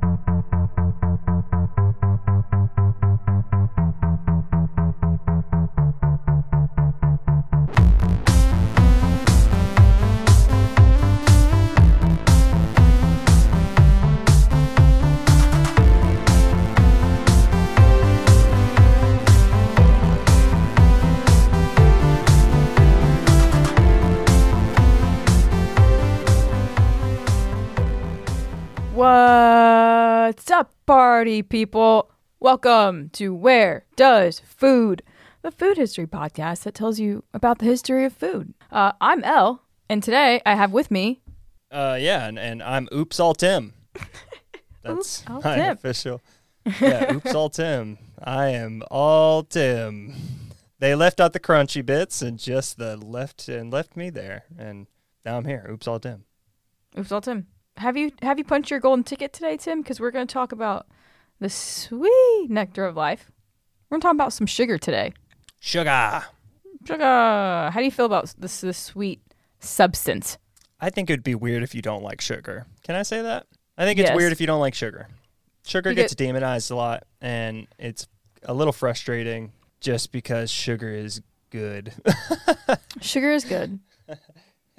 What's 0.00 0.31
up, 30.52 30.74
party 30.84 31.42
people? 31.42 32.10
Welcome 32.38 33.08
to 33.14 33.34
Where 33.34 33.86
Does 33.96 34.40
Food, 34.40 35.02
the 35.40 35.50
food 35.50 35.78
history 35.78 36.06
podcast 36.06 36.64
that 36.64 36.74
tells 36.74 37.00
you 37.00 37.24
about 37.32 37.58
the 37.58 37.64
history 37.64 38.04
of 38.04 38.12
food. 38.12 38.52
Uh, 38.70 38.92
I'm 39.00 39.24
L, 39.24 39.62
and 39.88 40.02
today 40.02 40.42
I 40.44 40.54
have 40.54 40.70
with 40.70 40.90
me. 40.90 41.22
Uh, 41.70 41.96
yeah, 41.98 42.26
and, 42.26 42.38
and 42.38 42.62
I'm 42.62 42.86
Oops 42.92 43.18
All 43.18 43.32
Tim. 43.32 43.72
That's 44.82 45.22
Oops, 45.22 45.42
my 45.42 45.54
Tim. 45.56 45.72
official. 45.72 46.20
Yeah, 46.82 47.14
Oops 47.14 47.34
All 47.34 47.48
Tim. 47.48 47.96
I 48.22 48.48
am 48.48 48.82
all 48.90 49.44
Tim. 49.44 50.14
They 50.80 50.94
left 50.94 51.18
out 51.18 51.32
the 51.32 51.40
crunchy 51.40 51.84
bits 51.84 52.20
and 52.20 52.38
just 52.38 52.76
the 52.76 52.98
left 52.98 53.48
and 53.48 53.72
left 53.72 53.96
me 53.96 54.10
there, 54.10 54.44
and 54.58 54.86
now 55.24 55.38
I'm 55.38 55.46
here. 55.46 55.66
Oops 55.70 55.88
All 55.88 55.98
Tim. 55.98 56.24
Oops, 56.98 57.10
all 57.10 57.22
Tim. 57.22 57.46
Have 57.76 57.96
you 57.96 58.12
have 58.22 58.38
you 58.38 58.44
punched 58.44 58.70
your 58.70 58.80
golden 58.80 59.02
ticket 59.04 59.32
today, 59.32 59.56
Tim? 59.56 59.82
Because 59.82 59.98
we're 60.00 60.10
going 60.10 60.26
to 60.26 60.32
talk 60.32 60.52
about 60.52 60.86
the 61.40 61.48
sweet 61.50 62.46
nectar 62.48 62.84
of 62.84 62.96
life. 62.96 63.30
We're 63.88 63.96
going 63.96 64.00
to 64.02 64.06
talk 64.06 64.14
about 64.14 64.32
some 64.32 64.46
sugar 64.46 64.78
today. 64.78 65.12
Sugar. 65.60 66.22
Sugar. 66.86 67.04
How 67.04 67.74
do 67.76 67.84
you 67.84 67.90
feel 67.90 68.06
about 68.06 68.32
this 68.38 68.60
this 68.60 68.78
sweet 68.78 69.20
substance? 69.60 70.38
I 70.80 70.90
think 70.90 71.10
it'd 71.10 71.24
be 71.24 71.34
weird 71.34 71.62
if 71.62 71.74
you 71.74 71.82
don't 71.82 72.02
like 72.02 72.20
sugar. 72.20 72.66
Can 72.82 72.94
I 72.96 73.02
say 73.02 73.22
that? 73.22 73.46
I 73.78 73.84
think 73.84 73.98
it's 73.98 74.08
Yes. 74.10 74.16
weird 74.16 74.32
if 74.32 74.40
you 74.40 74.46
don't 74.46 74.60
like 74.60 74.74
sugar. 74.74 75.08
Sugar 75.64 75.90
You 75.90 75.96
gets 75.96 76.14
demonized 76.14 76.70
a 76.72 76.76
lot, 76.76 77.04
and 77.20 77.68
it's 77.78 78.08
a 78.42 78.52
little 78.52 78.72
frustrating 78.72 79.52
just 79.80 80.10
because 80.12 80.50
sugar 80.50 80.92
is 80.92 81.22
good. 81.50 81.92
Sugar 83.00 83.30
is 83.32 83.44
good. 83.44 83.78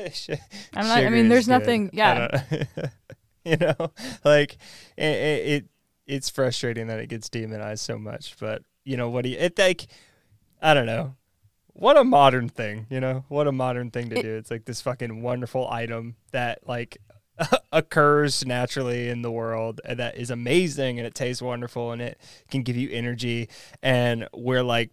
I'm 0.73 0.87
not- 0.87 0.97
I 1.03 1.09
mean, 1.09 1.29
there's 1.29 1.47
nothing- 1.47 1.89
yeah. 1.93 2.43
you 3.45 3.57
know, 3.57 3.91
like 4.23 4.57
it, 4.97 5.03
it, 5.05 5.47
it, 5.47 5.65
it's 6.07 6.29
frustrating 6.29 6.87
that 6.87 6.99
it 6.99 7.07
gets 7.07 7.29
demonized 7.29 7.83
so 7.83 7.97
much. 7.97 8.35
But 8.39 8.63
you 8.83 8.97
know 8.97 9.09
what? 9.09 9.23
Do 9.23 9.29
you, 9.29 9.37
it 9.37 9.57
like, 9.57 9.87
I 10.61 10.73
don't 10.73 10.85
know. 10.85 11.15
What 11.75 11.97
a 11.97 12.03
modern 12.03 12.49
thing, 12.49 12.85
you 12.89 12.99
know? 12.99 13.25
What 13.29 13.47
a 13.47 13.51
modern 13.51 13.89
thing 13.89 14.09
to 14.09 14.19
It- 14.19 14.21
do. 14.23 14.35
It's 14.35 14.51
like 14.51 14.65
this 14.65 14.81
fucking 14.81 15.21
wonderful 15.21 15.67
item 15.69 16.15
that 16.31 16.59
like 16.67 16.97
occurs 17.71 18.45
naturally 18.45 19.09
in 19.09 19.23
the 19.23 19.31
world 19.31 19.81
and 19.83 19.97
that 19.99 20.15
is 20.17 20.29
amazing 20.29 20.99
and 20.99 21.07
it 21.07 21.15
tastes 21.15 21.41
wonderful 21.41 21.91
and 21.91 21.99
it 22.01 22.19
can 22.51 22.61
give 22.61 22.77
you 22.77 22.89
energy 22.91 23.49
and 23.81 24.27
we're 24.35 24.61
like 24.61 24.91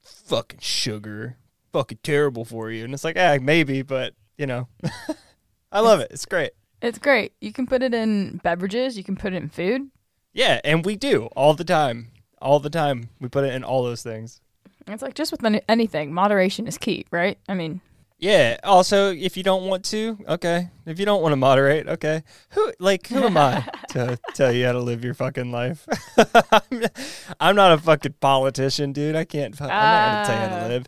fucking 0.00 0.60
sugar 0.60 1.36
fucking 1.72 1.98
terrible 2.04 2.44
for 2.44 2.70
you 2.70 2.84
and 2.84 2.94
it's 2.94 3.02
like 3.02 3.16
ah 3.18 3.36
maybe 3.42 3.82
but 3.82 4.14
you 4.36 4.46
know? 4.46 4.68
I 5.72 5.80
love 5.80 6.00
it. 6.00 6.10
It's 6.10 6.26
great. 6.26 6.52
It's 6.80 6.98
great. 6.98 7.32
You 7.40 7.52
can 7.52 7.66
put 7.66 7.82
it 7.82 7.94
in 7.94 8.40
beverages. 8.42 8.96
You 8.96 9.04
can 9.04 9.16
put 9.16 9.32
it 9.32 9.36
in 9.36 9.48
food. 9.48 9.90
yeah 10.32 10.60
and 10.64 10.84
we 10.84 10.96
do 10.96 11.26
all 11.36 11.54
the 11.54 11.64
time. 11.64 12.10
All 12.40 12.58
the 12.58 12.70
time. 12.70 13.08
We 13.20 13.28
put 13.28 13.44
it 13.44 13.54
in 13.54 13.64
all 13.64 13.84
those 13.84 14.02
things. 14.02 14.40
It's 14.86 15.02
like 15.02 15.14
just 15.14 15.30
with 15.30 15.62
anything, 15.68 16.12
moderation 16.12 16.66
is 16.66 16.76
key, 16.76 17.06
right? 17.12 17.38
I 17.48 17.54
mean, 17.54 17.80
yeah. 18.22 18.56
Also 18.62 19.12
if 19.12 19.36
you 19.36 19.42
don't 19.42 19.66
want 19.66 19.84
to 19.86 20.16
okay. 20.28 20.70
If 20.86 21.00
you 21.00 21.04
don't 21.04 21.22
want 21.22 21.32
to 21.32 21.36
moderate 21.36 21.88
okay. 21.88 22.22
Who 22.50 22.72
like 22.78 23.08
who 23.08 23.24
am 23.24 23.36
i 23.36 23.68
to 23.90 24.16
tell 24.34 24.52
you 24.52 24.64
how 24.66 24.72
to 24.72 24.80
live 24.80 25.04
your 25.04 25.14
fucking 25.14 25.50
life? 25.50 25.86
I'm, 27.40 27.56
not 27.56 27.72
a 27.72 27.78
fucking 27.78 28.14
politician 28.20 28.92
dude. 28.92 29.16
I 29.16 29.24
can't 29.24 29.60
i'm 29.60 29.68
not 29.68 30.24
gonna 30.24 30.26
tell 30.26 30.34
you 30.34 30.48
how 30.48 30.58
to 30.58 30.64
uh, 30.64 30.68
live 30.68 30.86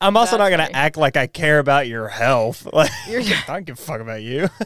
i'm 0.00 0.16
also 0.16 0.36
not 0.36 0.50
gonna 0.50 0.68
act 0.72 0.96
like 0.96 1.16
i 1.16 1.26
care 1.26 1.58
about 1.58 1.86
your 1.86 2.08
health 2.08 2.66
like 2.72 2.90
You're- 3.08 3.24
i 3.48 3.54
don't 3.54 3.66
give 3.66 3.78
a 3.78 3.82
fuck 3.82 4.00
about 4.00 4.22
you 4.22 4.48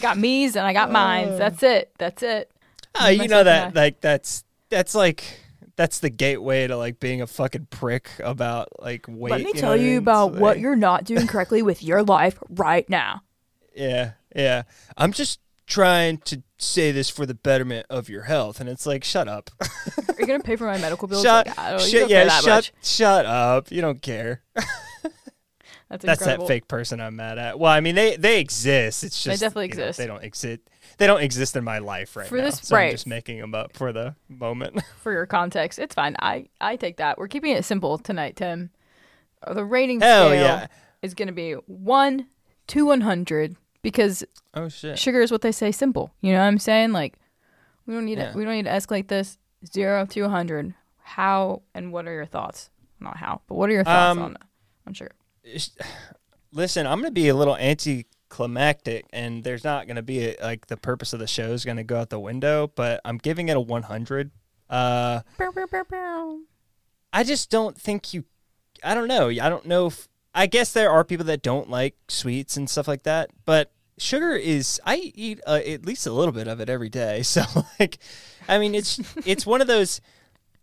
got 0.00 0.18
me's 0.18 0.56
and 0.56 0.66
I 0.66 0.72
got 0.72 0.90
mines. 0.90 1.38
That's 1.38 1.62
it. 1.62 1.92
That's 1.98 2.22
it. 2.22 2.50
Uh, 2.94 3.08
you 3.08 3.28
know 3.28 3.44
that 3.44 3.74
like 3.74 4.00
that's 4.00 4.44
that's 4.68 4.94
like 4.94 5.24
that's 5.76 6.00
the 6.00 6.10
gateway 6.10 6.66
to 6.66 6.76
like 6.76 7.00
being 7.00 7.22
a 7.22 7.26
fucking 7.26 7.66
prick 7.70 8.10
about 8.22 8.68
like 8.80 9.06
weight. 9.08 9.30
Let 9.30 9.42
me 9.42 9.52
tell 9.52 9.72
I 9.72 9.76
you 9.76 9.98
about 9.98 10.32
It's 10.32 10.40
what 10.40 10.58
you're 10.58 10.76
not 10.76 11.04
doing 11.04 11.26
correctly 11.26 11.62
with 11.62 11.82
your 11.82 12.02
life 12.02 12.38
right 12.50 12.88
now. 12.88 13.22
Yeah, 13.72 14.12
yeah. 14.34 14.64
I'm 14.96 15.12
just 15.12 15.38
trying 15.70 16.18
to 16.18 16.42
say 16.58 16.90
this 16.92 17.08
for 17.08 17.24
the 17.24 17.32
betterment 17.34 17.86
of 17.88 18.08
your 18.10 18.24
health, 18.24 18.60
and 18.60 18.68
it's 18.68 18.84
like, 18.84 19.04
shut 19.04 19.28
up. 19.28 19.48
Are 19.62 20.14
you 20.18 20.26
gonna 20.26 20.40
pay 20.40 20.56
for 20.56 20.66
my 20.66 20.76
medical 20.78 21.08
bills? 21.08 21.22
shut, 21.22 21.46
Like, 21.56 21.80
shut, 21.80 22.10
yeah, 22.10 22.28
shut, 22.28 22.44
much. 22.46 22.72
shut 22.82 23.24
up. 23.24 23.70
You 23.70 23.80
don't 23.80 24.02
care. 24.02 24.42
That's 25.88 26.04
That's 26.04 26.24
that 26.24 26.46
fake 26.46 26.68
person 26.68 27.00
I'm 27.00 27.16
mad 27.16 27.38
at. 27.38 27.58
Well, 27.58 27.72
I 27.72 27.80
mean, 27.80 27.94
they 27.96 28.16
they 28.16 28.38
exist. 28.40 29.02
It's 29.02 29.22
just, 29.24 29.40
They 29.40 29.44
definitely 29.44 29.68
you 29.70 29.74
know, 29.74 29.82
exist. 29.88 29.98
they 29.98 30.06
don't 30.06 30.22
exist. 30.22 30.60
They 30.98 31.06
don't 31.06 31.20
exist 31.22 31.56
in 31.56 31.64
my 31.64 31.78
life 31.78 32.14
right 32.14 32.28
For 32.28 32.36
now. 32.36 32.44
this- 32.44 32.60
so 32.62 32.76
right. 32.76 32.86
I'm 32.86 32.90
just 32.92 33.06
making 33.08 33.40
them 33.40 33.54
up 33.54 33.76
for 33.76 33.92
the 33.92 34.14
moment. 34.28 34.80
For 35.00 35.12
your 35.12 35.26
context, 35.26 35.78
it's 35.78 35.94
fine. 35.94 36.14
I 36.20 36.46
I 36.60 36.76
take 36.76 36.98
that. 36.98 37.18
We're 37.18 37.26
keeping 37.28 37.52
it 37.56 37.64
simple 37.64 37.98
tonight, 37.98 38.36
Tim. 38.36 38.70
The 39.50 39.64
rating 39.64 40.00
Hell 40.00 40.28
scale 40.28 40.40
yeah. 40.40 40.66
is 41.02 41.14
gonna 41.14 41.32
be 41.32 41.54
one 41.66 42.26
to 42.68 42.86
one 42.86 43.00
hundred 43.00 43.56
because 43.82 44.24
Oh 44.54 44.68
shit. 44.68 44.98
sugar 44.98 45.20
is 45.20 45.30
what 45.30 45.42
they 45.42 45.52
say 45.52 45.72
simple. 45.72 46.12
You 46.20 46.32
know 46.32 46.38
what 46.40 46.44
I'm 46.46 46.58
saying? 46.58 46.92
Like 46.92 47.14
we 47.86 47.94
don't 47.94 48.04
need 48.04 48.18
Yeah. 48.18 48.32
to 48.32 48.38
we 48.38 48.44
don't 48.44 48.54
need 48.54 48.64
to 48.66 48.70
escalate 48.70 49.08
this 49.08 49.38
zero 49.66 50.06
to 50.06 50.28
hundred. 50.28 50.74
How 51.02 51.62
and 51.74 51.92
what 51.92 52.06
are 52.06 52.12
your 52.12 52.26
thoughts? 52.26 52.70
Not 53.00 53.16
how, 53.16 53.40
but 53.46 53.54
what 53.54 53.68
are 53.70 53.72
your 53.72 53.84
thoughts 53.84 54.16
Um, 54.18 54.22
on 54.22 54.36
on 54.86 54.94
sugar? 54.94 55.12
Listen, 56.52 56.86
I'm 56.86 56.98
going 57.00 57.08
to 57.10 57.12
be 57.12 57.28
a 57.28 57.34
little 57.34 57.56
anticlimactic, 57.56 59.06
and 59.12 59.44
there's 59.44 59.62
not 59.62 59.86
going 59.86 59.96
to 59.96 60.02
be 60.02 60.30
a, 60.30 60.36
like 60.42 60.66
the 60.66 60.76
purpose 60.76 61.12
of 61.12 61.20
the 61.20 61.26
show 61.28 61.52
is 61.52 61.64
going 61.64 61.76
to 61.76 61.84
go 61.84 62.00
out 62.00 62.10
the 62.10 62.18
window, 62.18 62.72
but 62.74 63.00
I'm 63.04 63.18
giving 63.18 63.48
it 63.48 63.56
a 63.56 63.60
100. 63.60 64.30
Uh, 64.68 65.20
bow, 65.38 65.52
bow, 65.52 65.84
bow. 65.88 66.38
I 67.12 67.22
just 67.24 67.50
don't 67.50 67.78
think 67.80 68.12
you. 68.12 68.24
I 68.82 68.94
don't 68.94 69.08
know. 69.08 69.28
I 69.28 69.48
don't 69.48 69.64
know 69.66 69.86
if. 69.86 70.08
I 70.34 70.46
guess 70.46 70.72
there 70.72 70.90
are 70.90 71.04
people 71.04 71.26
that 71.26 71.42
don't 71.42 71.68
like 71.68 71.96
sweets 72.08 72.56
and 72.56 72.70
stuff 72.70 72.86
like 72.86 73.02
that, 73.02 73.30
but 73.44 73.72
sugar 73.98 74.32
is. 74.32 74.80
I 74.84 75.12
eat 75.14 75.40
uh, 75.46 75.60
at 75.66 75.84
least 75.84 76.06
a 76.06 76.12
little 76.12 76.32
bit 76.32 76.48
of 76.48 76.60
it 76.60 76.68
every 76.68 76.88
day. 76.88 77.22
So 77.30 77.42
like, 77.78 77.98
I 78.48 78.58
mean, 78.58 78.74
it's 78.74 79.00
it's 79.26 79.46
one 79.46 79.60
of 79.60 79.66
those. 79.66 80.00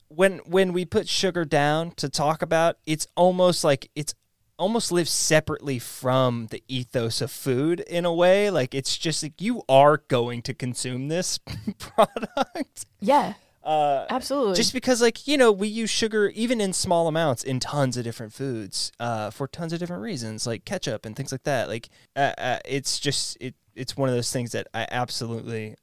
When 0.09 0.38
when 0.39 0.72
we 0.72 0.85
put 0.85 1.07
sugar 1.09 1.44
down 1.44 1.91
to 1.97 2.09
talk 2.09 2.41
about, 2.41 2.78
it's 2.85 3.07
almost 3.16 3.63
like 3.63 3.89
it's 3.95 4.13
almost 4.57 4.91
lives 4.91 5.11
separately 5.11 5.79
from 5.79 6.47
the 6.47 6.63
ethos 6.67 7.22
of 7.22 7.31
food 7.31 7.81
in 7.81 8.05
a 8.05 8.13
way. 8.13 8.49
Like 8.49 8.73
it's 8.73 8.97
just 8.97 9.22
like 9.22 9.41
you 9.41 9.63
are 9.69 9.97
going 10.07 10.41
to 10.44 10.53
consume 10.53 11.07
this 11.09 11.38
product. 11.79 12.85
Yeah, 12.99 13.34
Uh, 13.67 14.05
absolutely. 14.09 14.55
just 14.55 14.72
because 14.72 15.01
like 15.01 15.28
you 15.28 15.38
know 15.38 15.51
we 15.51 15.67
use 15.67 15.89
sugar 15.89 16.29
even 16.29 16.61
in 16.61 16.72
small 16.72 17.09
amounts 17.09 17.44
in 17.44 17.59
tons 17.59 17.97
of 17.97 18.05
different 18.05 18.31
foods 18.31 18.94
uh, 19.01 19.29
for 19.29 19.45
tons 19.45 19.73
of 19.73 19.79
different 19.79 20.01
reasons 20.01 20.47
like 20.47 20.63
ketchup 20.63 21.05
and 21.05 21.17
things 21.17 21.33
like 21.33 21.44
that. 21.44 21.67
Like 21.67 21.89
uh, 22.16 22.31
uh, 22.38 22.59
it's 22.63 22.97
just 22.97 23.38
it 23.41 23.55
it's 23.75 23.97
one 23.97 24.07
of 24.07 24.16
those 24.16 24.31
things 24.31 24.53
that 24.53 24.67
i 24.73 24.88
absolutely 24.89 25.75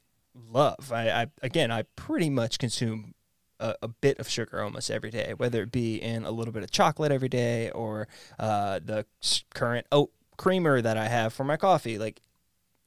love. 0.50 0.90
I, 0.92 1.10
I 1.10 1.26
again 1.42 1.70
i 1.70 1.82
pretty 1.94 2.30
much 2.30 2.58
consume 2.58 3.12
a, 3.60 3.74
a 3.82 3.88
bit 3.88 4.18
of 4.18 4.30
sugar 4.30 4.62
almost 4.62 4.90
every 4.90 5.10
day 5.10 5.34
whether 5.36 5.62
it 5.62 5.70
be 5.70 5.96
in 5.96 6.24
a 6.24 6.30
little 6.30 6.52
bit 6.52 6.62
of 6.62 6.70
chocolate 6.70 7.12
every 7.12 7.28
day 7.28 7.70
or 7.70 8.08
uh, 8.38 8.80
the 8.82 9.04
current 9.54 9.86
oat 9.92 10.10
creamer 10.38 10.80
that 10.80 10.96
i 10.96 11.06
have 11.06 11.34
for 11.34 11.44
my 11.44 11.58
coffee. 11.58 11.98
Like 11.98 12.22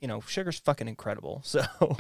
you 0.02 0.08
know 0.08 0.22
sugar's 0.22 0.60
fucking 0.60 0.88
incredible. 0.88 1.42
So 1.46 1.62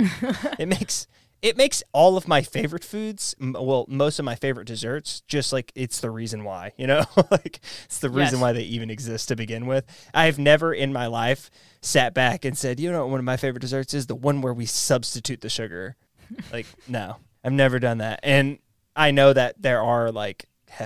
it 0.57 0.67
makes 0.67 1.07
it 1.41 1.55
makes 1.55 1.83
all 1.93 2.17
of 2.17 2.27
my 2.27 2.41
favorite 2.41 2.83
foods 2.83 3.35
well 3.39 3.85
most 3.87 4.17
of 4.19 4.25
my 4.25 4.33
favorite 4.35 4.65
desserts 4.65 5.21
just 5.27 5.53
like 5.53 5.71
it's 5.75 5.99
the 6.01 6.09
reason 6.09 6.43
why 6.43 6.71
you 6.77 6.87
know? 6.87 7.03
Like 7.31 7.59
it's 7.85 7.99
the 7.99 8.09
reason 8.09 8.35
Yes. 8.35 8.41
why 8.41 8.53
they 8.53 8.63
even 8.63 8.89
exist 8.89 9.27
to 9.29 9.35
begin 9.35 9.67
with. 9.67 9.85
I've 10.13 10.39
never 10.39 10.73
in 10.73 10.91
my 10.91 11.05
life 11.07 11.49
sat 11.81 12.13
back 12.13 12.43
and 12.45 12.57
said 12.57 12.79
you 12.79 12.91
know 12.91 13.05
one 13.07 13.19
of 13.19 13.25
my 13.25 13.37
favorite 13.37 13.61
desserts 13.61 13.93
is? 13.93 14.07
The 14.07 14.15
one 14.15 14.41
where 14.41 14.53
we 14.53 14.65
substitute 14.65 15.41
the 15.41 15.49
sugar. 15.49 15.95
Like 16.51 16.65
no 16.87 17.17
i've 17.43 17.53
never 17.53 17.79
done 17.79 17.99
that. 17.99 18.19
And 18.23 18.59
i 18.95 19.11
know 19.11 19.31
that 19.31 19.61
there 19.61 19.81
are 19.81 20.11
like 20.11 20.45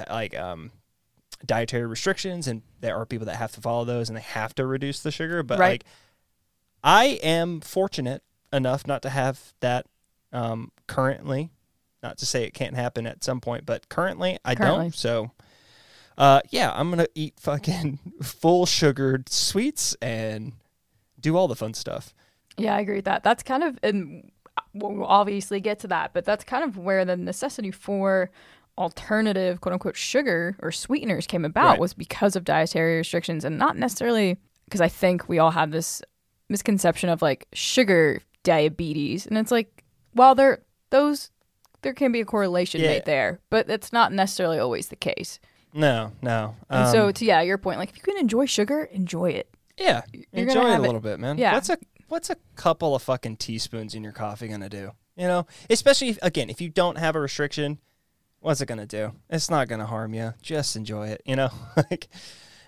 like 0.09 0.37
um 0.37 0.71
dietary 1.45 1.87
restrictions 1.87 2.47
and 2.47 2.61
there 2.81 2.95
are 2.95 3.05
people 3.05 3.25
that 3.25 3.37
have 3.37 3.51
to 3.53 3.61
follow 3.61 3.83
those 3.85 4.09
and 4.09 4.17
they 4.17 4.21
have 4.21 4.53
to 4.55 4.65
reduce 4.65 4.99
the 5.01 5.09
sugar 5.11 5.41
but 5.41 5.57
Right. 5.57 5.69
like 5.69 5.85
i 6.83 7.19
am 7.23 7.61
fortunate 7.61 8.21
enough 8.53 8.85
not 8.85 9.01
to 9.01 9.09
have 9.09 9.53
that 9.61 9.87
Um, 10.33 10.71
currently, 10.87 11.51
not 12.01 12.17
to 12.19 12.25
say 12.25 12.43
it 12.43 12.53
can't 12.53 12.75
happen 12.75 13.05
at 13.05 13.23
some 13.23 13.41
point, 13.41 13.65
but 13.65 13.89
currently 13.89 14.37
I 14.45 14.55
Currently. 14.55 14.85
don't. 14.85 14.95
So, 14.95 15.31
uh, 16.17 16.41
yeah, 16.49 16.71
I'm 16.73 16.89
gonna 16.89 17.07
eat 17.15 17.35
fucking 17.39 17.99
full 18.21 18.65
sugared 18.65 19.29
sweets 19.29 19.95
and 20.01 20.53
do 21.19 21.35
all 21.37 21.47
the 21.47 21.55
fun 21.55 21.73
stuff. 21.73 22.13
Yeah, 22.57 22.75
I 22.75 22.79
agree 22.81 22.95
with 22.97 23.05
that. 23.05 23.23
That's 23.23 23.43
kind 23.43 23.63
of, 23.63 23.77
and 23.83 24.31
we'll 24.73 25.03
obviously 25.05 25.59
get 25.59 25.79
to 25.79 25.87
that, 25.87 26.11
but 26.13 26.25
that's 26.25 26.43
kind 26.43 26.63
of 26.63 26.77
where 26.77 27.05
the 27.05 27.15
necessity 27.17 27.71
for 27.71 28.29
alternative 28.77 29.61
quote 29.61 29.73
unquote 29.73 29.97
sugar 29.97 30.55
or 30.59 30.71
sweeteners 30.71 31.27
came 31.27 31.45
about 31.45 31.71
Right. 31.71 31.79
was 31.79 31.93
because 31.93 32.35
of 32.35 32.45
dietary 32.45 32.97
restrictions 32.97 33.43
and 33.45 33.57
not 33.57 33.77
necessarily 33.77 34.37
because 34.65 34.81
I 34.81 34.87
think 34.87 35.27
we 35.27 35.39
all 35.39 35.51
have 35.51 35.71
this 35.71 36.01
misconception 36.49 37.09
of 37.09 37.21
like 37.21 37.47
sugar 37.53 38.21
diabetes. 38.43 39.25
And 39.27 39.37
it's 39.37 39.51
like, 39.51 39.80
while 40.13 40.35
there, 40.35 40.63
those, 40.89 41.31
there 41.81 41.93
can 41.93 42.11
be 42.11 42.21
a 42.21 42.25
correlation 42.25 42.81
Yeah. 42.81 42.87
made 42.87 43.05
there, 43.05 43.39
but 43.49 43.69
it's 43.69 43.91
not 43.93 44.11
necessarily 44.13 44.59
always 44.59 44.87
the 44.89 44.95
case. 44.95 45.39
No, 45.73 46.11
no. 46.21 46.55
And 46.69 46.89
so, 46.89 47.07
Um, 47.07 47.13
to 47.13 47.25
yeah, 47.25 47.41
your 47.41 47.57
point, 47.57 47.79
like 47.79 47.89
if 47.89 47.95
you 47.97 48.03
can 48.03 48.17
enjoy 48.17 48.45
sugar, 48.45 48.83
enjoy 48.91 49.31
it. 49.31 49.49
yeah, 49.77 50.01
you're 50.13 50.25
enjoy 50.49 50.67
it 50.67 50.71
a 50.71 50.75
it- 50.75 50.79
little 50.81 50.99
bit, 51.01 51.19
man. 51.19 51.37
yeah. 51.37 51.53
What's 51.53 51.69
a 51.69 51.77
what's 52.09 52.29
a 52.29 52.35
couple 52.55 52.93
of 52.93 53.01
fucking 53.01 53.37
teaspoons 53.37 53.95
in 53.95 54.03
your 54.03 54.11
coffee 54.11 54.49
gonna 54.49 54.67
do? 54.69 54.91
You 55.15 55.27
know, 55.27 55.47
especially 55.69 56.09
if, 56.09 56.19
again 56.21 56.49
if 56.49 56.59
you 56.59 56.67
don't 56.69 56.97
have 56.97 57.15
a 57.15 57.21
restriction, 57.21 57.79
what's 58.41 58.59
it 58.59 58.65
gonna 58.65 58.85
do? 58.85 59.13
It's 59.29 59.49
not 59.49 59.69
gonna 59.69 59.85
harm 59.85 60.13
you. 60.13 60.33
Just 60.41 60.75
enjoy 60.75 61.07
it. 61.07 61.21
You 61.25 61.37
know, 61.37 61.49
like. 61.77 62.09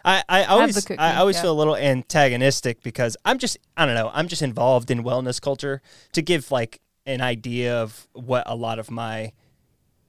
I, 0.05 0.21
I 0.27 0.43
always 0.43 0.75
cookie, 0.83 0.99
I 0.99 1.15
always 1.15 1.37
yeah. 1.37 1.43
feel 1.43 1.53
a 1.53 1.59
little 1.59 1.77
antagonistic 1.77 2.83
because 2.83 3.15
I'm 3.23 3.37
just 3.37 3.57
I 3.77 3.85
don't 3.85 3.95
know 3.95 4.11
I'm 4.13 4.27
just 4.27 4.41
involved 4.41 4.91
in 4.91 5.01
wellness 5.01 5.41
culture 5.41 5.81
to 6.11 6.21
give 6.21 6.51
like 6.51 6.81
an 7.05 7.21
idea 7.21 7.81
of 7.81 8.07
what 8.13 8.43
a 8.45 8.55
lot 8.55 8.79
of 8.79 8.89
my 8.89 9.33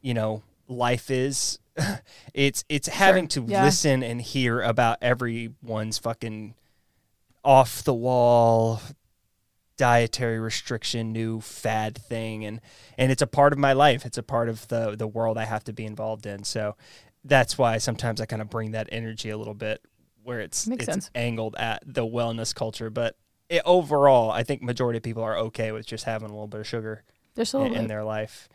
you 0.01 0.15
know 0.15 0.43
life 0.69 1.11
is. 1.11 1.59
It's 2.33 2.65
it's 2.69 2.89
having 2.89 3.29
to 3.29 3.45
yeah. 3.47 3.63
listen 3.63 4.03
and 4.03 4.21
hear 4.21 4.61
about 4.61 4.99
everyone's 5.01 5.99
fucking 5.99 6.55
off 7.45 7.85
the 7.85 7.95
wall 7.95 8.81
dietary 9.77 10.39
restriction 10.39 11.13
new 11.13 11.41
fad 11.41 11.97
thing 11.97 12.45
and 12.45 12.61
and 12.97 13.11
it's 13.13 13.23
a 13.23 13.27
part 13.27 13.53
of 13.53 13.59
my 13.59 13.73
life. 13.73 14.05
It's 14.05 14.19
a 14.19 14.23
part 14.23 14.49
of 14.49 14.67
the 14.69 14.97
the 14.97 15.07
world 15.07 15.39
I 15.39 15.45
have 15.45 15.63
to 15.65 15.73
be 15.73 15.85
involved 15.85 16.27
in. 16.27 16.43
So 16.45 16.77
that's 17.25 17.57
why 17.57 17.79
sometimes 17.79 18.21
I 18.21 18.27
kind 18.27 18.43
of 18.43 18.51
bring 18.51 18.73
that 18.73 18.89
energy 18.91 19.31
a 19.31 19.39
little 19.39 19.55
bit 19.55 19.81
where 20.23 20.41
it's 20.41 20.67
Makes 20.67 20.85
it's 20.85 20.93
sense. 20.93 21.11
angled 21.15 21.55
at 21.57 21.83
the 21.87 22.05
wellness 22.05 22.55
culture. 22.55 22.91
But 22.91 23.17
it, 23.49 23.63
overall 23.65 24.31
I 24.31 24.43
think 24.43 24.63
majority 24.63 24.99
of 24.99 25.03
people 25.03 25.23
are 25.23 25.37
okay 25.39 25.73
with 25.73 25.87
just 25.87 26.05
having 26.05 26.29
a 26.29 26.33
little 26.33 26.47
bit 26.47 26.61
of 26.61 26.67
sugar 26.67 27.05
There's 27.35 27.55
a 27.55 27.61
in, 27.63 27.75
in 27.75 27.87
their 27.89 28.05
life. 28.05 28.49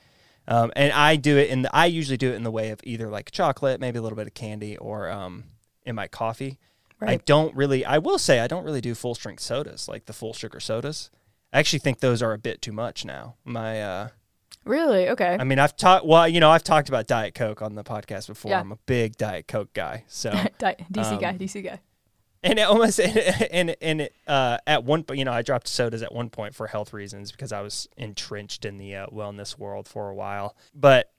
Um, 0.48 0.72
and 0.76 0.92
I 0.92 1.16
do 1.16 1.38
it 1.38 1.50
in 1.50 1.62
the, 1.62 1.76
I 1.76 1.86
usually 1.86 2.18
do 2.18 2.32
it 2.32 2.36
in 2.36 2.44
the 2.44 2.52
way 2.52 2.70
of 2.70 2.80
either 2.84 3.08
like 3.08 3.30
chocolate, 3.32 3.80
maybe 3.80 4.00
a 4.00 4.02
little 4.02 4.16
bit 4.16 4.26
of 4.26 4.34
candy, 4.34 4.78
or 4.78 5.10
um, 5.10 5.44
in 5.86 5.96
my 5.96 6.08
coffee. 6.08 6.58
I 7.02 7.18
don't 7.18 7.56
really. 7.56 7.86
I 7.86 7.98
will 7.98 8.18
say 8.18 8.40
I 8.40 8.48
don't 8.48 8.66
really 8.66 8.82
do 8.82 8.94
full 8.94 9.16
strength 9.16 9.42
sodas 9.42 9.88
like 9.88 10.06
the 10.06 10.12
full 10.12 10.34
sugar 10.34 10.60
sodas. 10.60 11.10
I 11.54 11.60
actually 11.60 11.80
think 11.80 12.00
those 12.00 12.22
are 12.22 12.34
a 12.34 12.38
bit 12.38 12.62
too 12.62 12.72
much 12.72 13.06
now. 13.06 13.36
My, 13.46 13.82
uh, 13.82 14.10
Really? 14.66 15.10
Okay. 15.10 15.38
I 15.40 15.44
mean, 15.46 15.58
I've 15.58 15.76
talked. 15.76 16.06
Well, 16.06 16.28
you 16.28 16.40
know, 16.40 16.52
I've 16.52 16.64
talked 16.64 16.90
about 16.90 17.08
Diet 17.08 17.34
Coke 17.34 17.62
on 17.62 17.76
the 17.76 17.84
podcast 17.84 18.28
before. 18.28 18.52
Yeah. 18.52 18.60
I'm 18.60 18.72
a 18.72 18.78
big 18.86 19.18
Diet 19.18 19.48
Coke 19.48 19.74
guy. 19.74 20.04
So 20.08 20.32
Di- 20.60 20.76
DC 20.92 21.20
guy, 21.20 21.30
um, 21.30 21.38
DC 21.40 21.64
guy. 21.64 21.80
And 22.44 22.60
it 22.60 22.64
almost 22.64 23.00
and 23.52 23.76
and 23.82 24.02
it, 24.02 24.16
uh, 24.28 24.58
at 24.66 24.84
one 24.84 25.04
point, 25.04 25.20
you 25.20 25.26
know, 25.26 25.32
I 25.32 25.42
dropped 25.42 25.68
sodas 25.68 26.02
at 26.02 26.14
one 26.14 26.30
point 26.30 26.56
for 26.56 26.68
health 26.68 26.94
reasons 26.94 27.32
because 27.32 27.52
I 27.52 27.62
was 27.62 27.88
entrenched 27.98 28.66
in 28.66 28.78
the 28.78 28.96
uh, 28.96 29.08
wellness 29.08 29.58
world 29.58 29.88
for 29.88 30.10
a 30.10 30.16
while. 30.16 30.56
But 30.74 31.12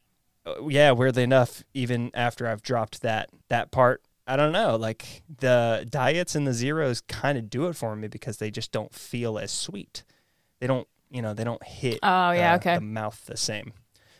uh, 0.46 0.66
yeah, 0.68 0.92
weirdly 0.92 1.22
enough, 1.22 1.62
even 1.74 2.10
after 2.14 2.46
I've 2.46 2.62
dropped 2.62 3.02
that 3.02 3.30
that 3.48 3.70
part, 3.70 4.02
I 4.26 4.36
don't 4.36 4.52
know, 4.52 4.76
like 4.76 5.22
the 5.40 5.86
diets 5.88 6.34
and 6.34 6.46
the 6.46 6.54
zeros 6.54 7.00
kind 7.02 7.36
of 7.36 7.50
do 7.50 7.66
it 7.66 7.76
for 7.76 7.94
me 7.96 8.08
because 8.08 8.38
they 8.38 8.50
just 8.50 8.72
don't 8.72 8.94
feel 8.94 9.38
as 9.38 9.50
sweet. 9.50 10.04
They 10.60 10.66
don't, 10.66 10.86
you 11.10 11.22
know, 11.22 11.34
they 11.34 11.44
don't 11.44 11.62
hit. 11.64 11.98
Oh, 12.02 12.30
yeah, 12.30 12.52
uh, 12.52 12.56
okay. 12.56 12.74
The 12.76 12.80
mouth 12.82 13.24
the 13.26 13.36
same. 13.36 13.72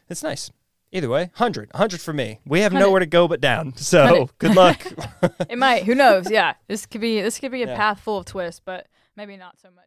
It's 0.09 0.23
nice. 0.23 0.51
Either 0.93 1.09
way, 1.09 1.23
100. 1.37 1.71
100 1.73 2.01
for 2.01 2.13
me. 2.13 2.41
We 2.45 2.61
have 2.61 2.73
100. 2.73 2.85
nowhere 2.87 3.01
to 3.01 3.07
go 3.07 3.29
but 3.29 3.41
down. 3.41 3.75
So, 3.77 4.03
100. 4.03 4.39
good 4.39 4.55
luck. 4.57 4.85
It 5.49 5.57
might. 5.59 5.85
Who 5.85 5.95
knows? 5.95 6.31
Yeah, 6.31 6.55
this 6.69 6.87
could 6.87 7.01
be 7.01 7.21
this 7.21 7.39
could 7.39 7.53
be 7.53 7.63
a 7.63 7.67
Yeah. 7.69 7.77
path 7.77 8.01
full 8.01 8.19
of 8.19 8.27
twists, 8.27 8.61
but 8.65 8.87
maybe 9.17 9.37
not 9.37 9.57
so 9.61 9.69
much. 9.71 9.87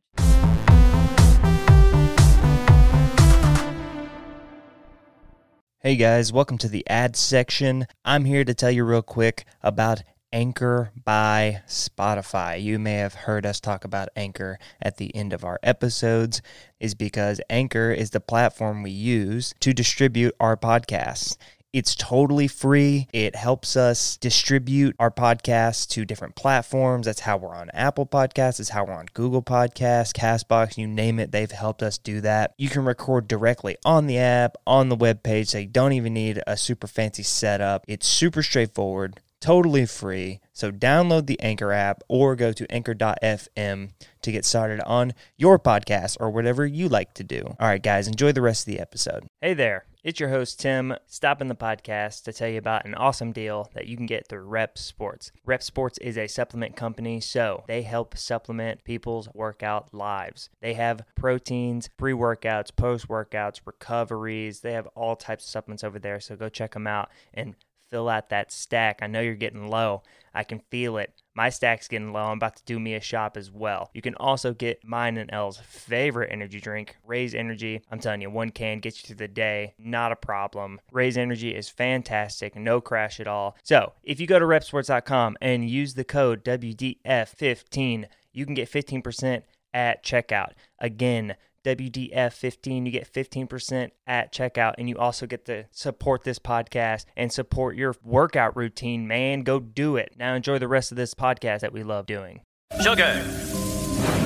Hey 5.80 5.98
guys, 5.98 6.32
welcome 6.32 6.58
to 6.60 6.70
the 6.70 6.88
ad 6.90 7.18
section. 7.18 7.86
I'm 8.06 8.24
here 8.24 8.46
to 8.46 8.54
tell 8.54 8.72
you 8.72 8.86
real 8.86 9.02
quick 9.02 9.46
about 9.62 10.02
Anchor 10.34 10.92
by 11.06 11.62
Spotify. 11.68 12.62
You 12.62 12.80
may 12.80 12.96
have 12.96 13.14
heard 13.14 13.46
us 13.46 13.60
talk 13.60 13.86
about 13.86 14.10
Anchor 14.16 14.58
at 14.82 14.98
the 14.98 15.16
end 15.16 15.32
of 15.32 15.46
our 15.46 15.60
episodes, 15.62 16.42
is 16.80 16.96
because 16.96 17.40
Anchor 17.50 17.92
is 17.92 18.10
the 18.10 18.20
platform 18.20 18.82
we 18.82 18.92
use 18.92 19.54
to 19.60 19.74
distribute 19.74 20.36
our 20.40 20.58
podcasts. 20.58 21.38
It's 21.72 21.96
totally 21.96 22.48
free. 22.48 23.08
It 23.14 23.36
helps 23.36 23.76
us 23.76 24.18
distribute 24.18 24.96
our 25.00 25.10
podcasts 25.10 25.88
to 25.90 26.06
different 26.06 26.36
platforms. 26.36 27.08
That's 27.08 27.22
how 27.22 27.38
we're 27.38 27.56
on 27.56 27.72
Apple 27.72 28.06
Podcasts. 28.06 28.58
That's 28.58 28.70
how 28.70 28.86
we're 28.86 28.94
on 28.94 29.08
Google 29.16 29.42
Podcasts, 29.42 30.14
Castbox, 30.14 30.78
you 30.78 30.86
name 30.86 31.20
it. 31.20 31.32
They've 31.32 31.50
helped 31.50 31.82
us 31.82 31.98
do 31.98 32.22
that. 32.22 32.54
You 32.60 32.70
can 32.70 32.86
record 32.86 33.28
directly 33.28 33.78
on 33.84 34.06
the 34.06 34.20
app, 34.20 34.56
on 34.68 34.90
the 34.90 34.96
web 34.96 35.24
page. 35.24 35.50
So 35.50 35.58
you 35.58 35.66
don't 35.66 35.94
even 35.94 36.14
need 36.14 36.44
a 36.46 36.58
super 36.58 36.86
fancy 36.86 37.24
setup. 37.24 37.86
It's 37.88 38.08
super 38.08 38.44
straightforward, 38.44 39.20
totally 39.44 39.86
free. 39.86 40.40
So 40.54 40.72
download 40.72 41.26
the 41.26 41.40
Anchor 41.42 41.74
app 41.74 42.02
or 42.08 42.34
go 42.38 42.54
to 42.54 42.72
anchor.fm 42.72 43.90
to 44.22 44.32
get 44.32 44.46
started 44.46 44.80
on 44.88 45.14
your 45.36 45.60
podcast 45.60 46.16
or 46.22 46.30
whatever 46.30 46.66
you 46.66 46.88
like 46.88 47.14
to 47.16 47.26
do. 47.26 47.44
All 47.60 47.68
right, 47.68 47.84
guys, 47.84 48.08
enjoy 48.08 48.32
the 48.32 48.42
rest 48.42 48.66
of 48.66 48.74
the 48.74 48.80
episode. 48.80 49.26
Hey 49.42 49.54
there. 49.54 49.84
It's 50.02 50.20
your 50.20 50.30
host, 50.30 50.60
Tim, 50.60 50.96
stopping 51.08 51.48
the 51.48 51.56
podcast 51.56 52.24
to 52.24 52.34
tell 52.34 52.50
you 52.50 52.58
about 52.58 52.86
an 52.86 52.94
awesome 52.96 53.32
deal 53.32 53.70
that 53.74 53.88
you 53.88 53.96
can 53.96 54.06
get 54.06 54.28
through 54.28 54.46
Repp 54.46 54.78
Sports. 54.78 55.32
Repp 55.48 55.64
Sports 55.64 55.98
is 56.00 56.18
a 56.18 56.28
supplement 56.28 56.76
company, 56.76 57.22
so 57.22 57.64
they 57.68 57.84
help 57.84 58.18
supplement 58.18 58.84
people's 58.84 59.30
workout 59.34 59.94
lives. 59.94 60.50
They 60.62 60.74
have 60.74 61.06
proteins, 61.16 61.90
pre 61.98 62.12
workouts, 62.12 62.76
post 62.76 63.08
workouts, 63.08 63.62
recoveries. 63.66 64.60
They 64.60 64.74
have 64.74 64.88
all 64.88 65.16
types 65.16 65.46
of 65.46 65.50
supplements 65.52 65.86
over 65.86 66.00
there, 66.00 66.20
so 66.20 66.36
go 66.36 66.50
check 66.50 66.74
them 66.74 66.88
out 66.88 67.10
and 67.34 67.56
fill 67.94 68.10
out 68.10 68.30
that 68.30 68.52
stack. 68.52 69.00
I 69.04 69.08
know 69.08 69.22
you're 69.22 69.36
getting 69.36 69.68
low. 69.68 70.02
I 70.34 70.44
can 70.44 70.58
feel 70.72 70.98
it. 70.98 71.14
My 71.36 71.50
stack's 71.50 71.88
getting 71.88 72.12
low. 72.12 72.24
I'm 72.24 72.38
about 72.38 72.56
to 72.56 72.64
do 72.66 72.80
me 72.80 72.96
a 72.96 73.00
shop 73.00 73.38
as 73.38 73.52
well. 73.52 73.92
You 73.94 74.02
can 74.02 74.16
also 74.16 74.52
get 74.52 74.84
mine 74.84 75.18
and 75.18 75.32
L's 75.32 75.60
favorite 75.60 76.32
energy 76.32 76.60
drink, 76.60 76.96
Raze 77.06 77.36
Energy. 77.36 77.84
I'm 77.92 78.00
telling 78.00 78.22
you, 78.22 78.32
one 78.32 78.50
can 78.50 78.80
get 78.80 78.98
you 78.98 79.06
through 79.06 79.18
the 79.18 79.28
day. 79.28 79.76
Not 79.78 80.12
a 80.12 80.16
problem. 80.16 80.82
Raze 80.92 81.20
Energy 81.20 81.54
is 81.54 81.70
fantastic. 81.70 82.56
No 82.56 82.82
crash 82.82 83.20
at 83.20 83.28
all. 83.28 83.56
So 83.62 83.94
if 84.02 84.20
you 84.20 84.26
go 84.26 84.40
to 84.40 84.46
reppsports.com 84.46 85.38
and 85.40 85.70
use 85.70 85.94
the 85.94 86.04
code 86.04 86.44
WDF15, 86.44 88.06
you 88.32 88.46
can 88.48 88.56
get 88.56 88.72
15% 88.72 89.44
at 89.72 90.04
checkout. 90.04 90.54
Again, 90.80 91.36
WDF15, 91.64 92.86
you 92.86 92.92
get 92.92 93.12
15% 93.12 93.92
at 94.06 94.34
checkout, 94.34 94.76
and 94.78 94.90
you 94.90 94.98
also 94.98 95.26
get 95.26 95.46
to 95.46 95.66
support 95.72 96.24
this 96.24 96.40
podcast 96.40 97.06
and 97.16 97.32
support 97.32 97.76
your 97.76 97.96
workout 98.04 98.56
routine, 98.56 99.08
man. 99.08 99.44
Go 99.44 99.60
do 99.60 99.96
it. 99.96 100.14
Now, 100.18 100.34
enjoy 100.36 100.60
the 100.60 100.68
rest 100.68 100.92
of 100.92 100.98
this 100.98 101.14
podcast 101.14 101.62
that 101.62 101.74
we 101.74 101.84
love 101.84 102.06
doing. 102.06 102.42
Sugar, 102.82 103.24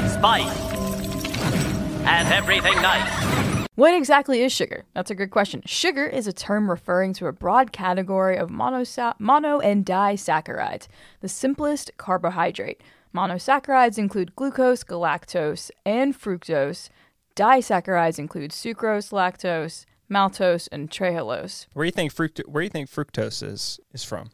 spice, 0.09 0.71
and 2.05 2.27
everything 2.33 2.75
nice. 2.81 3.67
What 3.75 3.93
exactly 3.93 4.41
is 4.41 4.51
sugar? 4.51 4.85
That's 4.95 5.11
a 5.11 5.15
good 5.15 5.29
question. 5.29 5.61
Sugar 5.67 6.07
is 6.07 6.25
a 6.25 6.33
term 6.33 6.67
referring 6.67 7.13
to 7.13 7.27
a 7.27 7.31
broad 7.31 7.71
category 7.71 8.35
of 8.35 8.49
monosa- 8.49 9.13
mono 9.19 9.59
and 9.59 9.85
disaccharides, 9.85 10.87
the 11.21 11.29
simplest 11.29 11.91
carbohydrate. 11.97 12.81
Monosaccharides 13.13 13.99
include 13.99 14.35
glucose, 14.35 14.83
galactose, 14.83 15.69
and 15.85 16.19
fructose. 16.19 16.89
Disaccharides 17.37 18.19
include 18.19 18.51
sucrose, 18.51 19.11
lactose, 19.11 19.85
maltose, 20.11 20.67
and 20.71 20.89
trehalose. 20.89 21.67
Where 21.73 21.83
do 21.83 21.87
you 21.87 21.91
think 21.91 22.13
fruct- 22.13 22.47
Where 22.47 22.61
do 22.61 22.65
you 22.65 22.69
think 22.69 22.89
fructose 22.89 23.43
is 23.43 23.79
is 23.93 24.03
from? 24.03 24.31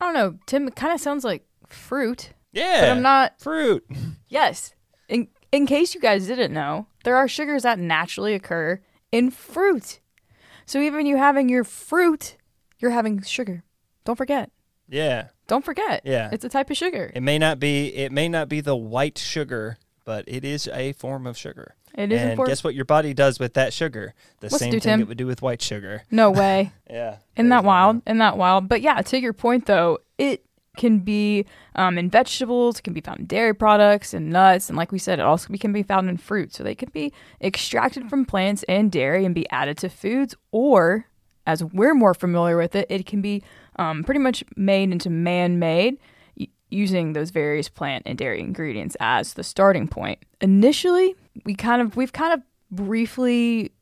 I 0.00 0.06
don't 0.06 0.14
know, 0.14 0.38
Tim, 0.46 0.66
it 0.68 0.74
kind 0.76 0.92
of 0.92 1.00
sounds 1.00 1.22
like 1.24 1.44
fruit. 1.68 2.30
Yeah, 2.52 2.80
But 2.82 2.90
I'm 2.90 3.02
not- 3.02 3.40
fruit. 3.40 3.84
Yes. 4.28 4.74
In 5.08 5.28
in 5.52 5.66
case 5.66 5.94
you 5.94 6.00
guys 6.00 6.26
didn't 6.26 6.52
know, 6.52 6.86
there 7.04 7.16
are 7.16 7.28
sugars 7.28 7.62
that 7.62 7.78
naturally 7.78 8.34
occur 8.34 8.80
in 9.12 9.30
fruit. 9.30 10.00
So 10.64 10.80
even 10.80 11.06
you 11.06 11.16
having 11.16 11.48
your 11.48 11.62
fruit, 11.64 12.36
you're 12.80 12.90
having 12.90 13.22
sugar. 13.22 13.62
Don't 14.04 14.16
forget. 14.16 14.50
Yeah, 14.88 15.28
Don't 15.48 15.64
forget. 15.64 16.02
Yeah. 16.04 16.28
It's 16.32 16.44
a 16.44 16.48
type 16.48 16.70
of 16.70 16.76
sugar. 16.76 17.10
it 17.14 17.22
may 17.22 17.38
not 17.38 17.58
be 17.60 17.88
it 17.94 18.10
may 18.12 18.28
not 18.28 18.48
be 18.48 18.60
the 18.60 18.76
white 18.76 19.18
sugar, 19.18 19.76
but 20.04 20.24
it 20.26 20.44
is 20.44 20.68
a 20.72 20.92
form 20.94 21.26
of 21.26 21.36
sugar. 21.36 21.74
It 21.96 22.12
is 22.12 22.20
and 22.20 22.30
important. 22.32 22.50
guess 22.52 22.62
what 22.62 22.74
your 22.74 22.84
body 22.84 23.14
does 23.14 23.38
with 23.40 23.54
that 23.54 23.72
sugar? 23.72 24.14
The 24.40 24.48
it 24.48 24.52
same 24.52 24.70
do, 24.70 24.80
thing 24.80 24.90
Tim? 24.92 25.00
it 25.00 25.08
would 25.08 25.16
do 25.18 25.26
with 25.26 25.40
white 25.42 25.62
sugar. 25.62 26.02
No 26.10 26.30
way. 26.30 26.72
Yeah. 26.88 27.16
Isn't 27.36 27.48
that 27.48 27.64
wild? 27.64 28.00
Isn't 28.06 28.18
that 28.18 28.36
wild? 28.38 28.68
But 28.68 28.80
yeah, 28.80 29.02
to 29.02 29.18
your 29.20 29.32
point 29.32 29.66
though, 29.66 29.98
it 30.18 30.44
can 30.76 31.00
be 31.00 31.44
um, 31.74 31.98
in 31.98 32.08
vegetables, 32.10 32.78
it 32.78 32.82
can 32.82 32.92
be 32.92 33.00
found 33.00 33.18
in 33.20 33.26
dairy 33.26 33.54
products 33.54 34.14
and 34.14 34.30
nuts, 34.30 34.68
and 34.68 34.76
like 34.78 34.92
we 34.92 34.98
said, 35.00 35.18
it 35.18 35.22
also 35.22 35.52
can 35.54 35.72
be 35.72 35.82
found 35.82 36.08
in 36.08 36.16
fruit. 36.16 36.54
So 36.54 36.62
they 36.62 36.74
can 36.76 36.90
be 36.92 37.12
extracted 37.42 38.08
from 38.08 38.24
plants 38.24 38.62
and 38.68 38.92
dairy 38.92 39.24
and 39.24 39.34
be 39.34 39.50
added 39.50 39.78
to 39.78 39.88
foods, 39.88 40.34
or 40.52 41.06
as 41.46 41.64
we're 41.64 41.94
more 41.94 42.14
familiar 42.14 42.56
with 42.56 42.76
it, 42.76 42.86
it 42.88 43.04
can 43.06 43.20
be 43.20 43.42
um, 43.76 44.04
pretty 44.04 44.20
much 44.20 44.44
made 44.56 44.90
into 44.92 45.10
man-made 45.10 45.94
y- 45.94 45.98
using 46.68 47.12
those 47.12 47.30
various 47.30 47.68
plant 47.68 48.02
and 48.06 48.18
dairy 48.18 48.40
ingredients 48.40 48.96
as 49.00 49.34
the 49.34 49.44
starting 49.44 49.86
point. 49.88 50.18
Initially, 50.40 51.14
we 51.44 51.54
kind 51.54 51.80
of 51.82 51.96
we've 51.96 52.12
kind 52.12 52.32
of 52.32 52.40
briefly 52.70 53.72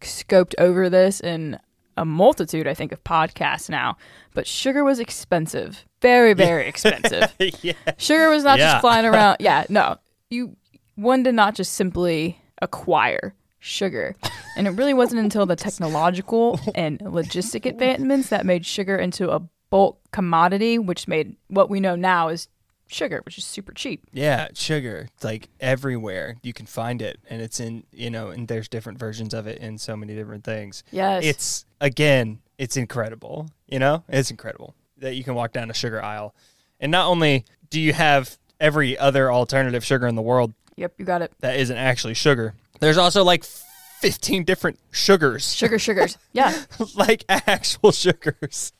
scoped 0.00 0.54
over 0.58 0.88
this 0.90 1.20
in 1.20 1.58
a 1.96 2.04
multitude, 2.04 2.66
I 2.66 2.74
think, 2.74 2.92
of 2.92 3.02
podcasts 3.04 3.70
now. 3.70 3.96
But 4.34 4.46
sugar 4.46 4.84
was 4.84 4.98
expensive, 5.00 5.84
very, 6.02 6.34
very 6.34 6.68
expensive. 6.68 7.34
yeah. 7.62 7.72
Sugar 7.96 8.28
was 8.28 8.44
not 8.44 8.58
Yeah. 8.58 8.72
just 8.72 8.80
flying 8.82 9.06
around. 9.06 9.36
Yeah, 9.40 9.64
no, 9.68 9.96
you 10.30 10.56
one 10.96 11.22
did 11.22 11.34
not 11.34 11.54
just 11.54 11.72
simply 11.74 12.38
acquire 12.60 13.34
sugar, 13.58 14.14
and 14.56 14.66
it 14.66 14.70
really 14.70 14.94
wasn't 14.94 15.20
until 15.20 15.46
the 15.46 15.56
technological 15.56 16.60
and 16.74 16.98
logistic 17.00 17.64
advancements 17.66 18.28
that 18.28 18.44
made 18.46 18.64
sugar 18.66 18.96
into 18.96 19.30
a 19.30 19.40
bulk 19.70 19.98
commodity, 20.12 20.78
which 20.78 21.08
made 21.08 21.36
what 21.48 21.68
we 21.70 21.80
know 21.80 21.96
now 21.96 22.28
is 22.28 22.48
sugar, 22.88 23.20
which 23.24 23.36
is 23.38 23.44
super 23.44 23.72
cheap. 23.72 24.04
Yeah, 24.12 24.48
sugar. 24.54 25.08
It's 25.14 25.24
like 25.24 25.48
everywhere 25.60 26.36
you 26.42 26.52
can 26.52 26.66
find 26.66 27.02
it, 27.02 27.18
and 27.28 27.42
it's 27.42 27.60
in 27.60 27.84
you 27.92 28.10
know, 28.10 28.28
and 28.28 28.48
there's 28.48 28.68
different 28.68 28.98
versions 28.98 29.34
of 29.34 29.46
it 29.46 29.58
in 29.58 29.78
so 29.78 29.96
many 29.96 30.14
different 30.14 30.44
things. 30.44 30.84
Yes, 30.90 31.24
It's 31.24 31.64
again, 31.80 32.40
it's 32.58 32.76
incredible. 32.76 33.48
You 33.66 33.78
know, 33.78 34.04
it's 34.08 34.30
incredible 34.30 34.74
that 34.98 35.14
you 35.14 35.24
can 35.24 35.34
walk 35.34 35.52
down 35.52 35.70
a 35.70 35.74
sugar 35.74 36.02
aisle, 36.02 36.34
and 36.80 36.90
not 36.92 37.06
only 37.08 37.44
do 37.68 37.80
you 37.80 37.92
have 37.92 38.38
every 38.60 38.96
other 38.96 39.30
alternative 39.30 39.84
sugar 39.84 40.06
in 40.06 40.14
the 40.14 40.22
world 40.22 40.54
yep, 40.76 40.94
you 40.96 41.04
got 41.04 41.20
it. 41.20 41.32
that 41.40 41.56
isn't 41.58 41.76
actually 41.76 42.14
sugar, 42.14 42.54
there's 42.80 42.96
also 42.96 43.22
like 43.24 43.44
15 43.44 44.44
different 44.44 44.78
sugars, 44.92 45.52
Sugar, 45.54 45.78
sugars. 45.78 46.16
Yeah, 46.32 46.64
like 46.94 47.24
actual 47.28 47.92
sugars, 47.92 48.72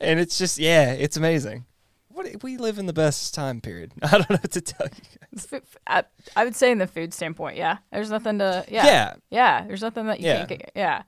and 0.00 0.18
it's 0.20 0.38
just 0.38 0.58
yeah, 0.58 0.92
it's 0.92 1.16
amazing. 1.16 1.64
What 2.08 2.42
we 2.44 2.56
live 2.58 2.78
in 2.78 2.86
the 2.86 2.92
best 2.92 3.34
time 3.34 3.60
period. 3.60 3.92
I 4.02 4.10
don't 4.12 4.30
know 4.30 4.36
what 4.36 4.52
to 4.52 4.60
tell 4.60 4.86
you. 4.86 5.48
guys. 5.48 6.04
I 6.36 6.44
would 6.44 6.54
say 6.54 6.70
in 6.70 6.78
the 6.78 6.86
food 6.86 7.12
standpoint, 7.12 7.56
yeah. 7.56 7.78
There's 7.92 8.10
nothing 8.10 8.38
to 8.38 8.64
yeah. 8.68 8.86
yeah. 8.86 9.14
Yeah, 9.30 9.64
there's 9.66 9.82
nothing 9.82 10.06
that 10.06 10.20
you 10.20 10.26
Yeah. 10.26 10.36
can't 10.46 10.48
get. 10.48 10.72
Yeah. 10.76 11.02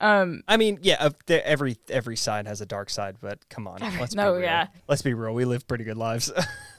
Um 0.00 0.42
I 0.46 0.56
mean, 0.56 0.78
yeah, 0.82 1.08
every 1.28 1.78
every 1.88 2.16
side 2.16 2.46
has 2.46 2.60
a 2.60 2.66
dark 2.66 2.90
side, 2.90 3.16
but 3.20 3.48
come 3.48 3.66
on, 3.66 3.80
let's 3.98 4.14
no, 4.14 4.32
be 4.32 4.38
real. 4.38 4.44
yeah. 4.46 4.66
Let's 4.88 5.02
be 5.02 5.14
real. 5.14 5.34
We 5.34 5.44
live 5.46 5.66
pretty 5.66 5.84
good 5.84 5.96
lives. 5.96 6.30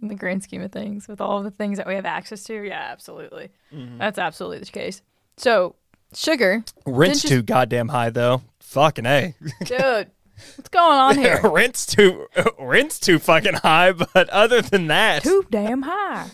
in 0.00 0.08
the 0.08 0.14
grand 0.14 0.42
scheme 0.44 0.62
of 0.62 0.70
things, 0.70 1.08
with 1.08 1.20
all 1.20 1.42
the 1.42 1.50
things 1.50 1.78
that 1.78 1.86
we 1.88 1.94
have 1.94 2.04
access 2.06 2.44
to, 2.44 2.62
yeah, 2.62 2.88
absolutely. 2.92 3.48
Mm-hmm. 3.74 3.98
That's 3.98 4.18
absolutely 4.18 4.58
the 4.60 4.66
case. 4.66 5.02
So 5.38 5.74
sugar, 6.14 6.62
Rent's 6.86 7.24
you- 7.24 7.30
too 7.30 7.42
goddamn 7.42 7.88
high 7.88 8.10
though. 8.10 8.42
Fucking 8.60 9.06
a. 9.06 9.34
dude, 9.64 10.10
what's 10.56 10.68
going 10.70 10.98
on 10.98 11.16
here? 11.18 11.40
rent's 11.44 11.86
too 11.86 12.26
rent's 12.58 12.98
too 12.98 13.18
fucking 13.18 13.54
high, 13.54 13.92
but 13.92 14.28
other 14.30 14.60
than 14.62 14.86
that, 14.88 15.22
Too 15.22 15.44
damn 15.50 15.82
high. 15.82 16.28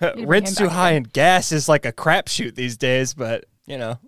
rent's 0.18 0.54
too 0.54 0.68
high 0.68 0.90
again. 0.90 0.96
and 1.04 1.12
gas 1.12 1.52
is 1.52 1.68
like 1.68 1.86
a 1.86 1.92
crapshoot 1.92 2.54
these 2.54 2.76
days. 2.76 3.14
But 3.14 3.46
you 3.66 3.78
know, 3.78 3.98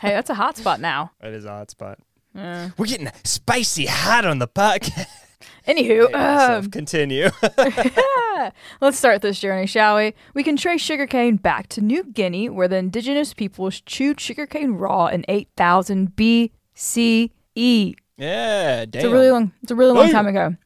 Hey, 0.00 0.10
that's 0.10 0.30
a 0.30 0.34
hot 0.34 0.56
spot 0.56 0.80
now. 0.80 1.12
that 1.20 1.32
is 1.32 1.44
a 1.44 1.50
hot 1.50 1.70
spot. 1.70 1.98
We're 2.34 2.86
getting 2.86 3.10
spicy 3.24 3.86
hot 3.86 4.24
on 4.24 4.38
the 4.38 4.46
podcast. 4.46 5.06
anywho, 5.66 6.14
um, 6.14 6.70
continue. 6.70 7.30
Let's 8.80 8.96
start 8.96 9.22
this 9.22 9.40
journey, 9.40 9.66
shall 9.66 9.96
we? 9.96 10.14
We 10.34 10.44
can 10.44 10.56
trace 10.56 10.80
sugarcane 10.80 11.36
back 11.36 11.68
to 11.70 11.80
New 11.80 12.04
Guinea, 12.04 12.48
where 12.48 12.68
the 12.68 12.76
indigenous 12.76 13.34
peoples 13.34 13.80
chewed 13.80 14.20
sugarcane 14.20 14.72
raw 14.72 15.06
in 15.06 15.24
8000 15.28 16.14
BCE. 16.14 17.96
Yeah, 18.18 18.84
damn. 18.84 19.00
It's 19.00 19.04
a 19.04 19.10
really 19.10 19.30
long. 19.30 19.52
It's 19.62 19.70
a 19.70 19.76
really 19.76 19.92
long 19.92 20.06
Damn. 20.06 20.12
time 20.14 20.26
ago. 20.26 20.56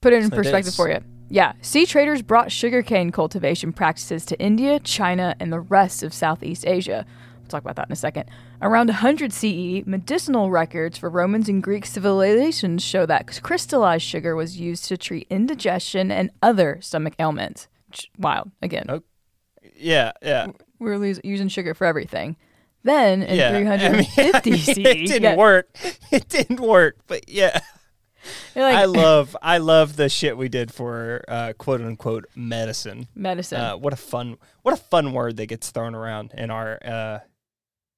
Put 0.00 0.12
it 0.12 0.18
in 0.22 0.26
It 0.26 0.32
perspective 0.32 0.74
for 0.74 0.88
you. 0.88 1.00
Yeah, 1.30 1.52
sea 1.60 1.84
traders 1.84 2.22
brought 2.22 2.50
sugarcane 2.52 3.10
cultivation 3.10 3.72
practices 3.72 4.24
to 4.26 4.38
India, 4.38 4.78
China, 4.80 5.34
and 5.40 5.52
the 5.52 5.60
rest 5.60 6.02
of 6.02 6.14
Southeast 6.14 6.66
Asia. 6.66 7.04
We'll 7.40 7.48
talk 7.48 7.62
about 7.62 7.76
that 7.76 7.88
in 7.88 7.92
a 7.92 7.96
second. 7.96 8.30
Around 8.62 8.88
100 8.88 9.32
CE, 9.32 9.86
medicinal 9.86 10.50
records 10.50 10.96
for 10.98 11.10
Romans 11.10 11.48
and 11.48 11.62
Greek 11.62 11.84
civilizations 11.84 12.82
show 12.82 13.04
that 13.06 13.40
crystallized 13.42 14.04
sugar 14.04 14.36
was 14.36 14.58
used 14.58 14.84
to 14.86 14.96
treat 14.96 15.26
indigestion 15.28 16.10
and 16.10 16.30
other 16.42 16.78
stomach 16.80 17.14
ailments. 17.18 17.68
Wild. 18.18 18.50
Again, 18.62 18.86
Oh, 18.88 19.02
yeah, 19.76 20.12
yeah. 20.22 20.48
We're 20.78 21.02
using 21.22 21.48
sugar 21.48 21.74
for 21.74 21.86
everything. 21.86 22.36
Then 22.82 23.22
in 23.22 23.36
yeah. 23.36 23.50
I 23.50 23.92
mean, 23.92 24.04
350 24.04 24.56
CE, 24.58 24.78
it 24.78 24.82
didn't 25.06 25.22
yeah, 25.22 25.36
work. 25.36 25.68
It 26.10 26.28
didn't 26.28 26.60
work, 26.60 26.98
but 27.06 27.28
yeah. 27.28 27.60
like, 28.54 28.74
I 28.74 28.84
love 28.84 29.36
I 29.42 29.58
love 29.58 29.96
the 29.96 30.08
shit 30.08 30.36
we 30.36 30.48
did 30.48 30.72
for 30.72 31.24
uh, 31.28 31.52
quote 31.58 31.80
unquote 31.80 32.26
medicine. 32.34 33.08
medicine. 33.14 33.60
Uh, 33.60 33.76
what 33.76 33.92
a 33.92 33.96
fun 33.96 34.36
what 34.62 34.72
a 34.74 34.76
fun 34.76 35.12
word 35.12 35.36
that 35.36 35.46
gets 35.46 35.70
thrown 35.70 35.94
around 35.94 36.32
in 36.36 36.50
our 36.50 36.78
uh, 36.84 37.18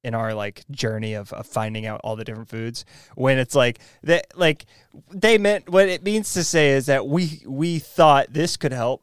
in 0.02 0.14
our 0.14 0.34
like 0.34 0.64
journey 0.70 1.14
of, 1.14 1.32
of 1.32 1.46
finding 1.46 1.86
out 1.86 2.00
all 2.02 2.16
the 2.16 2.24
different 2.24 2.48
foods 2.48 2.84
when 3.14 3.38
it's 3.38 3.54
like 3.54 3.80
that 4.02 4.26
like 4.36 4.64
they 5.12 5.36
meant 5.36 5.68
what 5.68 5.88
it 5.88 6.02
means 6.02 6.32
to 6.34 6.42
say 6.42 6.70
is 6.70 6.86
that 6.86 7.06
we 7.06 7.42
we 7.46 7.78
thought 7.78 8.32
this 8.32 8.56
could 8.56 8.72
help 8.72 9.02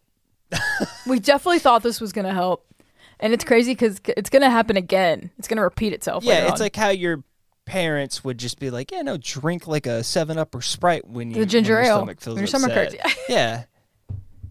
We 1.08 1.20
definitely 1.20 1.60
thought 1.60 1.84
this 1.84 2.02
was 2.02 2.12
going 2.12 2.26
to 2.26 2.34
help. 2.34 2.66
And 3.20 3.34
it's 3.34 3.44
crazy 3.44 3.72
because 3.72 4.00
it's 4.16 4.30
going 4.30 4.44
to 4.44 4.50
happen 4.50 4.78
again. 4.78 5.32
It's 5.40 5.48
going 5.48 5.58
to 5.58 5.64
repeat 5.64 5.94
itself. 5.94 6.24
yeah 6.24 6.44
it's 6.44 6.54
on. 6.54 6.60
like 6.60 6.76
how 6.76 6.90
your 6.90 7.24
parents 7.66 8.24
would 8.24 8.38
just 8.38 8.60
be 8.60 8.70
like 8.70 8.92
yeah 8.92 9.02
no 9.02 9.18
drink 9.18 9.68
like 9.68 9.86
a 9.86 10.02
7 10.02 10.38
up 10.38 10.56
or 10.56 10.62
sprite 10.62 11.06
when 11.06 11.32
you 11.32 11.36
The 11.42 11.46
ginger 11.46 11.76
when 11.76 11.84
your 11.84 11.92
ale, 11.92 11.98
stomach 12.00 12.22
feels 12.22 12.36
when 12.36 12.42
your 12.42 12.48
stomach 12.48 12.72
hurts. 12.72 12.96
yeah 13.30 13.64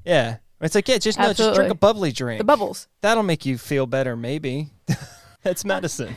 yeah 0.05 0.37
it's 0.61 0.75
like 0.75 0.87
yeah 0.89 0.99
just 0.99 1.19
no 1.19 1.33
just 1.33 1.55
drink 1.55 1.71
a 1.71 1.75
bubbly 1.75 2.13
drink 2.13 2.39
the 2.39 2.45
bubbles. 2.45 2.89
That'll 3.03 3.23
make 3.23 3.45
you 3.47 3.59
feel 3.59 3.87
better, 3.87 4.17
maybe. 4.17 4.71
that's 5.43 5.65
medicine. 5.75 6.15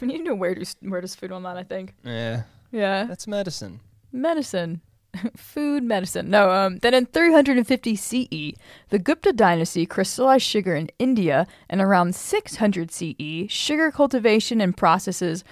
We 0.00 0.08
need 0.08 0.18
to 0.18 0.24
know 0.24 0.34
where 0.34 0.54
does 0.54 0.76
where 0.80 1.00
does 1.00 1.14
food 1.14 1.30
on 1.32 1.44
that. 1.44 1.56
I 1.56 1.62
think. 1.62 1.94
yeah, 2.04 2.42
Yeah, 2.72 3.04
that's 3.04 3.26
medicine. 3.28 3.80
medicine, 4.12 4.80
food 5.36 5.82
medicine. 5.82 6.30
No. 6.30 6.50
Um. 6.50 6.78
Then 6.78 6.94
in 6.94 7.06
350 7.06 7.96
CE, 7.96 8.58
the 8.90 8.98
Gupta 8.98 9.32
dynasty 9.32 9.86
crystallized 9.86 10.44
sugar 10.44 10.74
in 10.74 10.90
India, 10.98 11.46
and 11.68 11.80
around 11.80 12.14
600 12.14 12.90
CE, 12.90 13.46
sugar 13.48 13.90
cultivation 13.90 14.60
and 14.60 14.76
processes 14.76 15.44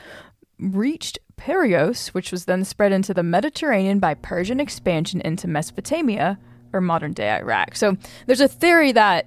reached 0.58 1.18
Persia, 1.36 1.94
which 2.12 2.30
was 2.30 2.44
then 2.44 2.64
spread 2.64 2.92
into 2.92 3.12
the 3.12 3.22
Mediterranean 3.22 3.98
by 3.98 4.14
Persian 4.14 4.60
expansion 4.60 5.20
into 5.22 5.48
Mesopotamia 5.48 6.38
or 6.72 6.80
modern 6.80 7.12
day 7.12 7.30
Iraq. 7.30 7.76
So 7.76 7.96
there's 8.26 8.40
a 8.40 8.48
theory 8.48 8.92
that 8.92 9.26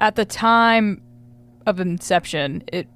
at 0.00 0.16
the 0.16 0.24
time 0.24 1.00
of 1.66 1.80
inception, 1.80 2.62
it 2.72 2.88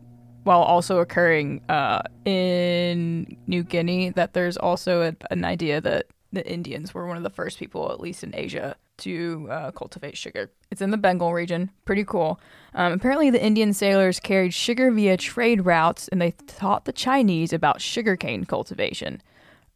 while 0.45 0.63
also 0.63 0.99
occurring 0.99 1.61
uh, 1.69 2.01
in 2.25 3.37
New 3.47 3.63
Guinea, 3.63 4.11
that 4.11 4.33
there's 4.33 4.57
also 4.57 5.03
a, 5.03 5.17
an 5.31 5.45
idea 5.45 5.81
that 5.81 6.07
the 6.33 6.47
Indians 6.47 6.93
were 6.93 7.07
one 7.07 7.17
of 7.17 7.23
the 7.23 7.31
first 7.31 7.59
people, 7.59 7.91
at 7.91 8.01
least 8.01 8.23
in 8.23 8.35
Asia, 8.35 8.77
to 8.99 9.49
uh, 9.51 9.71
cultivate 9.71 10.17
sugar. 10.17 10.51
It's 10.71 10.83
in 10.83 10.91
the 10.91 10.97
Bengal 10.97 11.33
region. 11.33 11.71
Pretty 11.85 12.05
cool. 12.05 12.41
Um, 12.75 12.93
apparently, 12.93 13.31
the 13.31 13.43
Indian 13.43 13.73
sailors 13.73 14.21
carried 14.21 14.53
sugar 14.53 14.91
via 14.91 15.17
trade 15.17 15.65
routes, 15.65 16.09
and 16.09 16.21
they 16.21 16.33
taught 16.47 16.85
the 16.85 16.93
Chinese 16.93 17.53
about 17.53 17.81
sugarcane 17.81 18.45
cultivation. 18.45 19.23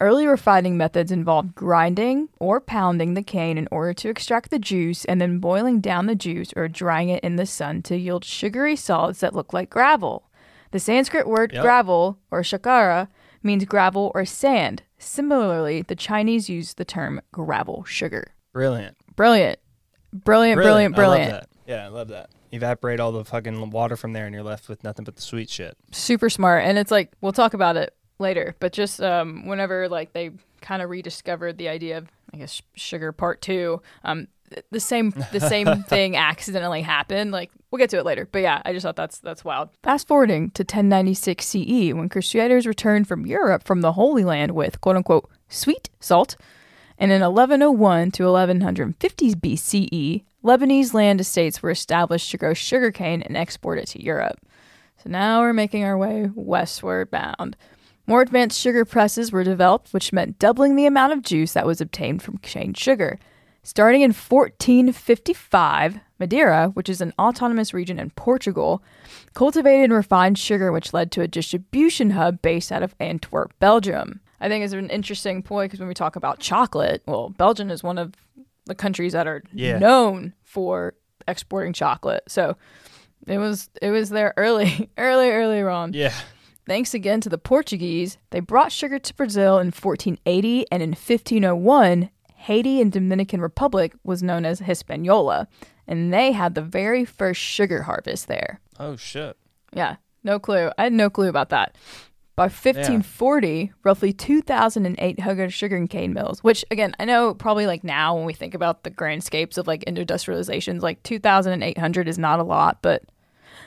Early 0.00 0.26
refining 0.26 0.76
methods 0.76 1.12
involved 1.12 1.54
grinding 1.54 2.28
or 2.40 2.60
pounding 2.60 3.14
the 3.14 3.22
cane 3.22 3.56
in 3.56 3.68
order 3.70 3.94
to 3.94 4.08
extract 4.08 4.50
the 4.50 4.58
juice 4.58 5.04
and 5.04 5.20
then 5.20 5.38
boiling 5.38 5.80
down 5.80 6.06
the 6.06 6.16
juice 6.16 6.52
or 6.56 6.66
drying 6.66 7.08
it 7.08 7.22
in 7.22 7.36
the 7.36 7.46
sun 7.46 7.82
to 7.82 7.96
yield 7.96 8.24
sugary 8.24 8.74
solids 8.74 9.20
that 9.20 9.34
look 9.34 9.52
like 9.52 9.70
gravel. 9.70 10.28
The 10.72 10.80
Sanskrit 10.80 11.28
word 11.28 11.52
Yep. 11.52 11.62
gravel 11.62 12.18
or 12.32 12.40
shakara 12.42 13.08
means 13.44 13.64
gravel 13.64 14.10
or 14.14 14.24
sand. 14.24 14.82
Similarly, 15.02 15.82
the 15.82 15.96
Chinese 15.96 16.48
use 16.48 16.74
the 16.74 16.84
term 16.84 17.20
gravel 17.32 17.84
sugar. 17.84 18.34
Brilliant. 18.52 18.96
Brilliant. 19.16 19.58
Brilliant, 20.12 20.60
brilliant, 20.60 20.94
I 20.94 20.96
brilliant. 20.96 21.32
love 21.32 21.40
that. 21.40 21.48
Yeah, 21.66 21.84
I 21.84 21.88
love 21.88 22.08
that. 22.08 22.30
Evaporate 22.52 23.00
all 23.00 23.12
the 23.12 23.24
fucking 23.24 23.70
water 23.70 23.96
from 23.96 24.12
there, 24.12 24.26
and 24.26 24.34
you're 24.34 24.44
left 24.44 24.68
with 24.68 24.84
nothing 24.84 25.04
but 25.04 25.16
the 25.16 25.22
sweet 25.22 25.48
shit. 25.48 25.76
super 25.90 26.28
smart 26.28 26.64
and 26.64 26.76
it's 26.78 26.90
like 26.90 27.12
we'll 27.22 27.32
talk 27.32 27.54
about 27.54 27.76
it 27.76 27.94
later 28.18 28.54
but 28.60 28.72
just 28.72 29.00
um 29.00 29.46
whenever 29.46 29.88
like 29.88 30.12
they 30.12 30.30
kind 30.60 30.80
of 30.82 30.88
rediscovered 30.90 31.56
the 31.58 31.68
idea 31.68 31.98
of 31.98 32.08
i 32.32 32.36
guess 32.36 32.62
sugar 32.74 33.10
part 33.10 33.40
two 33.42 33.80
um 34.04 34.28
the 34.70 34.80
same 34.80 35.12
the 35.32 35.40
same 35.40 35.82
thing 35.88 36.16
accidentally 36.16 36.82
happened. 36.82 37.32
Like 37.32 37.50
we'll 37.70 37.78
get 37.78 37.90
to 37.90 37.98
it 37.98 38.04
later. 38.04 38.28
But 38.30 38.42
yeah, 38.42 38.62
I 38.64 38.72
just 38.72 38.84
thought 38.84 38.96
that's 38.96 39.18
that's 39.18 39.44
wild. 39.44 39.70
Fast 39.82 40.08
forwarding 40.08 40.50
to 40.50 40.62
1096 40.62 41.44
CE 41.44 41.92
when 41.94 42.08
Crusaders 42.08 42.66
returned 42.66 43.08
from 43.08 43.26
Europe 43.26 43.64
from 43.64 43.80
the 43.80 43.92
Holy 43.92 44.24
Land 44.24 44.52
with 44.52 44.80
quote 44.80 44.96
unquote 44.96 45.30
sweet 45.48 45.90
salt. 46.00 46.36
And 46.98 47.10
in 47.10 47.20
1101 47.20 48.12
to 48.12 48.24
1150 48.24 49.34
BCE, 49.34 50.24
Lebanese 50.44 50.94
land 50.94 51.20
estates 51.20 51.62
were 51.62 51.70
established 51.70 52.30
to 52.30 52.36
grow 52.36 52.54
sugarcane 52.54 53.22
and 53.22 53.36
export 53.36 53.78
it 53.78 53.88
to 53.88 54.02
Europe. 54.02 54.38
So 55.02 55.10
now 55.10 55.40
we're 55.40 55.52
making 55.52 55.82
our 55.84 55.98
way 55.98 56.30
westward 56.34 57.10
bound. 57.10 57.56
More 58.06 58.22
advanced 58.22 58.60
sugar 58.60 58.84
presses 58.84 59.32
were 59.32 59.44
developed, 59.44 59.92
which 59.92 60.12
meant 60.12 60.38
doubling 60.38 60.76
the 60.76 60.86
amount 60.86 61.12
of 61.12 61.22
juice 61.22 61.52
that 61.52 61.66
was 61.66 61.80
obtained 61.80 62.22
from 62.22 62.38
cane 62.38 62.74
sugar. 62.74 63.18
Starting 63.64 64.02
in 64.02 64.12
1455, 64.12 66.00
Madeira, 66.18 66.68
which 66.74 66.88
is 66.88 67.00
an 67.00 67.12
autonomous 67.18 67.72
region 67.72 67.98
in 67.98 68.10
Portugal, 68.10 68.82
cultivated 69.34 69.84
and 69.84 69.92
refined 69.92 70.38
sugar, 70.38 70.72
which 70.72 70.92
led 70.92 71.12
to 71.12 71.20
a 71.20 71.28
distribution 71.28 72.10
hub 72.10 72.42
based 72.42 72.72
out 72.72 72.82
of 72.82 72.94
Antwerp, 72.98 73.52
Belgium. 73.60 74.20
I 74.40 74.48
think 74.48 74.64
is 74.64 74.72
an 74.72 74.90
interesting 74.90 75.42
point 75.42 75.70
because 75.70 75.78
when 75.78 75.88
we 75.88 75.94
talk 75.94 76.16
about 76.16 76.40
chocolate, 76.40 77.02
well, 77.06 77.28
Belgium 77.30 77.70
is 77.70 77.82
one 77.84 77.98
of 77.98 78.14
the 78.66 78.74
countries 78.74 79.12
that 79.12 79.26
are 79.28 79.42
Yeah. 79.52 79.78
known 79.78 80.32
for 80.42 80.94
exporting 81.28 81.72
chocolate. 81.72 82.24
So 82.26 82.56
it 83.28 83.38
was 83.38 83.70
it 83.80 83.90
was 83.90 84.10
there 84.10 84.34
early, 84.36 84.90
early, 84.98 85.30
earlier 85.30 85.68
on. 85.70 85.92
Yeah. 85.92 86.12
Thanks 86.66 86.94
again 86.94 87.20
to 87.20 87.28
the 87.28 87.38
Portuguese, 87.38 88.18
they 88.30 88.40
brought 88.40 88.70
sugar 88.72 88.98
to 88.98 89.14
Brazil 89.14 89.58
in 89.58 89.66
1480 89.72 90.66
and 90.72 90.82
in 90.82 90.90
1501, 90.90 92.08
Haiti 92.42 92.80
and 92.80 92.90
Dominican 92.92 93.40
Republic 93.40 93.94
was 94.04 94.22
known 94.22 94.44
as 94.44 94.58
Hispaniola, 94.60 95.48
and 95.86 96.12
they 96.12 96.32
had 96.32 96.54
the 96.54 96.62
very 96.62 97.04
first 97.04 97.40
sugar 97.40 97.82
harvest 97.82 98.28
there. 98.28 98.60
Oh 98.78 98.96
shit. 98.96 99.36
Yeah, 99.72 99.96
no 100.24 100.38
clue. 100.38 100.70
I 100.78 100.84
had 100.84 100.92
no 100.92 101.08
clue 101.10 101.28
about 101.28 101.48
that. 101.50 101.76
By 102.34 102.44
1540, 102.44 103.72
roughly 103.84 104.12
2,800 104.12 105.52
sugar 105.52 105.76
and 105.76 105.88
cane 105.88 106.12
mills, 106.14 106.42
which 106.42 106.64
again, 106.70 106.94
I 106.98 107.04
know 107.04 107.34
probably 107.34 107.66
like 107.66 107.84
now 107.84 108.16
when 108.16 108.24
we 108.24 108.32
think 108.32 108.54
about 108.54 108.84
the 108.84 108.90
grandscapes 108.90 109.58
of 109.58 109.66
like 109.66 109.84
industrializations, 109.86 110.80
like 110.82 111.02
2,800 111.02 112.08
is 112.08 112.18
not 112.18 112.40
a 112.40 112.42
lot, 112.42 112.78
but 112.82 113.02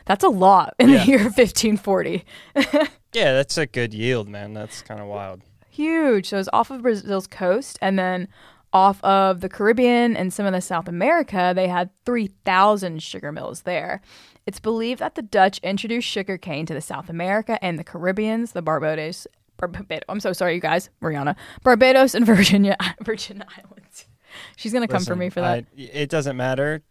that's 0.06 0.24
a 0.24 0.30
lot 0.30 0.74
in 0.80 0.90
Yeah. 0.90 0.98
the 1.00 1.06
year 1.06 1.20
1540. 1.20 2.26
Yeah, 3.14 3.32
that's 3.32 3.58
a 3.58 3.66
good 3.66 3.94
yield, 3.94 4.28
man. 4.28 4.54
That's 4.54 4.82
kind 4.82 5.00
of 5.00 5.08
wild. 5.08 5.42
huge. 5.70 6.28
So 6.30 6.38
it's 6.38 6.50
off 6.52 6.70
of 6.70 6.82
Brazil's 6.82 7.28
coast 7.28 7.80
and 7.82 7.98
then 7.98 8.28
off 8.76 9.02
of 9.06 9.40
the 9.40 9.48
Caribbean 9.48 10.18
and 10.18 10.34
some 10.34 10.46
of 10.46 10.52
the 10.52 10.60
South 10.60 10.90
America, 10.90 11.54
they 11.56 11.70
had 11.70 11.90
3,000 12.06 13.02
sugar 13.02 13.32
mills 13.32 13.62
there. 13.62 14.02
It's 14.46 14.60
believed 14.60 15.00
that 15.00 15.16
the 15.16 15.22
Dutch 15.22 15.60
introduced 15.60 16.08
sugar 16.08 16.38
cane 16.38 16.66
to 16.66 16.74
the 16.74 16.82
South 16.82 17.10
America 17.10 17.58
and 17.64 17.80
the 17.80 17.86
Caribbeans, 17.86 18.52
the 18.52 18.62
Barbados, 18.62 19.28
Barbados 19.58 20.04
I'm 20.10 20.20
so 20.20 20.34
sorry, 20.34 20.56
you 20.56 20.60
guys, 20.60 20.90
Mariana, 21.00 21.38
Barbados 21.64 22.14
and 22.16 22.26
Virginia, 22.36 22.76
Virgin 23.02 23.42
Islands. 23.58 24.08
She's 24.58 24.74
gonna 24.74 24.90
come 24.90 25.06
for 25.06 25.16
me 25.16 25.30
for 25.30 25.40
that. 25.40 25.66
I- 25.78 25.82
it 25.82 26.10
doesn't 26.10 26.36
matter. 26.36 26.84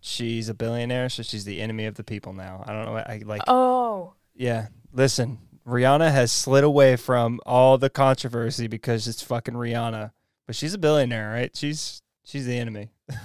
She's 0.00 0.48
a 0.48 0.54
billionaire, 0.54 1.08
so 1.08 1.22
she's 1.22 1.44
the 1.44 1.60
enemy 1.60 1.86
of 1.86 1.94
the 1.94 2.02
people 2.04 2.32
now. 2.32 2.64
I 2.66 2.72
don't 2.72 2.84
know. 2.84 2.92
what 2.92 3.08
I 3.08 3.22
like. 3.24 3.42
oh, 3.46 4.14
Yeah. 4.34 4.68
Listen, 4.92 5.38
Rihanna 5.66 6.10
has 6.10 6.32
slid 6.32 6.64
away 6.64 6.96
from 6.96 7.40
all 7.46 7.78
the 7.78 7.90
controversy 7.90 8.66
because 8.66 9.06
it's 9.06 9.22
fucking 9.22 9.54
Rihanna. 9.54 10.10
But 10.48 10.56
she's 10.56 10.74
a 10.74 10.78
billionaire, 10.78 11.30
right? 11.30 11.54
She's 11.54 12.02
she's 12.24 12.46
the 12.46 12.58
enemy. 12.58 12.88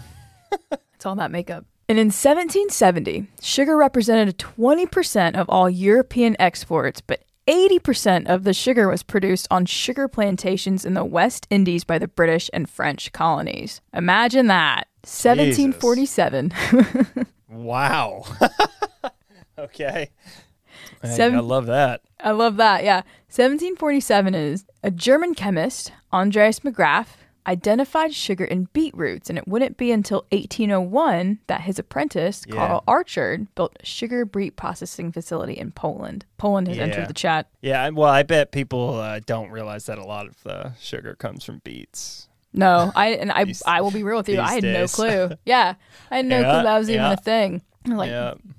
It's 0.94 1.06
all 1.06 1.16
that 1.16 1.32
makeup. 1.32 1.66
And 1.90 2.00
in 2.00 2.08
1770, 2.08 3.28
sugar 3.42 3.76
represented 3.76 4.38
20% 4.38 5.36
of 5.36 5.50
all 5.50 5.70
European 5.70 6.38
exports, 6.40 7.02
but 7.02 7.26
80% 7.46 8.28
of 8.30 8.46
the 8.46 8.54
sugar 8.54 8.88
was 8.88 9.04
produced 9.04 9.48
on 9.52 9.66
sugar 9.66 10.08
plantations 10.08 10.86
in 10.86 10.94
the 10.94 11.04
West 11.04 11.46
Indies 11.50 11.84
by 11.84 12.00
the 12.00 12.08
British 12.08 12.50
and 12.54 12.70
French 12.70 13.12
colonies. 13.12 13.82
Imagine 13.94 14.48
that. 14.48 14.88
1747. 15.02 16.54
Wow. 17.50 18.24
okay. 19.60 20.10
Seven- 21.04 21.38
I 21.38 21.42
love 21.42 21.66
that. 21.68 22.02
I 22.20 22.32
love 22.32 22.56
that. 22.58 22.84
Yeah. 22.84 23.02
1747 23.28 24.34
is 24.36 24.66
a 24.84 24.92
German 24.92 25.34
chemist, 25.36 25.92
Andreas 26.12 26.60
Marggraf, 26.62 27.08
identified 27.46 28.14
sugar 28.14 28.46
in 28.46 28.70
beetroots, 28.72 29.30
and 29.30 29.38
it 29.38 29.46
wouldn't 29.48 29.76
be 29.76 29.92
until 29.92 30.26
1801 30.32 31.40
that 31.48 31.62
his 31.62 31.78
apprentice, 31.78 32.44
Yeah. 32.48 32.56
Carl 32.56 32.84
Achard, 32.88 33.48
built 33.56 33.76
a 33.82 33.86
sugar 33.86 34.24
beet 34.26 34.56
processing 34.56 35.12
facility 35.12 35.54
in 35.54 35.72
Poland. 35.72 36.26
Poland 36.38 36.68
has 36.70 36.78
Yeah. 36.78 36.84
entered 36.84 37.08
the 37.10 37.14
chat. 37.14 37.48
Yeah, 37.62 37.90
well, 37.90 38.10
I 38.10 38.24
bet 38.24 38.52
people 38.52 38.96
uh, 39.00 39.20
don't 39.26 39.50
realize 39.52 39.86
that 39.88 39.98
a 39.98 40.06
lot 40.06 40.26
of 40.28 40.42
the 40.44 40.72
sugar 40.80 41.16
comes 41.16 41.44
from 41.44 41.60
beets. 41.66 42.30
No, 42.54 42.92
I 42.96 43.08
and 43.16 43.32
I 43.32 43.46
These- 43.46 43.64
I 43.66 43.82
will 43.82 43.92
be 43.92 44.04
real 44.04 44.18
with 44.18 44.30
you. 44.30 44.40
I 44.40 44.54
had 44.56 44.64
no 44.64 44.86
clue. 44.88 45.32
Yeah, 45.46 45.74
I 46.12 46.18
had 46.18 46.26
no 46.26 46.40
Yeah, 46.40 46.52
clue 46.54 46.64
that 46.64 46.78
was 46.80 46.90
even 46.90 47.06
a 47.12 47.18
thing. 47.18 47.62
I'm 47.86 47.98
like 47.98 48.12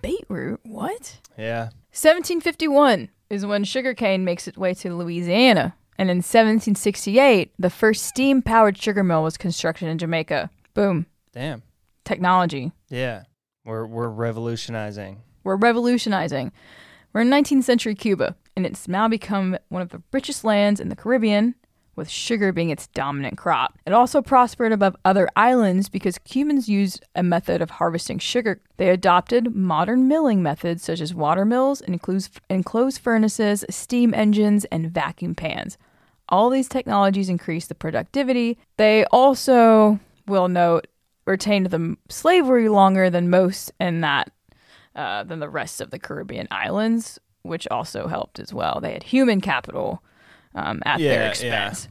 beetroot, 0.02 0.60
what? 0.64 1.18
Yeah. 1.38 1.70
1751 1.94 3.08
is 3.30 3.46
when 3.46 3.62
sugarcane 3.62 4.24
makes 4.24 4.48
its 4.48 4.58
way 4.58 4.74
to 4.74 4.96
Louisiana, 4.96 5.76
and 5.96 6.10
in 6.10 6.16
1768, 6.16 7.52
the 7.56 7.70
first 7.70 8.04
steam-powered 8.04 8.76
sugar 8.76 9.04
mill 9.04 9.22
was 9.22 9.36
constructed 9.36 9.86
in 9.86 9.98
Jamaica. 9.98 10.50
Boom, 10.74 11.06
Damn. 11.32 11.62
technology. 12.04 12.72
Yeah. 12.88 13.22
We're 13.64 13.86
we're 13.86 14.08
revolutionizing. 14.08 15.22
We're 15.44 15.54
revolutionizing. 15.54 16.50
We're 17.12 17.20
in 17.20 17.30
19th 17.30 17.62
century 17.62 17.94
Cuba, 17.94 18.34
and 18.56 18.66
it's 18.66 18.88
now 18.88 19.06
become 19.06 19.56
one 19.68 19.80
of 19.80 19.90
the 19.90 20.02
richest 20.12 20.42
lands 20.42 20.80
in 20.80 20.88
the 20.88 20.96
Caribbean, 20.96 21.54
with 21.96 22.08
sugar 22.08 22.52
being 22.52 22.70
its 22.70 22.86
dominant 22.88 23.38
crop. 23.38 23.78
It 23.86 23.92
also 23.92 24.22
prospered 24.22 24.72
above 24.72 24.96
other 25.04 25.28
islands 25.36 25.88
because 25.88 26.18
Cubans 26.18 26.68
used 26.68 27.04
a 27.14 27.22
method 27.22 27.62
of 27.62 27.70
harvesting 27.70 28.18
sugar. 28.18 28.60
They 28.76 28.90
adopted 28.90 29.54
modern 29.54 30.08
milling 30.08 30.42
methods 30.42 30.82
such 30.82 31.00
as 31.00 31.14
water 31.14 31.44
mills, 31.44 31.80
enclosed, 31.82 32.98
furnaces, 32.98 33.64
steam 33.70 34.14
engines, 34.14 34.64
and 34.66 34.90
vacuum 34.90 35.34
pans. 35.34 35.78
All 36.28 36.50
these 36.50 36.68
technologies 36.68 37.28
increased 37.28 37.68
the 37.68 37.74
productivity. 37.74 38.58
They 38.76 39.04
also, 39.06 40.00
will 40.26 40.48
note, 40.48 40.86
retained 41.26 41.66
the 41.66 41.96
slavery 42.08 42.68
longer 42.68 43.10
than 43.10 43.30
most 43.30 43.72
in 43.80 44.00
that 44.00 44.30
uh, 44.94 45.24
than 45.24 45.40
the 45.40 45.48
rest 45.48 45.80
of 45.80 45.90
the 45.90 45.98
Caribbean 45.98 46.46
islands, 46.50 47.18
which 47.42 47.66
also 47.68 48.06
helped 48.06 48.38
as 48.38 48.54
well. 48.54 48.78
They 48.80 48.92
had 48.92 49.02
human 49.02 49.40
capital 49.40 50.02
um, 50.54 50.82
at 50.84 51.00
Yeah, 51.00 51.10
their 51.10 51.22
yeah. 51.22 51.28
expense 51.68 51.88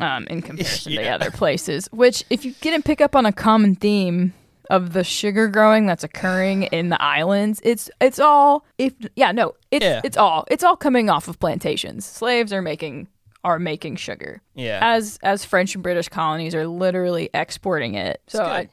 um, 0.00 0.26
in 0.28 0.42
comparison 0.42 0.92
to 0.92 1.02
Yeah. 1.02 1.14
other 1.14 1.30
places. 1.30 1.88
Which, 1.92 2.24
if 2.30 2.44
you 2.44 2.54
didn't 2.60 2.84
pick 2.84 3.00
up 3.00 3.14
on 3.16 3.26
a 3.26 3.32
common 3.32 3.74
theme 3.74 4.32
of 4.70 4.92
the 4.92 5.04
sugar 5.04 5.48
growing 5.48 5.86
that's 5.86 6.04
occurring 6.04 6.64
in 6.64 6.88
the 6.88 7.02
islands, 7.02 7.60
it's 7.64 7.90
it's 8.00 8.18
all 8.18 8.64
if 8.78 8.94
yeah 9.16 9.32
no 9.32 9.54
it's 9.70 9.84
Yeah. 9.84 10.00
it's 10.04 10.16
all 10.16 10.44
it's 10.50 10.62
all 10.64 10.76
coming 10.76 11.10
off 11.10 11.28
of 11.28 11.38
plantations. 11.40 12.04
Slaves 12.06 12.52
are 12.52 12.62
making 12.62 13.08
are 13.44 13.58
making 13.58 13.96
sugar 13.96 14.40
Yeah. 14.54 14.78
as 14.82 15.18
as 15.22 15.44
French 15.44 15.74
and 15.74 15.82
British 15.82 16.08
colonies 16.08 16.54
are 16.54 16.66
literally 16.66 17.28
exporting 17.34 17.94
it. 17.96 18.20
So. 18.28 18.44
I, 18.44 18.68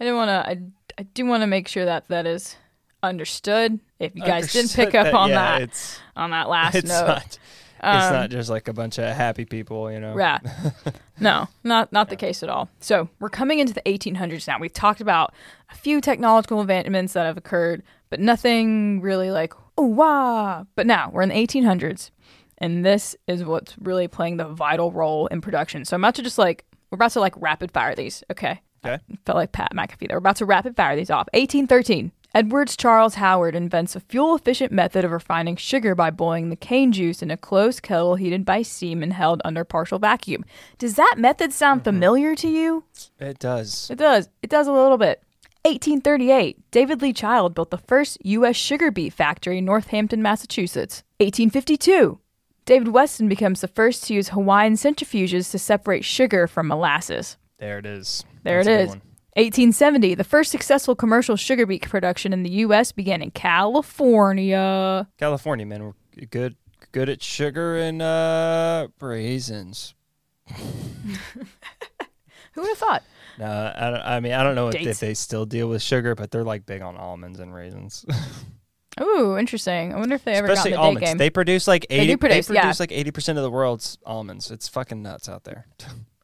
I 0.00 0.04
didn't 0.04 0.16
want 0.16 0.28
to. 0.28 0.48
I, 0.50 0.58
I 0.98 1.02
do 1.14 1.26
want 1.26 1.42
to 1.42 1.48
make 1.48 1.66
sure 1.66 1.84
that 1.84 2.06
that 2.08 2.24
is 2.26 2.54
understood. 3.02 3.80
If 3.98 4.14
you 4.14 4.22
guys 4.22 4.52
didn't 4.52 4.72
pick 4.74 4.94
Understood 4.94 5.14
up 5.14 5.20
on 5.20 5.30
yeah, 5.30 5.58
that 5.60 6.00
on 6.16 6.30
that 6.30 6.48
last 6.48 6.74
note, 6.84 7.06
not 7.06 7.38
it's 7.82 8.06
Um, 8.06 8.12
not 8.12 8.30
just 8.30 8.50
like 8.50 8.68
a 8.68 8.72
bunch 8.72 8.98
of 8.98 9.04
happy 9.14 9.44
people, 9.44 9.90
you 9.92 10.00
know. 10.00 10.14
Right. 10.14 10.40
no, 11.20 11.48
not 11.64 11.92
not 11.92 12.08
the 12.08 12.16
case 12.16 12.42
at 12.42 12.48
all. 12.48 12.68
So 12.80 13.08
we're 13.20 13.28
coming 13.28 13.58
into 13.58 13.72
the 13.72 13.82
1800s 13.82 14.46
now. 14.48 14.58
We've 14.58 14.72
talked 14.72 15.00
about 15.00 15.32
a 15.70 15.74
few 15.74 16.00
technological 16.00 16.60
advancements 16.60 17.12
that 17.12 17.26
have 17.26 17.36
occurred, 17.36 17.82
but 18.10 18.20
nothing 18.20 19.00
really 19.00 19.30
like 19.30 19.52
oh 19.76 19.86
wow. 19.86 20.66
But 20.74 20.86
now 20.86 21.10
we're 21.12 21.22
in 21.22 21.28
the 21.28 21.34
1800s, 21.34 22.10
and 22.58 22.84
this 22.84 23.14
is 23.26 23.44
what's 23.44 23.74
really 23.78 24.08
playing 24.08 24.36
the 24.38 24.48
vital 24.48 24.90
role 24.92 25.26
in 25.28 25.40
production. 25.40 25.84
So 25.84 25.94
I'm 25.94 26.04
about 26.04 26.16
to 26.16 26.22
just 26.22 26.38
like 26.38 26.64
we're 26.90 26.96
about 26.96 27.12
to 27.12 27.20
like 27.20 27.34
rapid 27.36 27.70
fire 27.70 27.94
these. 27.94 28.24
Okay. 28.30 28.60
Okay. 28.84 29.02
Felt 29.26 29.36
like 29.36 29.52
Pat 29.52 29.72
McAfee 29.74 30.06
there. 30.08 30.16
We're 30.16 30.18
about 30.18 30.36
to 30.36 30.46
rapid 30.46 30.76
fire 30.76 30.94
these 30.94 31.10
off. 31.10 31.26
1813. 31.34 32.12
Edwards 32.34 32.76
Charles 32.76 33.14
Howard 33.14 33.54
invents 33.54 33.96
a 33.96 34.00
fuel 34.00 34.34
efficient 34.34 34.70
method 34.70 35.02
of 35.02 35.10
refining 35.10 35.56
sugar 35.56 35.94
by 35.94 36.10
boiling 36.10 36.50
the 36.50 36.56
cane 36.56 36.92
juice 36.92 37.22
in 37.22 37.30
a 37.30 37.38
closed 37.38 37.82
kettle 37.82 38.16
heated 38.16 38.44
by 38.44 38.60
steam 38.60 39.02
and 39.02 39.14
held 39.14 39.40
under 39.46 39.64
partial 39.64 39.98
vacuum. 39.98 40.44
Does 40.76 40.96
that 40.96 41.14
method 41.16 41.54
sound 41.54 41.80
mm-hmm. 41.80 41.96
familiar 41.96 42.34
to 42.36 42.48
you? 42.48 42.84
It 43.18 43.38
does. 43.38 43.90
It 43.90 43.96
does. 43.96 44.28
It 44.42 44.50
does 44.50 44.66
a 44.66 44.72
little 44.72 44.98
bit. 44.98 45.22
1838, 45.62 46.70
David 46.70 47.02
Lee 47.02 47.12
Child 47.12 47.54
built 47.54 47.70
the 47.70 47.78
first 47.78 48.18
U.S. 48.24 48.56
sugar 48.56 48.90
beet 48.90 49.12
factory 49.12 49.58
in 49.58 49.64
Northampton, 49.64 50.22
Massachusetts. 50.22 51.02
1852, 51.18 52.20
David 52.64 52.88
Weston 52.88 53.28
becomes 53.28 53.62
the 53.62 53.68
first 53.68 54.04
to 54.04 54.14
use 54.14 54.28
Hawaiian 54.28 54.74
centrifuges 54.74 55.50
to 55.50 55.58
separate 55.58 56.04
sugar 56.04 56.46
from 56.46 56.68
molasses. 56.68 57.38
There 57.58 57.78
it 57.78 57.86
is. 57.86 58.24
There 58.44 58.62
That's 58.62 58.92
it 58.92 58.96
is. 58.96 59.02
One. 59.38 59.44
1870, 59.44 60.14
the 60.14 60.24
first 60.24 60.50
successful 60.50 60.94
commercial 60.94 61.36
sugar 61.36 61.66
beet 61.66 61.88
production 61.88 62.32
in 62.32 62.42
the 62.42 62.50
U.S. 62.50 62.92
began 62.92 63.22
in 63.22 63.30
California. 63.30 65.08
California, 65.18 65.66
man, 65.66 65.84
we're 65.84 66.26
good 66.26 66.56
good 66.92 67.08
at 67.08 67.22
sugar 67.22 67.76
and 67.76 68.02
uh, 68.02 68.88
raisins. 69.00 69.94
Who 70.48 72.62
would 72.62 72.68
have 72.68 72.78
thought? 72.78 73.02
No, 73.38 73.72
I, 73.76 73.90
don't, 73.90 74.00
I 74.00 74.20
mean 74.20 74.32
I 74.32 74.42
don't 74.42 74.54
know 74.54 74.68
if, 74.68 74.74
if 74.74 75.00
they 75.00 75.14
still 75.14 75.46
deal 75.46 75.68
with 75.68 75.82
sugar, 75.82 76.14
but 76.14 76.30
they're 76.30 76.44
like 76.44 76.66
big 76.66 76.82
on 76.82 76.96
almonds 76.96 77.38
and 77.38 77.54
raisins. 77.54 78.04
Ooh, 79.00 79.38
interesting. 79.38 79.94
I 79.94 79.96
wonder 79.96 80.16
if 80.16 80.24
they 80.24 80.32
ever 80.32 80.48
Especially 80.48 80.72
got 80.72 80.76
in 80.76 80.80
the 80.80 80.86
almonds. 80.86 81.08
game. 81.08 81.18
They 81.18 81.30
produce 81.30 81.68
like 81.68 81.86
eighty. 81.88 82.08
do 82.08 82.16
produce, 82.16 82.50
yeah. 82.50 82.72
like 82.80 82.90
eighty 82.90 83.12
percent 83.12 83.38
of 83.38 83.44
the 83.44 83.50
world's 83.50 83.96
almonds. 84.04 84.50
It's 84.50 84.66
fucking 84.66 85.02
nuts 85.02 85.28
out 85.28 85.44
there. 85.44 85.68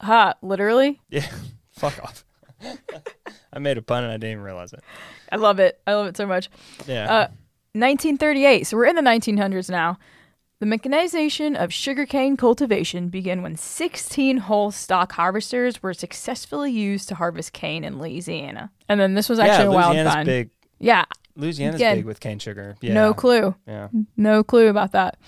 ha, 0.01 0.35
literally. 0.43 1.01
yeah, 1.09 1.27
fuck 1.71 2.03
off. 2.03 2.25
I 3.53 3.59
made 3.59 3.79
a 3.79 3.83
pun 3.83 4.05
and 4.05 4.13
I 4.13 4.17
didn't 4.17 4.33
even 4.33 4.45
realize 4.45 4.73
it. 4.73 4.81
I 5.31 5.37
love 5.37 5.59
it. 5.59 5.81
I 5.87 5.95
love 5.95 6.07
it 6.07 6.17
so 6.17 6.27
much. 6.27 6.49
Yeah. 6.87 7.05
Uh, 7.05 7.29
1938. 7.73 8.67
So 8.67 8.77
we're 8.77 8.87
in 8.87 8.97
the 8.97 9.03
1900s 9.03 9.71
now. 9.71 9.99
The 10.61 10.67
mechanization 10.67 11.57
of 11.57 11.73
sugarcane 11.73 12.37
cultivation 12.37 13.09
began 13.09 13.43
when 13.43 13.57
16 13.57 14.39
whole 14.39 14.71
stalk 14.71 15.13
harvesters 15.13 15.83
were 15.83 15.93
successfully 15.93 16.71
used 16.71 17.09
to 17.09 17.17
harvest 17.17 17.53
cane 17.53 17.85
in 17.85 17.99
Louisiana. 17.99 18.71
And 18.89 19.01
then 19.01 19.15
this 19.15 19.29
was 19.29 19.39
actually 19.39 19.65
yeah, 19.65 19.71
a 19.71 19.75
wild 19.75 19.89
Louisiana's 19.89 20.15
find. 20.15 20.27
big. 20.27 20.51
Yeah, 20.79 21.05
Louisiana's 21.37 21.77
Again, 21.77 21.97
big 21.99 22.05
with 22.05 22.21
cane 22.21 22.39
sugar. 22.39 22.77
Yeah. 22.81 22.95
no 22.95 23.13
clue. 23.13 23.55
Yeah. 23.67 23.89
No 24.17 24.45
clue 24.45 24.69
about 24.69 24.93
that. 24.93 25.19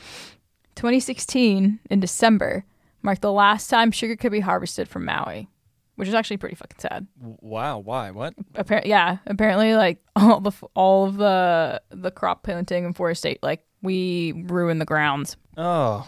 2016 0.76 1.80
in 1.90 2.00
December 2.00 2.64
marked 3.02 3.22
the 3.22 3.32
last 3.32 3.68
time 3.68 3.90
sugar 3.90 4.16
could 4.16 4.32
be 4.32 4.40
harvested 4.40 4.88
from 4.88 5.04
Maui, 5.04 5.48
which 5.96 6.08
is 6.08 6.14
actually 6.14 6.36
pretty 6.38 6.54
fucking 6.54 6.78
sad. 6.78 7.06
Wow. 7.20 7.78
Why? 7.80 8.10
What? 8.12 8.34
Apparently, 8.54 8.90
yeah, 8.90 9.18
apparently 9.26 9.74
like 9.74 9.98
all 10.16 10.40
the 10.40 10.52
all 10.74 11.06
of 11.06 11.16
the 11.16 11.82
the 11.90 12.10
crop 12.10 12.42
planting 12.42 12.84
and 12.84 12.94
forestation 12.96 13.38
like 13.42 13.62
we 13.82 14.32
ruined 14.48 14.80
the 14.80 14.84
grounds. 14.86 15.36
Oh, 15.56 16.06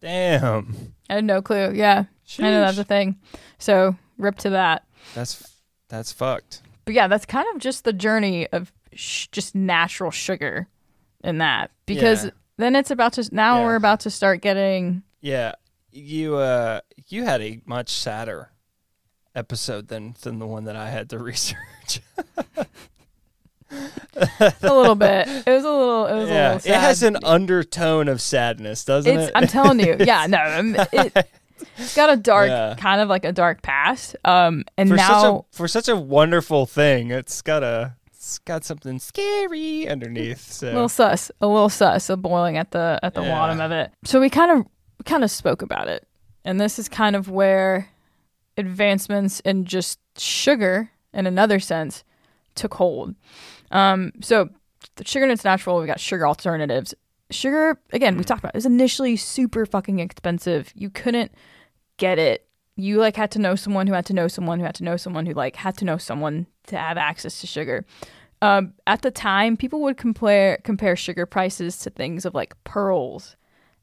damn. 0.00 0.92
I 1.08 1.14
had 1.14 1.24
no 1.24 1.42
clue. 1.42 1.72
Yeah, 1.74 2.04
I 2.38 2.42
know 2.42 2.60
that's 2.60 2.78
a 2.78 2.84
thing. 2.84 3.16
So 3.58 3.96
rip 4.18 4.36
to 4.38 4.50
that. 4.50 4.84
That's 5.14 5.58
that's 5.88 6.12
fucked. 6.12 6.62
But 6.84 6.94
yeah, 6.94 7.06
that's 7.08 7.26
kind 7.26 7.46
of 7.54 7.60
just 7.60 7.84
the 7.84 7.92
journey 7.92 8.46
of 8.48 8.72
sh- 8.94 9.28
just 9.32 9.54
natural 9.54 10.10
sugar 10.10 10.68
in 11.22 11.38
that 11.38 11.70
because 11.86 12.24
Yeah. 12.26 12.30
then 12.58 12.76
it's 12.76 12.90
about 12.90 13.14
to 13.14 13.28
now 13.34 13.58
Yeah. 13.60 13.64
we're 13.64 13.76
about 13.76 14.00
to 14.00 14.10
start 14.10 14.40
getting 14.42 15.02
Yeah. 15.20 15.52
You 15.92 16.36
uh 16.36 16.80
you 17.08 17.24
had 17.24 17.40
a 17.40 17.60
much 17.64 17.90
sadder 17.90 18.50
episode 19.34 19.88
than 19.88 20.14
than 20.22 20.38
the 20.38 20.46
one 20.46 20.64
that 20.64 20.76
I 20.76 20.90
had 20.90 21.10
to 21.10 21.18
research. 21.30 22.00
a 23.70 24.50
little 24.62 24.94
bit. 24.94 25.26
It 25.28 25.46
was 25.50 25.64
a 25.64 25.70
little. 25.70 26.06
It 26.06 26.14
was 26.14 26.28
a 26.28 26.32
yeah. 26.32 26.52
little. 26.54 26.72
It 26.72 26.76
has 26.80 27.02
an 27.02 27.16
undertone 27.24 28.08
of 28.08 28.20
sadness, 28.20 28.84
doesn't 28.84 29.16
It's. 29.18 29.28
it? 29.28 29.32
I'm 29.34 29.46
telling 29.46 29.80
you. 29.80 29.96
Yeah. 29.98 30.26
No. 30.26 30.38
um, 30.58 30.76
It, 30.92 31.26
it's 31.78 31.94
got 31.96 32.10
a 32.10 32.16
dark, 32.16 32.48
Yeah. 32.48 32.74
kind 32.78 33.00
of 33.00 33.08
like 33.08 33.24
a 33.24 33.32
dark 33.32 33.62
past. 33.62 34.16
Um, 34.24 34.64
and 34.76 34.88
for 34.90 34.96
now 34.96 35.22
such 35.22 35.24
a 35.24 35.56
for 35.56 35.68
such 35.68 35.88
a 35.88 35.96
wonderful 35.96 36.66
thing, 36.66 37.10
it's 37.10 37.42
got 37.42 37.62
a 37.62 37.94
it's 38.12 38.38
got 38.38 38.64
something 38.64 38.98
scary 38.98 39.88
underneath. 39.88 40.52
So 40.52 40.68
a 40.68 40.72
little 40.72 40.88
sus, 40.88 41.30
a 41.40 41.46
little 41.46 41.68
sus, 41.68 42.08
a 42.10 42.16
boiling 42.16 42.56
at 42.58 42.70
the 42.70 43.00
at 43.02 43.14
the 43.14 43.22
Yeah. 43.22 43.30
bottom 43.30 43.60
of 43.60 43.70
it. 43.72 43.90
So 44.04 44.20
we 44.20 44.30
kind 44.30 44.50
of 44.50 44.66
kind 45.04 45.24
of 45.24 45.30
spoke 45.30 45.62
about 45.62 45.88
it, 45.88 46.06
and 46.44 46.60
this 46.60 46.78
is 46.78 46.88
kind 46.88 47.16
of 47.16 47.28
where 47.30 47.88
advancements 48.56 49.40
in 49.40 49.64
just 49.64 49.98
sugar, 50.18 50.90
in 51.12 51.26
another 51.26 51.60
sense, 51.60 52.04
took 52.54 52.74
hold. 52.74 53.14
Um, 53.70 54.12
so 54.20 54.48
the 54.96 55.04
sugar 55.04 55.24
in 55.24 55.30
its 55.30 55.44
natural, 55.44 55.80
we 55.80 55.86
got 55.86 56.00
sugar 56.00 56.26
alternatives. 56.26 56.94
Sugar, 57.30 57.78
again, 57.92 58.16
we 58.16 58.24
talked 58.24 58.40
about 58.40 58.54
it 58.54 58.58
was 58.58 58.66
initially 58.66 59.16
super 59.16 59.66
fucking 59.66 59.98
expensive. 59.98 60.72
You 60.74 60.90
couldn't 60.90 61.32
get 61.96 62.18
it. 62.18 62.46
You 62.76 62.98
like 62.98 63.16
had 63.16 63.30
to 63.32 63.38
know 63.38 63.54
someone 63.54 63.86
who 63.86 63.94
had 63.94 64.06
to 64.06 64.12
know 64.12 64.28
someone 64.28 64.58
who 64.58 64.64
had 64.64 64.74
to 64.76 64.84
know 64.84 64.96
someone 64.96 65.26
who 65.26 65.32
like 65.32 65.56
had 65.56 65.76
to 65.78 65.84
know 65.84 65.96
someone 65.96 66.46
to 66.66 66.76
have 66.76 66.96
access 66.96 67.40
to 67.40 67.46
sugar. 67.46 67.84
Um, 68.42 68.74
at 68.86 69.02
the 69.02 69.10
time, 69.10 69.56
people 69.56 69.80
would 69.82 69.96
compare 69.96 70.58
compare 70.64 70.96
sugar 70.96 71.24
prices 71.24 71.78
to 71.78 71.90
things 71.90 72.24
of 72.24 72.34
like 72.34 72.54
pearls 72.64 73.36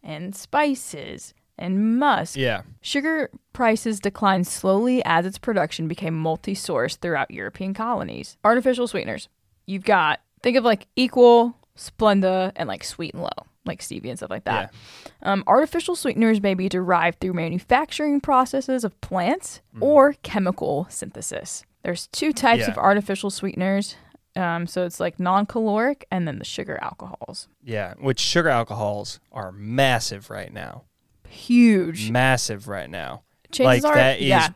and 0.03 0.35
spices 0.35 1.33
and 1.57 1.99
musk. 1.99 2.35
yeah. 2.37 2.61
Sugar 2.81 3.29
prices 3.53 3.99
declined 3.99 4.47
slowly 4.47 5.03
as 5.05 5.25
its 5.25 5.37
production 5.37 5.87
became 5.87 6.17
multi 6.17 6.53
sourced 6.55 6.97
throughout 6.97 7.31
European 7.31 7.73
colonies. 7.73 8.37
Artificial 8.43 8.87
sweeteners. 8.87 9.29
You've 9.65 9.83
got, 9.83 10.19
think 10.41 10.57
of 10.57 10.63
like 10.63 10.87
Equal, 10.95 11.55
Splenda, 11.77 12.51
and 12.55 12.67
like 12.67 12.83
Sweet 12.83 13.13
and 13.13 13.23
Low, 13.23 13.29
like 13.65 13.81
stevia 13.81 14.09
and 14.09 14.17
stuff 14.19 14.29
like 14.31 14.45
that. 14.45 14.73
Um, 15.21 15.43
artificial 15.47 15.95
sweeteners 15.95 16.41
may 16.41 16.53
be 16.55 16.67
derived 16.69 17.19
through 17.19 17.33
manufacturing 17.33 18.21
processes 18.21 18.83
of 18.83 18.99
plants 19.01 19.61
or 19.79 20.13
chemical 20.23 20.87
synthesis. 20.89 21.63
There's 21.83 22.07
two 22.07 22.33
types 22.33 22.61
Yeah. 22.61 22.71
of 22.71 22.77
artificial 22.77 23.29
sweeteners. 23.29 23.95
Um, 24.35 24.65
so 24.65 24.85
it's 24.85 24.99
like 24.99 25.19
non 25.19 25.45
caloric 25.45 26.05
and 26.09 26.25
then 26.27 26.39
the 26.39 26.45
sugar 26.45 26.79
alcohols. 26.81 27.49
Yeah, 27.63 27.95
which 27.99 28.19
sugar 28.19 28.47
alcohols 28.49 29.19
are 29.31 29.51
massive 29.51 30.29
right 30.29 30.53
now. 30.53 30.83
Huge. 31.31 32.11
Massive 32.11 32.67
right 32.67 32.89
now. 32.89 33.23
Chances 33.51 33.83
like 33.83 33.91
are, 33.91 33.95
that 33.95 34.19
is 34.19 34.27
yeah. 34.27 34.49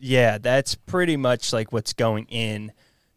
yeah, 0.00 0.38
that's 0.38 0.74
pretty 0.74 1.16
much 1.16 1.52
like 1.52 1.72
what's 1.72 1.92
going 1.92 2.26
in 2.28 2.72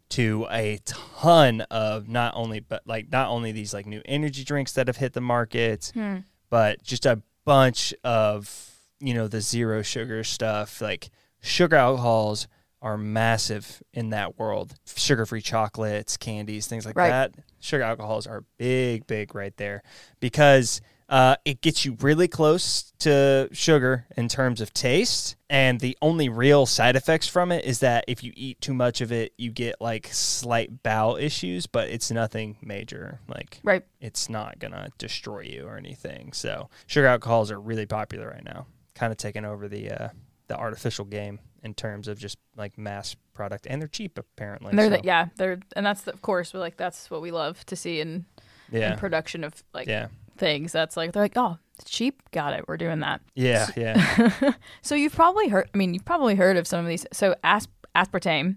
to 0.10 0.46
a 0.52 0.80
ton 0.86 1.62
of 1.72 2.08
not 2.08 2.34
only 2.36 2.60
but 2.60 2.84
like 2.86 3.12
not 3.12 3.30
only 3.30 3.52
these 3.52 3.74
like 3.74 3.86
new 3.88 4.02
energy 4.06 4.44
drinks 4.44 4.74
that 4.74 4.88
have 4.88 4.98
hit 4.98 5.14
the 5.14 5.22
market, 5.22 5.92
Hmm. 5.94 6.18
but 6.50 6.84
just 6.84 7.06
a 7.06 7.22
bunch 7.44 7.94
of 8.04 8.72
you 9.00 9.14
know 9.14 9.28
the 9.28 9.42
zero 9.42 9.82
sugar 9.82 10.24
stuff. 10.24 10.82
Like 10.82 11.10
sugar 11.42 11.76
alcohols 11.76 12.48
are 12.82 12.98
massive 13.00 13.82
in 13.94 14.12
that 14.12 14.38
world. 14.38 14.76
Sugar-free 14.86 15.42
chocolates, 15.42 16.18
candies, 16.18 16.68
things 16.68 16.86
like 16.86 16.96
Right. 16.96 17.10
that. 17.10 17.32
Sugar 17.60 17.84
alcohols 17.84 18.28
are 18.28 18.44
big, 18.60 19.08
big 19.08 19.34
right 19.34 19.56
there 19.58 19.82
because 20.20 20.82
uh, 21.08 21.36
it 21.46 21.62
gets 21.62 21.86
you 21.86 21.96
really 22.02 22.28
close 22.28 22.92
to 23.00 23.48
sugar 23.52 24.06
in 24.18 24.28
terms 24.28 24.60
of 24.62 24.74
taste. 24.74 25.36
And 25.50 25.80
the 25.80 25.96
only 26.02 26.30
real 26.30 26.66
side 26.66 26.96
effects 26.96 27.28
from 27.28 27.52
it 27.52 27.64
is 27.64 27.80
that 27.80 28.06
if 28.08 28.24
you 28.24 28.34
eat 28.36 28.60
too 28.62 28.74
much 28.74 29.02
of 29.02 29.12
it, 29.12 29.32
you 29.38 29.52
get 29.52 29.80
like 29.80 30.10
slight 30.12 30.82
bowel 30.82 31.16
issues, 31.16 31.68
but 31.68 31.90
it's 31.90 32.10
nothing 32.10 32.58
major. 32.62 33.20
Like 33.28 33.60
Right. 33.64 33.86
it's 34.02 34.30
not 34.30 34.58
gonna 34.58 34.90
destroy 34.98 35.42
you 35.42 35.66
or 35.68 35.78
anything. 35.78 36.34
So 36.34 36.70
sugar 36.88 37.08
alcohols 37.08 37.52
are 37.52 37.60
really 37.60 37.86
popular 37.86 38.30
right 38.30 38.44
now, 38.44 38.66
kind 38.96 39.12
of 39.12 39.18
taking 39.18 39.46
over 39.46 39.68
the 39.68 39.92
uh, 39.92 40.10
the 40.48 40.58
artificial 40.58 41.06
game 41.06 41.40
in 41.64 41.74
terms 41.76 42.08
of 42.08 42.18
just 42.18 42.38
like 42.56 42.78
mass 42.78 43.16
product, 43.34 43.68
and 43.70 43.80
they're 43.82 43.88
cheap 43.88 44.18
apparently. 44.18 44.70
And 44.70 44.80
they're 44.80 44.86
so, 44.90 44.98
the, 44.98 45.02
yeah, 45.04 45.28
they're 45.36 45.60
and 45.76 45.86
that's 45.86 46.02
the, 46.02 46.14
of 46.14 46.22
course 46.24 46.54
we're 46.54 46.60
like 46.60 46.78
that's 46.78 47.12
what 47.12 47.22
we 47.22 47.30
love 47.32 47.64
to 47.68 47.76
see 47.76 48.00
in, 48.00 48.26
in 48.72 48.98
production 48.98 49.44
of 49.44 49.64
like 49.74 49.88
yeah, 49.88 50.08
things. 50.38 50.72
That's 50.72 50.96
like 50.98 51.12
they're 51.14 51.24
like 51.24 51.38
oh 51.38 51.58
it's 51.80 51.90
cheap, 51.90 52.22
got 52.32 52.54
it, 52.54 52.66
we're 52.68 52.78
doing 52.78 53.00
that. 53.02 53.20
yeah, 53.36 53.68
yeah. 53.76 54.54
So 54.82 54.96
you've 54.96 55.14
probably 55.16 55.50
heard. 55.50 55.70
I 55.74 55.78
mean, 55.78 55.94
you've 55.94 56.06
probably 56.06 56.36
heard 56.36 56.56
of 56.58 56.68
some 56.68 56.80
of 56.80 56.88
these. 56.88 57.06
So 57.12 57.36
asp- 57.44 57.70
aspartame, 57.96 58.56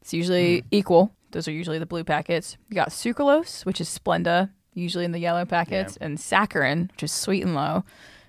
it's 0.00 0.14
usually 0.14 0.60
Hmm. 0.60 0.66
equal. 0.70 1.14
Those 1.32 1.48
are 1.48 1.52
usually 1.52 1.80
the 1.80 1.86
blue 1.86 2.04
packets. 2.04 2.56
You 2.68 2.76
got 2.76 2.90
sucralose, 2.90 3.64
which 3.66 3.80
is 3.80 3.88
Splenda, 3.88 4.50
usually 4.72 5.04
in 5.04 5.10
the 5.10 5.18
yellow 5.18 5.44
packets, 5.44 5.96
and 5.96 6.16
saccharin, 6.16 6.92
which 6.92 7.02
is 7.02 7.10
sweet 7.10 7.42
and 7.42 7.56
low. 7.56 7.82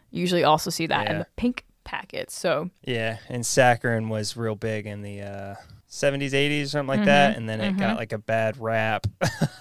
Usually 0.09 0.43
also 0.43 0.71
see 0.71 0.87
that 0.87 1.07
in 1.11 1.19
the 1.19 1.27
pink 1.35 1.65
packets. 1.83 2.33
So 2.33 2.71
Yeah, 2.83 3.17
and 3.29 3.43
saccharin 3.43 4.07
was 4.09 4.35
real 4.35 4.55
big 4.55 4.87
in 4.87 5.03
the 5.03 5.21
uh, 5.21 5.55
70s, 5.95 6.31
80s, 6.31 6.67
something 6.69 6.87
like 6.87 6.99
Mm-hmm. 6.99 7.05
that, 7.05 7.37
and 7.37 7.47
then 7.47 7.61
it 7.61 7.77
got 7.77 7.95
like 7.97 8.11
a 8.11 8.17
bad 8.17 8.57
rap. 8.59 9.07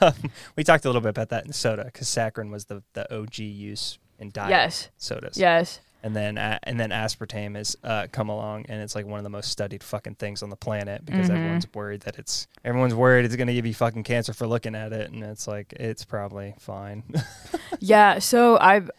we 0.57 0.65
talked 0.65 0.85
a 0.85 0.89
little 0.89 1.01
bit 1.01 1.11
about 1.11 1.29
that 1.31 1.47
in 1.47 1.53
soda 1.53 1.85
because 1.85 2.09
saccharin 2.09 2.51
was 2.51 2.65
the, 2.67 2.83
the 2.95 3.05
OG 3.17 3.39
use 3.39 3.99
in 4.19 4.31
diet 4.31 4.51
yes, 4.51 4.89
sodas. 4.97 5.37
yes, 5.39 5.81
and 6.03 6.15
then 6.15 6.37
a 6.37 6.59
and 6.65 6.79
then 6.79 6.91
aspartame 6.91 7.57
has 7.57 7.77
uh, 7.85 8.07
come 8.13 8.29
along, 8.29 8.67
and 8.69 8.83
it's 8.83 8.95
like 8.95 9.07
one 9.07 9.19
of 9.19 9.25
the 9.25 9.31
most 9.31 9.51
studied 9.51 9.83
fucking 9.83 10.17
things 10.17 10.43
on 10.43 10.51
the 10.51 10.57
planet 10.57 11.05
because 11.05 11.27
Mm-hmm. 11.29 11.37
everyone's 11.37 11.67
worried 11.75 12.01
that 12.03 12.19
it's 12.19 12.47
everyone's 12.65 12.95
worried 12.95 13.25
it's 13.25 13.37
gonna 13.37 13.55
give 13.55 13.65
you 13.67 13.75
fucking 13.75 14.03
cancer 14.05 14.33
for 14.33 14.47
looking 14.47 14.75
at 14.75 14.93
it, 14.93 15.11
and 15.13 15.23
it's 15.23 15.47
like 15.49 15.73
it's 15.75 16.05
probably 16.05 16.55
fine. 16.59 17.03
yeah. 17.81 18.19
So 18.19 18.59
I've, 18.59 18.91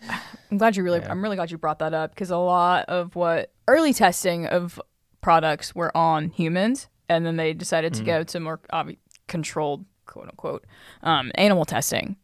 I'm 0.51 0.57
glad 0.57 0.75
you 0.77 0.83
really, 0.83 0.99
Yeah. 0.99 1.11
I'm 1.11 1.21
really 1.21 1.35
glad 1.35 1.51
you 1.51 1.57
brought 1.57 1.79
that 1.79 1.93
up 1.93 2.11
because 2.11 2.31
a 2.31 2.37
lot 2.37 2.85
of 2.89 3.15
what 3.15 3.51
early 3.67 3.93
testing 3.93 4.45
of 4.47 4.79
products 5.21 5.73
were 5.75 5.95
on 5.97 6.29
humans, 6.29 6.87
and 7.09 7.25
then 7.25 7.35
they 7.37 7.53
decided 7.53 7.93
to 7.95 8.03
go 8.03 8.23
to 8.23 8.39
more 8.39 8.59
obvi- 8.73 8.97
controlled, 9.27 9.85
quote 10.05 10.25
unquote, 10.29 10.65
um, 11.03 11.31
animal 11.35 11.65
testing. 11.65 12.15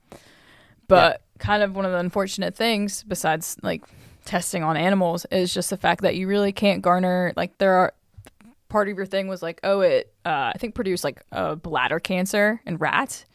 But 0.87 1.21
kind 1.39 1.63
of 1.63 1.75
one 1.75 1.85
of 1.85 1.91
the 1.91 1.97
unfortunate 1.99 2.55
things, 2.55 3.03
besides 3.03 3.57
like 3.63 3.83
testing 4.25 4.63
on 4.63 4.77
animals, 4.77 5.25
is 5.31 5.53
just 5.53 5.69
the 5.69 5.77
fact 5.77 6.01
that 6.01 6.15
you 6.15 6.27
really 6.27 6.51
can't 6.51 6.81
garner 6.81 7.33
like 7.35 7.57
there 7.57 7.73
are 7.75 7.93
part 8.69 8.87
of 8.89 8.95
your 8.97 9.05
thing 9.05 9.27
was 9.27 9.41
like, 9.41 9.59
oh, 9.63 9.81
it 9.81 10.13
uh, 10.25 10.51
I 10.53 10.57
think 10.59 10.75
produced 10.75 11.03
like 11.03 11.21
uh, 11.31 11.55
bladder 11.55 11.99
cancer 11.99 12.61
in 12.65 12.77
rats, 12.77 13.25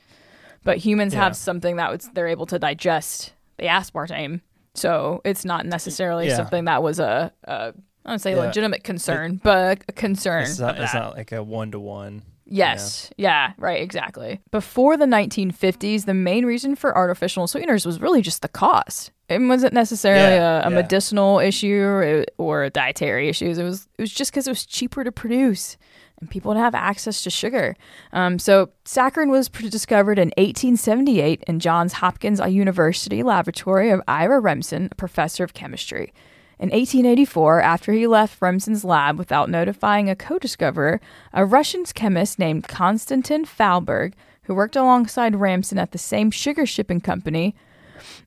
but 0.64 0.78
humans 0.78 1.14
Yeah. 1.14 1.24
have 1.24 1.36
something 1.36 1.76
that 1.76 1.90
was 1.90 2.08
they're 2.14 2.28
able 2.28 2.46
to 2.46 2.58
digest 2.58 3.32
the 3.58 3.64
aspartame, 3.66 4.40
so 4.74 5.22
it's 5.24 5.44
not 5.44 5.64
necessarily 5.66 6.28
Yeah. 6.28 6.36
something 6.36 6.66
that 6.66 6.82
was 6.82 6.98
a, 7.00 7.32
a 7.44 7.72
I 8.06 8.10
don't 8.10 8.18
say 8.20 8.34
Yeah. 8.34 8.42
legitimate 8.42 8.84
concern, 8.84 9.40
but 9.42 9.82
a 9.88 9.92
concern. 9.92 10.42
It's 10.44 10.58
not, 10.58 10.78
it's 10.78 10.94
not 10.94 11.16
like 11.16 11.32
a 11.32 11.42
one 11.42 11.72
to 11.72 11.80
one. 11.80 12.22
Yes. 12.48 13.10
Yeah. 13.16 13.52
right. 13.58 13.82
Exactly. 13.82 14.40
Before 14.52 14.96
the 14.96 15.04
1950s, 15.06 16.04
the 16.04 16.14
main 16.14 16.46
reason 16.46 16.76
for 16.76 16.96
artificial 16.96 17.48
sweeteners 17.48 17.84
was 17.84 18.00
really 18.00 18.22
just 18.22 18.40
the 18.42 18.48
cost. 18.48 19.10
It 19.28 19.40
wasn't 19.40 19.74
necessarily 19.74 20.36
Yeah, 20.36 20.58
a, 20.62 20.68
a 20.68 20.70
yeah. 20.70 20.76
medicinal 20.76 21.40
issue 21.40 21.82
or, 21.82 22.24
or 22.38 22.70
dietary 22.70 23.28
issues. 23.28 23.58
It 23.58 23.64
was 23.64 23.88
it 23.98 24.02
was 24.02 24.12
just 24.12 24.30
because 24.30 24.46
it 24.46 24.50
was 24.52 24.64
cheaper 24.64 25.02
to 25.02 25.10
produce 25.10 25.76
and 26.20 26.30
people 26.30 26.50
would 26.50 26.58
have 26.60 26.74
access 26.76 27.22
to 27.24 27.30
sugar. 27.30 27.74
Um, 28.12 28.38
so 28.38 28.70
saccharin 28.84 29.28
was 29.28 29.48
discovered 29.48 30.18
in 30.20 30.28
1878 30.38 31.42
in 31.48 31.58
Johns 31.58 31.94
Hopkins 31.94 32.40
University 32.40 33.24
laboratory 33.24 33.90
of 33.90 34.00
Ira 34.06 34.38
Remsen, 34.40 34.88
a 34.92 34.94
professor 34.94 35.42
of 35.42 35.52
chemistry. 35.52 36.12
In 36.58 36.70
1884, 36.70 37.60
after 37.60 37.92
he 37.92 38.06
left 38.06 38.40
Remsen's 38.40 38.84
lab 38.84 39.18
without 39.18 39.50
notifying 39.50 40.08
a 40.08 40.16
co 40.16 40.38
discoverer, 40.38 41.00
a 41.32 41.44
Russian 41.44 41.84
chemist 41.84 42.38
named 42.38 42.66
Konstantin 42.66 43.44
Fahlberg, 43.44 44.14
who 44.44 44.54
worked 44.54 44.76
alongside 44.76 45.36
Ramson 45.36 45.78
at 45.78 45.92
the 45.92 45.98
same 45.98 46.30
sugar 46.30 46.64
shipping 46.64 47.00
company, 47.00 47.54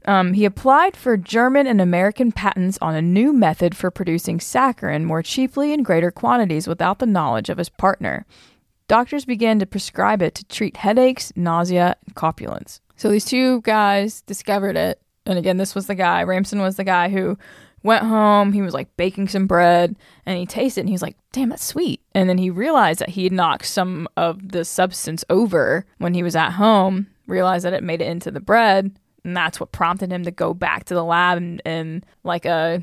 um, 0.05 0.33
he 0.33 0.45
applied 0.45 0.95
for 0.95 1.17
German 1.17 1.65
and 1.65 1.81
American 1.81 2.31
patents 2.31 2.77
on 2.81 2.95
a 2.95 3.01
new 3.01 3.33
method 3.33 3.75
for 3.75 3.89
producing 3.89 4.39
saccharin 4.39 5.03
more 5.03 5.23
cheaply 5.23 5.73
in 5.73 5.83
greater 5.83 6.11
quantities 6.11 6.67
without 6.67 6.99
the 6.99 7.05
knowledge 7.05 7.49
of 7.49 7.57
his 7.57 7.69
partner. 7.69 8.25
Doctors 8.87 9.25
began 9.25 9.59
to 9.59 9.65
prescribe 9.65 10.21
it 10.21 10.35
to 10.35 10.45
treat 10.45 10.77
headaches, 10.77 11.31
nausea, 11.35 11.95
and 12.05 12.15
corpulence. 12.15 12.81
So 12.95 13.09
these 13.09 13.25
two 13.25 13.61
guys 13.61 14.21
discovered 14.21 14.75
it. 14.75 15.01
And 15.25 15.37
again, 15.37 15.57
this 15.57 15.75
was 15.75 15.87
the 15.87 15.95
guy, 15.95 16.23
Ramson 16.23 16.59
was 16.59 16.75
the 16.75 16.83
guy 16.83 17.09
who 17.09 17.37
went 17.83 18.03
home. 18.05 18.53
He 18.53 18.61
was 18.61 18.73
like 18.73 18.95
baking 18.97 19.27
some 19.29 19.47
bread 19.47 19.95
and 20.25 20.37
he 20.37 20.45
tasted 20.45 20.79
it 20.79 20.83
and 20.83 20.89
he 20.89 20.93
was 20.93 21.01
like, 21.01 21.15
damn, 21.31 21.49
that's 21.49 21.65
sweet. 21.65 22.01
And 22.13 22.29
then 22.29 22.37
he 22.37 22.49
realized 22.49 22.99
that 22.99 23.09
he 23.09 23.23
had 23.23 23.33
knocked 23.33 23.65
some 23.65 24.07
of 24.17 24.51
the 24.51 24.65
substance 24.65 25.23
over 25.29 25.85
when 25.97 26.13
he 26.13 26.23
was 26.23 26.35
at 26.35 26.51
home, 26.51 27.07
realized 27.27 27.65
that 27.65 27.73
it 27.73 27.83
made 27.83 28.01
it 28.01 28.07
into 28.07 28.31
the 28.31 28.39
bread. 28.39 28.91
And 29.23 29.35
that's 29.35 29.59
what 29.59 29.71
prompted 29.71 30.11
him 30.11 30.23
to 30.23 30.31
go 30.31 30.53
back 30.53 30.85
to 30.85 30.93
the 30.93 31.03
lab 31.03 31.37
and, 31.37 31.61
and 31.65 32.05
like 32.23 32.45
a 32.45 32.81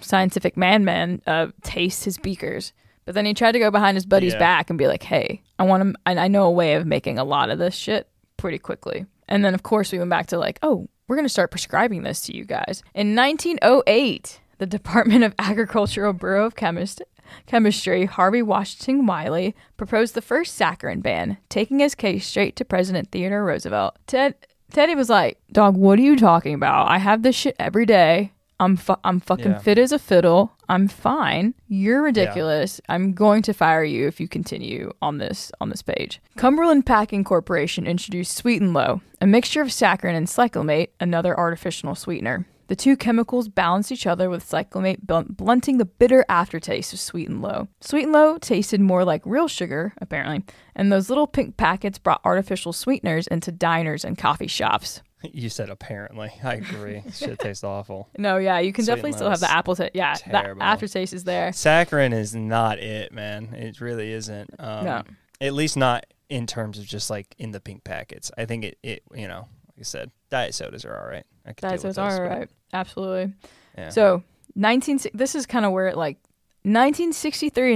scientific 0.00 0.56
man 0.56 0.84
man, 0.84 1.20
uh, 1.26 1.48
taste 1.62 2.04
his 2.04 2.18
beakers. 2.18 2.72
But 3.04 3.14
then 3.14 3.24
he 3.24 3.32
tried 3.34 3.52
to 3.52 3.58
go 3.58 3.70
behind 3.70 3.96
his 3.96 4.04
buddy's 4.06 4.34
Yeah. 4.34 4.38
back 4.38 4.68
and 4.70 4.78
be 4.78 4.86
like, 4.86 5.02
hey, 5.02 5.40
I 5.58 5.64
want 5.64 5.82
to, 5.94 6.00
I 6.06 6.16
I 6.24 6.28
know 6.28 6.44
a 6.44 6.50
way 6.50 6.74
of 6.74 6.86
making 6.86 7.18
a 7.18 7.24
lot 7.24 7.48
of 7.50 7.58
this 7.58 7.74
shit 7.74 8.06
pretty 8.36 8.58
quickly. 8.58 9.06
And 9.28 9.44
then, 9.44 9.54
of 9.54 9.62
course, 9.62 9.90
we 9.92 9.98
went 9.98 10.10
back 10.10 10.26
to 10.28 10.38
like, 10.38 10.58
oh, 10.62 10.88
we're 11.08 11.16
going 11.16 11.24
to 11.24 11.30
start 11.30 11.50
prescribing 11.50 12.02
this 12.02 12.20
to 12.22 12.36
you 12.36 12.44
guys. 12.44 12.82
In 12.94 13.16
1908, 13.16 14.40
the 14.58 14.66
Department 14.66 15.24
of 15.24 15.34
Agricultural 15.38 16.12
Bureau 16.12 16.46
of 16.46 16.54
Chemist- 16.54 17.02
Chemistry, 17.46 18.04
Harvey 18.04 18.42
Washington 18.42 19.06
Wiley, 19.06 19.54
proposed 19.76 20.14
the 20.14 20.22
first 20.22 20.58
saccharin 20.58 21.02
ban, 21.02 21.38
taking 21.48 21.80
his 21.80 21.94
case 21.94 22.26
straight 22.26 22.56
to 22.56 22.64
President 22.64 23.10
Theodore 23.10 23.44
Roosevelt. 23.44 23.96
Ted, 24.06 24.34
Teddy 24.70 24.94
was 24.94 25.08
like, 25.08 25.38
dog, 25.50 25.76
what 25.76 25.98
are 25.98 26.02
you 26.02 26.16
talking 26.16 26.54
about? 26.54 26.90
I 26.90 26.98
have 26.98 27.22
this 27.22 27.36
shit 27.36 27.56
every 27.58 27.86
day. 27.86 28.32
I'm, 28.60 28.76
fu- 28.76 28.96
I'm 29.04 29.20
fucking 29.20 29.52
Yeah. 29.52 29.58
fit 29.58 29.78
as 29.78 29.92
a 29.92 29.98
fiddle. 29.98 30.52
I'm 30.68 30.88
fine. 30.88 31.54
You're 31.68 32.02
ridiculous. 32.02 32.80
I'm 32.88 33.12
going 33.12 33.42
to 33.42 33.54
fire 33.54 33.84
you 33.84 34.06
if 34.08 34.18
you 34.20 34.26
continue 34.28 34.92
on 35.00 35.18
this 35.18 35.50
on 35.60 35.70
this 35.70 35.82
page. 35.82 36.20
Cumberland 36.36 36.84
Packing 36.84 37.24
Corporation 37.24 37.86
introduced 37.86 38.34
Sweet 38.36 38.60
and 38.60 38.74
Low, 38.74 39.00
a 39.20 39.26
mixture 39.26 39.62
of 39.62 39.68
saccharin 39.68 40.14
and 40.16 40.26
cyclamate, 40.26 40.88
another 41.00 41.38
artificial 41.38 41.94
sweetener. 41.94 42.46
The 42.66 42.76
two 42.76 42.98
chemicals 42.98 43.48
balance 43.48 43.90
each 43.90 44.06
other 44.06 44.28
with 44.28 44.44
cyclamate 44.46 45.00
blunt- 45.06 45.38
blunting 45.38 45.78
the 45.78 45.86
bitter 45.86 46.22
aftertaste 46.28 46.92
of 46.92 47.00
Sweet 47.00 47.26
and 47.28 47.40
Low. 47.40 47.68
Sweet 47.80 48.02
and 48.02 48.12
Low 48.12 48.36
tasted 48.36 48.78
more 48.80 49.04
like 49.06 49.22
real 49.24 49.48
sugar, 49.48 49.94
apparently, 50.02 50.44
and 50.76 50.92
those 50.92 51.08
little 51.08 51.26
pink 51.26 51.56
packets 51.56 51.98
brought 51.98 52.20
artificial 52.24 52.74
sweeteners 52.74 53.26
into 53.28 53.50
diners 53.52 54.04
and 54.04 54.18
coffee 54.18 54.48
shops. 54.48 55.00
You 55.32 55.48
said 55.48 55.68
apparently. 55.70 56.30
I 56.44 56.54
agree. 56.54 57.02
Shit 57.12 57.38
tastes 57.40 57.64
awful. 57.64 58.08
No, 58.16 58.36
yeah, 58.36 58.60
you 58.60 58.72
can 58.72 58.84
Sweet 58.84 58.94
definitely 58.94 59.12
still 59.12 59.30
have 59.30 59.40
the 59.40 59.50
apple 59.50 59.74
taste. 59.74 59.90
Yeah, 59.94 60.14
terrible. 60.14 60.60
the 60.60 60.64
aftertaste 60.64 61.12
is 61.12 61.24
there. 61.24 61.50
Saccharin 61.50 62.12
is 62.14 62.34
not 62.34 62.78
it, 62.78 63.12
man. 63.12 63.52
It 63.54 63.80
really 63.80 64.12
isn't. 64.12 64.50
Um, 64.58 64.84
No. 64.84 65.02
At 65.40 65.54
least 65.54 65.76
not 65.76 66.06
in 66.28 66.46
terms 66.46 66.78
of 66.78 66.84
just 66.86 67.10
like 67.10 67.34
in 67.38 67.50
the 67.52 67.60
pink 67.60 67.84
packets. 67.84 68.30
I 68.38 68.44
think 68.44 68.64
it, 68.64 68.78
it 68.82 69.02
you 69.14 69.26
know, 69.28 69.48
like 69.68 69.80
I 69.80 69.82
said, 69.82 70.10
diet 70.30 70.54
sodas 70.54 70.84
are 70.84 70.96
all 70.96 71.08
right. 71.08 71.24
I 71.46 71.52
Diet 71.52 71.80
sodas 71.80 71.96
those, 71.96 71.98
are 71.98 72.28
but- 72.28 72.38
right. 72.38 72.50
Absolutely. 72.72 73.34
Yeah. 73.76 73.88
So, 73.90 74.22
19 74.54 75.00
this 75.14 75.34
is 75.34 75.46
kind 75.46 75.64
of 75.64 75.72
where 75.72 75.88
it 75.88 75.96
like 75.96 76.16
1963 76.64 77.48
through 77.50 77.70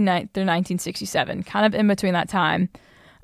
1967, 0.46 1.42
kind 1.44 1.66
of 1.66 1.74
in 1.74 1.86
between 1.88 2.12
that 2.14 2.28
time. 2.28 2.68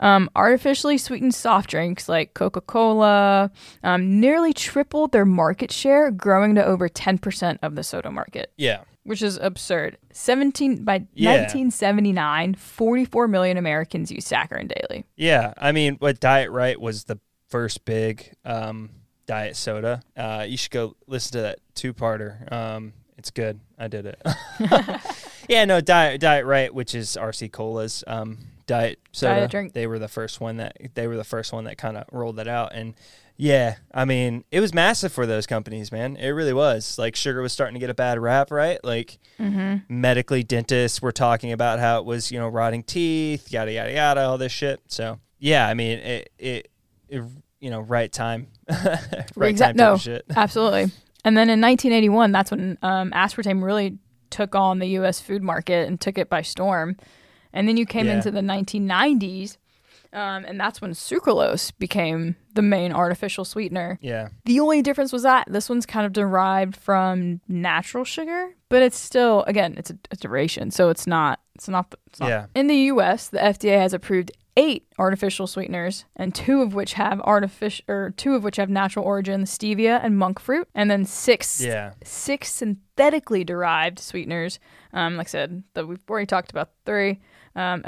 Um, 0.01 0.31
artificially 0.37 0.99
sweetened 0.99 1.35
soft 1.35 1.71
drinks 1.71 2.09
like 2.09 2.35
Coca 2.35 2.61
Cola 2.61 3.51
um, 3.83 4.21
nearly 4.21 4.53
tripled 4.53 5.13
their 5.13 5.25
market 5.25 5.73
share, 5.73 6.11
growing 6.11 6.55
to 6.55 6.65
over 6.65 6.89
10% 6.89 7.59
of 7.63 7.75
the 7.75 7.83
soda 7.83 8.11
market, 8.11 8.53
yeah. 8.57 8.83
which 9.05 9.23
is 9.23 9.39
absurd. 9.39 9.99
17 10.13 10.85
by 10.85 11.07
Yeah. 11.15 11.33
1979, 11.43 12.55
44 12.55 13.29
million 13.29 13.57
Americans 13.57 14.11
use 14.11 14.25
saccharin 14.29 14.73
daily. 14.75 15.05
Yeah, 15.17 15.53
I 15.59 15.73
mean, 15.73 15.97
what 15.97 16.21
Diet 16.21 16.51
Right 16.51 16.81
was 16.81 17.05
the 17.05 17.19
first 17.49 17.85
big 17.85 18.35
um, 18.45 18.91
diet 19.27 19.57
soda. 19.57 20.03
Uh, 20.17 20.45
you 20.47 20.57
should 20.57 20.71
go 20.71 20.97
listen 21.07 21.33
to 21.33 21.41
that 21.43 21.59
two-parter. 21.75 22.51
Um, 22.53 22.93
it's 23.17 23.31
good. 23.31 23.61
I 23.79 23.89
did 23.89 24.07
it. 24.07 24.23
yeah, 25.49 25.65
no, 25.65 25.81
Diet 25.81 26.21
Diet 26.21 26.47
Right, 26.47 26.73
which 26.73 26.95
is 26.95 27.17
RC 27.21 27.51
Cola's 27.53 28.05
um, 28.07 28.39
diet 28.69 29.01
soda. 29.11 29.49
drink. 29.49 29.73
They 29.73 29.89
were 29.89 29.99
the 29.99 30.07
first 30.07 30.41
one 30.41 30.59
that 30.59 30.77
they 30.95 31.09
were 31.09 31.17
the 31.17 31.25
first 31.25 31.53
one 31.53 31.65
that 31.65 31.77
kind 31.77 31.97
of 31.97 32.05
rolled 32.13 32.37
that 32.37 32.47
out, 32.47 32.73
and 32.73 32.95
yeah, 33.37 33.77
I 33.95 34.05
mean, 34.05 34.45
it 34.51 34.59
was 34.61 34.75
massive 34.75 35.13
for 35.13 35.25
those 35.25 35.47
companies, 35.47 35.93
man. 35.93 36.17
It 36.17 36.31
really 36.31 36.53
was. 36.53 36.99
Like 36.99 37.15
sugar 37.15 37.41
was 37.41 37.53
starting 37.53 37.75
to 37.75 37.81
get 37.81 37.89
a 37.89 37.95
bad 37.95 38.19
rap, 38.19 38.51
right? 38.51 38.83
Like 38.85 39.19
medically, 39.89 40.43
dentists 40.43 41.01
were 41.01 41.13
talking 41.13 41.53
about 41.53 41.79
how 41.79 41.99
it 42.01 42.05
was, 42.05 42.33
you 42.33 42.39
know, 42.39 42.49
rotting 42.49 42.83
teeth, 42.83 43.53
yada 43.53 43.73
yada 43.73 43.93
yada, 43.93 44.23
all 44.23 44.39
this 44.39 44.53
shit. 44.53 44.81
So 44.89 45.19
yeah, 45.39 45.69
I 45.69 45.75
mean, 45.75 45.99
it 45.99 46.33
it, 46.39 46.69
it 47.09 47.25
you 47.61 47.71
know, 47.71 47.81
right 47.81 48.13
time, 48.13 48.49
right 49.37 49.51
Exact- 49.51 49.79
time 49.79 49.93
no, 49.93 49.97
shit. 49.97 50.25
absolutely. 50.37 50.91
And 51.25 51.37
then 51.37 51.51
in 51.51 51.61
1981, 51.61 52.33
that's 52.33 52.51
when 52.51 52.79
um, 52.83 53.11
aspartame 53.13 53.63
really 53.63 53.99
took 54.31 54.55
on 54.55 54.79
the 54.79 54.87
U.S. 54.89 55.21
food 55.21 55.43
market 55.43 55.89
and 55.89 56.01
took 56.01 56.19
it 56.19 56.29
by 56.29 56.43
storm. 56.43 56.97
And 57.59 57.67
then 57.69 57.77
you 57.77 57.87
came 57.87 58.07
Yeah. 58.07 58.15
into 58.15 58.31
the 58.31 58.41
1990s, 58.43 59.59
um, 60.13 60.45
and 60.47 60.59
that's 60.61 60.81
when 60.81 60.93
sucralose 60.93 61.73
became 61.79 62.37
the 62.55 62.63
main 62.63 62.93
artificial 62.93 63.45
sweetener. 63.45 63.99
Yeah, 64.01 64.29
The 64.45 64.61
only 64.61 64.81
difference 64.83 65.13
was 65.13 65.23
that 65.25 65.47
this 65.51 65.69
one's 65.69 65.85
kind 65.87 66.07
of 66.07 66.13
derived 66.13 66.77
from 66.77 67.41
natural 67.49 68.05
sugar, 68.05 68.55
but 68.69 68.83
it's 68.83 68.99
still 68.99 69.43
again 69.47 69.75
it's 69.77 69.91
a, 69.91 69.99
a 70.11 70.17
duration, 70.17 70.71
so 70.71 70.89
it's 70.89 71.07
not 71.07 71.41
it's 71.57 71.69
not, 71.69 71.95
it's 72.07 72.21
not 72.21 72.29
Yeah. 72.29 72.47
in 72.55 72.69
the 72.69 72.77
U.S. 72.93 73.29
The 73.29 73.39
FDA 73.39 73.79
has 73.81 73.93
approved 73.93 74.31
eight 74.57 74.87
artificial 74.99 75.47
sweeteners, 75.47 76.05
and 76.17 76.35
two 76.35 76.63
of 76.63 76.73
which 76.75 76.95
have 76.95 77.21
artificial 77.21 77.85
or 77.89 78.11
two 78.17 78.35
of 78.35 78.43
which 78.45 78.57
have 78.57 78.69
natural 78.71 79.05
origin, 79.05 79.43
stevia 79.45 80.01
and 80.03 80.17
monk 80.17 80.39
fruit, 80.41 80.69
and 80.75 80.91
then 80.91 81.05
six 81.05 81.61
yeah, 81.61 81.93
six 82.05 82.53
synthetically 82.53 83.45
derived 83.45 83.99
sweeteners. 83.99 84.59
Um, 84.93 85.17
like 85.17 85.29
I 85.29 85.31
said, 85.31 85.63
that 85.75 85.87
we've 85.87 86.03
already 86.09 86.27
talked 86.27 86.51
about 86.51 86.71
three: 86.87 87.21
um, 87.59 87.83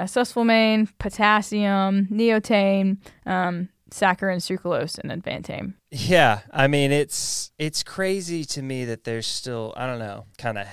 potassium, 0.98 2.06
neotame, 2.06 2.98
um, 3.26 3.68
saccharin, 3.90 4.38
sucralose, 4.38 4.98
and 4.98 5.10
advantame. 5.10 5.74
yeah. 5.90 6.40
I 6.52 6.66
mean, 6.66 6.92
it's 6.92 7.52
it's 7.58 7.82
crazy 7.82 8.44
to 8.46 8.62
me 8.62 8.84
that 8.86 9.04
there's 9.04 9.26
still 9.26 9.72
I 9.76 9.86
don't 9.86 9.98
know, 9.98 10.26
kind 10.38 10.58
of 10.58 10.66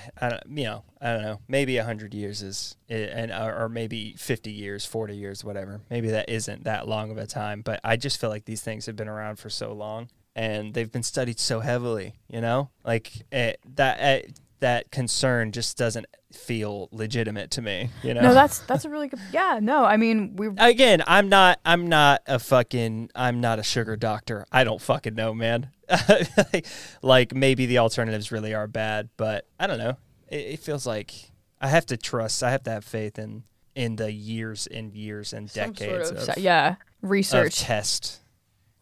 you 0.48 0.64
know 0.64 0.84
I 1.00 1.12
don't 1.12 1.22
know 1.22 1.40
maybe 1.48 1.76
hundred 1.76 2.14
years 2.14 2.42
is 2.42 2.76
and 2.88 3.30
or, 3.30 3.64
or 3.64 3.68
maybe 3.68 4.14
fifty 4.18 4.52
years, 4.52 4.84
forty 4.84 5.16
years, 5.16 5.44
whatever. 5.44 5.80
Maybe 5.90 6.10
that 6.10 6.28
isn't 6.28 6.64
that 6.64 6.88
long 6.88 7.10
of 7.10 7.18
a 7.18 7.26
time, 7.26 7.62
but 7.62 7.80
I 7.84 7.96
just 7.96 8.20
feel 8.20 8.30
like 8.30 8.44
these 8.44 8.62
things 8.62 8.86
have 8.86 8.96
been 8.96 9.08
around 9.08 9.38
for 9.38 9.50
so 9.50 9.72
long 9.72 10.08
and 10.34 10.74
they've 10.74 10.90
been 10.90 11.02
studied 11.02 11.38
so 11.38 11.60
heavily. 11.60 12.14
You 12.28 12.40
know, 12.40 12.70
like 12.84 13.12
eh, 13.32 13.54
that. 13.74 13.98
Eh, 14.00 14.22
that 14.60 14.90
concern 14.90 15.52
just 15.52 15.76
doesn't 15.76 16.06
feel 16.32 16.88
legitimate 16.92 17.50
to 17.52 17.62
me, 17.62 17.90
you 18.02 18.14
know. 18.14 18.20
No, 18.20 18.34
that's 18.34 18.58
that's 18.60 18.84
a 18.84 18.90
really 18.90 19.08
good. 19.08 19.20
Yeah, 19.32 19.58
no, 19.62 19.84
I 19.84 19.96
mean 19.96 20.36
we. 20.36 20.48
again, 20.58 21.02
I'm 21.06 21.28
not 21.28 21.60
I'm 21.64 21.86
not 21.88 22.22
a 22.26 22.38
fucking 22.38 23.10
I'm 23.14 23.40
not 23.40 23.58
a 23.58 23.62
sugar 23.62 23.96
doctor. 23.96 24.44
I 24.52 24.64
don't 24.64 24.80
fucking 24.80 25.14
know, 25.14 25.34
man. 25.34 25.70
like 27.02 27.34
maybe 27.34 27.66
the 27.66 27.78
alternatives 27.78 28.30
really 28.30 28.54
are 28.54 28.66
bad, 28.66 29.08
but 29.16 29.46
I 29.58 29.66
don't 29.66 29.78
know. 29.78 29.96
It, 30.28 30.36
it 30.36 30.58
feels 30.60 30.86
like 30.86 31.12
I 31.60 31.68
have 31.68 31.86
to 31.86 31.96
trust. 31.96 32.42
I 32.42 32.50
have 32.50 32.62
to 32.64 32.70
have 32.70 32.84
faith 32.84 33.18
in 33.18 33.44
in 33.74 33.96
the 33.96 34.12
years 34.12 34.66
and 34.66 34.92
years 34.92 35.32
and 35.32 35.50
Some 35.50 35.72
decades 35.72 36.08
sort 36.08 36.22
of, 36.22 36.28
of, 36.30 36.38
yeah 36.38 36.70
of 36.70 36.76
research. 37.02 37.60
test. 37.60 38.20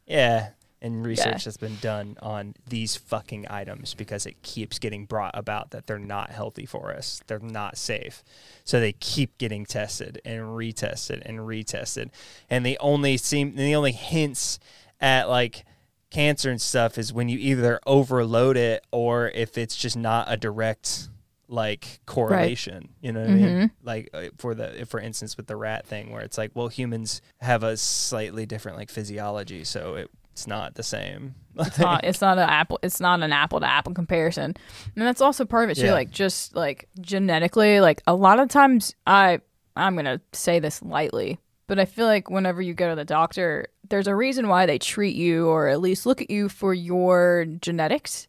Yeah, 0.07 0.51
and 0.87 1.07
research 1.07 1.45
that's 1.45 1.57
been 1.57 1.77
done 1.81 2.17
on 2.23 2.55
these 2.69 2.97
fucking 2.97 3.47
items 3.51 3.95
because 3.95 4.25
it 4.27 4.41
keeps 4.43 4.79
getting 4.79 5.05
brought 5.05 5.37
about 5.37 5.71
that 5.71 5.87
they're 5.87 5.99
not 5.99 6.31
healthy 6.31 6.65
for 6.65 6.93
us. 6.93 7.21
They're 7.27 7.39
not 7.39 7.77
safe. 7.77 8.23
So 8.65 8.81
they 8.81 8.93
keep 8.93 9.37
getting 9.39 9.67
tested 9.67 10.21
and 10.25 10.41
retested 10.43 11.23
and 11.27 11.41
retested. 11.41 12.11
And 12.49 12.65
the 12.65 12.79
only 12.81 13.17
seem 13.17 13.57
the 13.57 13.75
only 13.75 13.93
hints 13.93 14.59
at 15.01 15.29
like 15.29 15.65
cancer 16.11 16.51
and 16.51 16.61
stuff 16.63 16.97
is 16.99 17.13
when 17.13 17.29
you 17.29 17.39
either 17.39 17.81
overload 17.87 18.57
it 18.57 18.87
or 18.93 19.29
if 19.29 19.59
it's 19.59 19.77
just 19.77 19.97
not 19.97 20.27
a 20.31 20.37
direct 20.37 21.09
like 21.49 22.01
correlation 22.07 22.89
you 23.01 23.13
know 23.13 23.21
what 23.21 23.31
i 23.31 23.33
mean 23.33 23.71
like 23.85 24.09
uh, 24.15 24.25
for 24.37 24.53
the 24.55 24.85
for 24.89 24.99
instance 24.99 25.37
with 25.37 25.47
the 25.47 25.55
rat 25.55 25.87
thing 25.87 26.11
where 26.11 26.23
it's 26.23 26.37
like 26.37 26.51
well 26.55 26.67
humans 26.67 27.21
have 27.41 27.63
a 27.63 27.77
slightly 27.77 28.47
different 28.47 28.77
like 28.77 28.91
physiology 28.91 29.63
so 29.63 29.95
it, 29.95 30.11
it's 30.37 30.47
not 30.47 30.75
the 30.75 30.83
same 30.83 31.35
it's 31.59 31.79
not 31.79 32.05
it's 32.05 32.21
not 32.21 32.37
an 32.37 32.47
apple 32.47 32.79
it's 32.83 33.01
not 33.01 33.23
an 33.23 33.33
apple 33.33 33.59
to 33.59 33.67
apple 33.67 33.95
comparison 33.95 34.55
and 34.95 35.07
that's 35.07 35.23
also 35.23 35.47
part 35.47 35.65
of 35.65 35.71
it 35.71 35.77
too 35.81 35.87
Yeah. 35.87 35.93
like 35.95 36.11
just 36.11 36.55
like 36.55 36.87
genetically 37.01 37.81
like 37.81 38.03
a 38.07 38.15
lot 38.15 38.39
of 38.39 38.51
times 38.51 38.95
i 39.07 39.41
i'm 39.77 39.97
gonna 39.97 40.21
say 40.35 40.59
this 40.59 40.83
lightly 40.83 41.39
but 41.69 41.79
i 41.79 41.87
feel 41.87 42.05
like 42.05 42.29
whenever 42.29 42.61
you 42.61 42.75
go 42.75 42.91
to 42.91 42.95
the 42.95 43.07
doctor 43.07 43.69
there's 43.89 44.07
a 44.07 44.15
reason 44.15 44.49
why 44.49 44.67
they 44.67 44.79
treat 44.79 45.17
you 45.17 45.47
or 45.49 45.69
at 45.69 45.81
least 45.81 46.05
look 46.05 46.21
at 46.21 46.31
you 46.31 46.51
for 46.51 46.75
your 46.75 47.47
genetics 47.63 48.29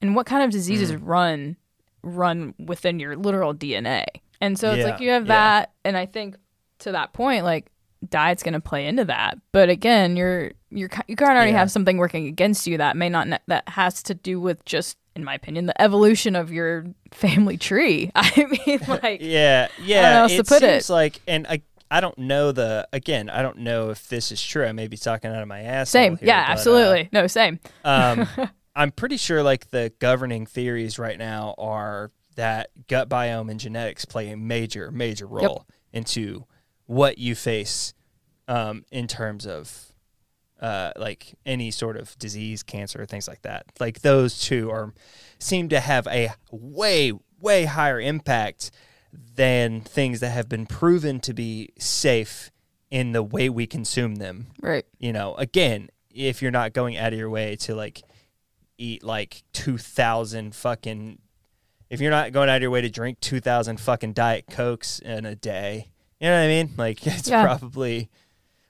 and 0.00 0.16
what 0.16 0.24
kind 0.24 0.42
of 0.42 0.50
diseases 0.50 0.90
Mm. 0.92 1.00
run 1.02 1.56
run 2.02 2.54
within 2.58 2.98
your 2.98 3.14
literal 3.14 3.52
dna 3.54 4.06
and 4.40 4.58
so 4.58 4.70
it's 4.70 4.78
Yeah, 4.78 4.92
like 4.92 5.00
you 5.00 5.10
have 5.10 5.26
that 5.26 5.72
and 5.84 5.98
i 5.98 6.06
think 6.06 6.36
to 6.78 6.92
that 6.92 7.12
point 7.12 7.44
like 7.44 7.66
diet's 8.08 8.42
going 8.42 8.54
to 8.54 8.60
play 8.60 8.86
into 8.86 9.04
that 9.04 9.38
but 9.52 9.68
again 9.68 10.16
you're 10.16 10.52
you're 10.70 10.90
you 11.06 11.16
kind 11.16 11.30
of 11.32 11.36
already 11.36 11.52
Yeah. 11.52 11.58
have 11.58 11.70
something 11.70 11.98
working 11.98 12.26
against 12.26 12.66
you 12.66 12.78
that 12.78 12.96
may 12.96 13.08
not 13.08 13.28
ne- 13.28 13.38
that 13.46 13.68
has 13.68 14.02
to 14.04 14.14
do 14.14 14.40
with 14.40 14.64
just 14.64 14.96
in 15.14 15.22
my 15.24 15.34
opinion 15.34 15.66
the 15.66 15.80
evolution 15.80 16.34
of 16.34 16.50
your 16.52 16.84
family 17.12 17.56
tree 17.56 18.10
i 18.14 18.46
mean 18.66 18.80
like 18.88 19.20
yeah 19.22 19.68
yeah 19.82 20.26
it 20.28 20.46
put 20.48 20.62
it. 20.62 20.70
seems 20.82 20.90
like 20.90 21.20
and 21.28 21.46
i 21.46 21.62
I 21.94 22.00
don't 22.00 22.16
know 22.16 22.52
the 22.52 22.88
again. 22.94 23.28
I 23.28 23.42
don't 23.42 23.58
know 23.58 23.90
if 23.90 24.08
this 24.08 24.32
is 24.32 24.42
true. 24.42 24.64
I 24.64 24.72
may 24.72 24.88
be 24.88 24.96
talking 24.96 25.30
out 25.30 25.42
of 25.42 25.46
my 25.46 25.60
ass. 25.60 25.90
same 25.90 26.18
yeah 26.22 26.42
absolutely 26.48 27.10
no 27.12 27.26
same 27.26 27.60
um, 27.84 28.26
I'm 28.74 28.92
pretty 28.92 29.18
sure 29.18 29.42
like 29.42 29.68
the 29.68 29.92
governing 29.98 30.46
theories 30.46 30.98
right 30.98 31.18
now 31.18 31.54
are 31.58 32.10
that 32.36 32.70
gut 32.88 33.10
biome 33.10 33.50
and 33.50 33.60
genetics 33.60 34.06
play 34.06 34.30
a 34.30 34.38
major, 34.38 34.90
major 34.90 35.26
role 35.26 35.66
into 35.92 36.46
what 36.92 37.16
you 37.18 37.34
face 37.34 37.94
um, 38.48 38.84
in 38.90 39.06
terms 39.06 39.46
of 39.46 39.92
uh, 40.60 40.92
like 40.96 41.34
any 41.46 41.70
sort 41.70 41.96
of 41.96 42.16
disease, 42.18 42.62
cancer, 42.62 43.04
things 43.06 43.26
like 43.26 43.42
that. 43.42 43.64
Like 43.80 44.02
those 44.02 44.38
two 44.38 44.70
are 44.70 44.92
seem 45.38 45.70
to 45.70 45.80
have 45.80 46.06
a 46.06 46.30
way, 46.50 47.12
way 47.40 47.64
higher 47.64 48.00
impact 48.00 48.70
than 49.12 49.80
things 49.80 50.20
that 50.20 50.30
have 50.30 50.48
been 50.48 50.66
proven 50.66 51.18
to 51.20 51.34
be 51.34 51.70
safe 51.78 52.50
in 52.90 53.12
the 53.12 53.22
way 53.22 53.48
we 53.48 53.66
consume 53.66 54.16
them 54.16 54.48
right 54.60 54.84
you 54.98 55.12
know, 55.12 55.34
again, 55.36 55.88
if 56.14 56.42
you're 56.42 56.50
not 56.50 56.74
going 56.74 56.98
out 56.98 57.12
of 57.12 57.18
your 57.18 57.30
way 57.30 57.56
to 57.56 57.74
like 57.74 58.02
eat 58.76 59.02
like 59.02 59.42
2000 59.52 60.54
fucking 60.54 61.18
if 61.88 62.00
you're 62.00 62.10
not 62.10 62.32
going 62.32 62.48
out 62.48 62.56
of 62.56 62.62
your 62.62 62.70
way 62.70 62.80
to 62.80 62.90
drink 62.90 63.20
2000 63.20 63.78
fucking 63.78 64.12
diet 64.12 64.46
cokes 64.50 64.98
in 64.98 65.26
a 65.26 65.34
day, 65.34 65.91
you 66.22 66.28
know 66.28 66.36
what 66.38 66.44
I 66.44 66.48
mean? 66.48 66.70
Like 66.76 67.06
it's 67.06 67.28
Yeah. 67.28 67.44
probably 67.44 68.08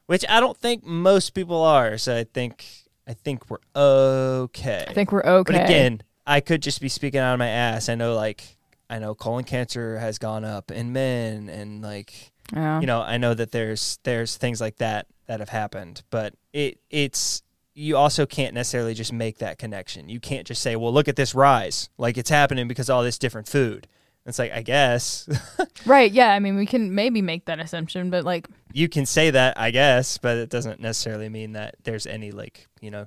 which 0.06 0.24
I 0.28 0.40
don't 0.40 0.56
think 0.58 0.84
most 0.84 1.30
people 1.30 1.62
are, 1.62 1.96
so 1.96 2.16
I 2.16 2.24
think 2.24 2.66
I 3.06 3.14
think 3.14 3.48
we're 3.48 3.58
okay. 3.76 4.84
i 4.88 4.92
think 4.92 5.12
we're 5.12 5.22
okay 5.24 5.52
But 5.52 5.64
again, 5.64 6.02
I 6.26 6.40
could 6.40 6.62
just 6.62 6.80
be 6.80 6.88
speaking 6.88 7.20
out 7.20 7.32
of 7.34 7.38
my 7.38 7.48
ass. 7.48 7.88
I 7.88 7.94
know 7.94 8.14
like 8.14 8.56
I 8.90 8.98
know 8.98 9.14
colon 9.14 9.44
cancer 9.44 9.98
has 9.98 10.18
gone 10.18 10.44
up 10.44 10.70
in 10.70 10.92
men 10.92 11.48
and 11.48 11.82
like 11.82 12.32
yeah. 12.52 12.80
you 12.80 12.86
know 12.86 13.00
i 13.00 13.16
know 13.16 13.32
that 13.32 13.52
there's 13.52 13.98
there's 14.02 14.36
things 14.36 14.60
like 14.60 14.76
that 14.76 15.06
that 15.26 15.40
have 15.40 15.48
happened 15.48 16.02
but 16.10 16.34
it 16.52 16.78
it's 16.90 17.42
you 17.74 17.96
also 17.96 18.26
can't 18.26 18.52
necessarily 18.52 18.92
just 18.92 19.12
make 19.12 19.38
that 19.38 19.56
connection 19.56 20.10
you 20.10 20.20
can't 20.20 20.46
just 20.46 20.60
say 20.60 20.76
well 20.76 20.92
look 20.92 21.08
at 21.08 21.16
this 21.16 21.34
rise 21.34 21.88
like 21.96 22.18
it's 22.18 22.28
happening 22.28 22.68
because 22.68 22.90
of 22.90 22.96
all 22.96 23.02
this 23.02 23.16
different 23.18 23.48
food 23.48 23.86
it's 24.26 24.38
like 24.38 24.52
i 24.52 24.62
guess. 24.62 25.28
Right 25.86 26.12
yeah 26.12 26.32
i 26.32 26.38
mean 26.38 26.56
we 26.56 26.66
can 26.66 26.94
maybe 26.94 27.22
make 27.22 27.46
that 27.46 27.58
assumption 27.58 28.10
but 28.10 28.24
like 28.24 28.48
you 28.72 28.88
can 28.88 29.04
say 29.04 29.30
that 29.30 29.58
i 29.58 29.70
guess 29.72 30.16
but 30.18 30.36
it 30.36 30.48
doesn't 30.48 30.80
necessarily 30.80 31.28
mean 31.28 31.52
that 31.52 31.74
there's 31.82 32.06
any 32.06 32.30
like 32.30 32.68
you 32.80 32.90
know 32.90 33.06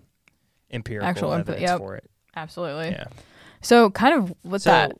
empirical 0.71 1.07
Actual 1.07 1.31
input, 1.33 1.55
evidence 1.55 1.69
yep. 1.69 1.79
for 1.79 1.95
it. 1.95 2.09
Absolutely. 2.35 2.89
Yeah. 2.89 3.05
So 3.61 3.89
kind 3.89 4.13
of 4.15 4.33
with 4.43 4.61
so 4.63 4.71
that 4.71 4.97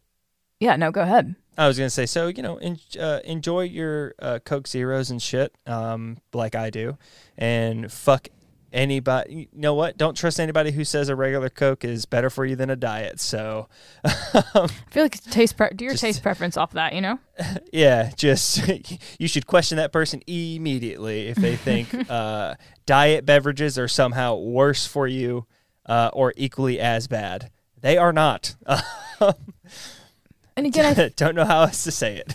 yeah 0.59 0.75
no 0.75 0.91
go 0.91 1.01
ahead. 1.01 1.35
I 1.57 1.67
was 1.67 1.77
gonna 1.77 1.89
say, 1.89 2.05
so 2.05 2.27
you 2.27 2.43
know, 2.43 2.57
en- 2.57 2.79
uh, 2.99 3.19
enjoy 3.23 3.61
your 3.61 4.13
uh, 4.19 4.39
Coke 4.43 4.67
Zeros 4.67 5.09
and 5.09 5.21
shit, 5.21 5.55
um, 5.65 6.17
like 6.33 6.53
I 6.53 6.69
do, 6.69 6.97
and 7.37 7.89
fuck 7.89 8.27
anybody. 8.75 9.33
You 9.33 9.47
know 9.53 9.73
what? 9.73 9.97
Don't 9.97 10.15
trust 10.15 10.39
anybody 10.39 10.71
who 10.71 10.83
says 10.83 11.09
a 11.09 11.15
regular 11.15 11.49
Coke 11.49 11.83
is 11.83 12.05
better 12.05 12.29
for 12.29 12.45
you 12.45 12.55
than 12.55 12.69
a 12.69 12.75
diet. 12.75 13.19
So, 13.19 13.67
i 14.03 14.67
feel 14.91 15.03
like 15.03 15.15
it's 15.15 15.25
taste 15.25 15.57
pre- 15.57 15.69
do 15.73 15.85
your 15.85 15.93
Just- 15.93 16.01
taste 16.03 16.21
preference 16.21 16.57
off 16.57 16.73
that 16.73 16.93
you 16.93 17.01
know 17.01 17.17
yeah, 17.73 18.11
just 18.15 18.67
you 19.19 19.27
should 19.27 19.47
question 19.47 19.77
that 19.77 19.91
person 19.91 20.21
immediately 20.27 21.27
if 21.27 21.37
they 21.37 21.55
think 21.55 22.09
uh, 22.11 22.55
diet 22.85 23.25
beverages 23.25 23.79
are 23.79 23.87
somehow 23.87 24.35
worse 24.35 24.85
for 24.85 25.07
you 25.07 25.45
uh, 25.87 26.09
or 26.13 26.33
equally 26.37 26.79
as 26.79 27.07
bad. 27.07 27.49
They 27.81 27.97
are 27.97 28.13
not. 28.13 28.55
and 30.57 30.65
again 30.65 30.97
i 30.99 31.09
don't 31.15 31.35
know 31.35 31.45
how 31.45 31.61
else 31.63 31.83
to 31.83 31.91
say 31.91 32.17
it. 32.17 32.33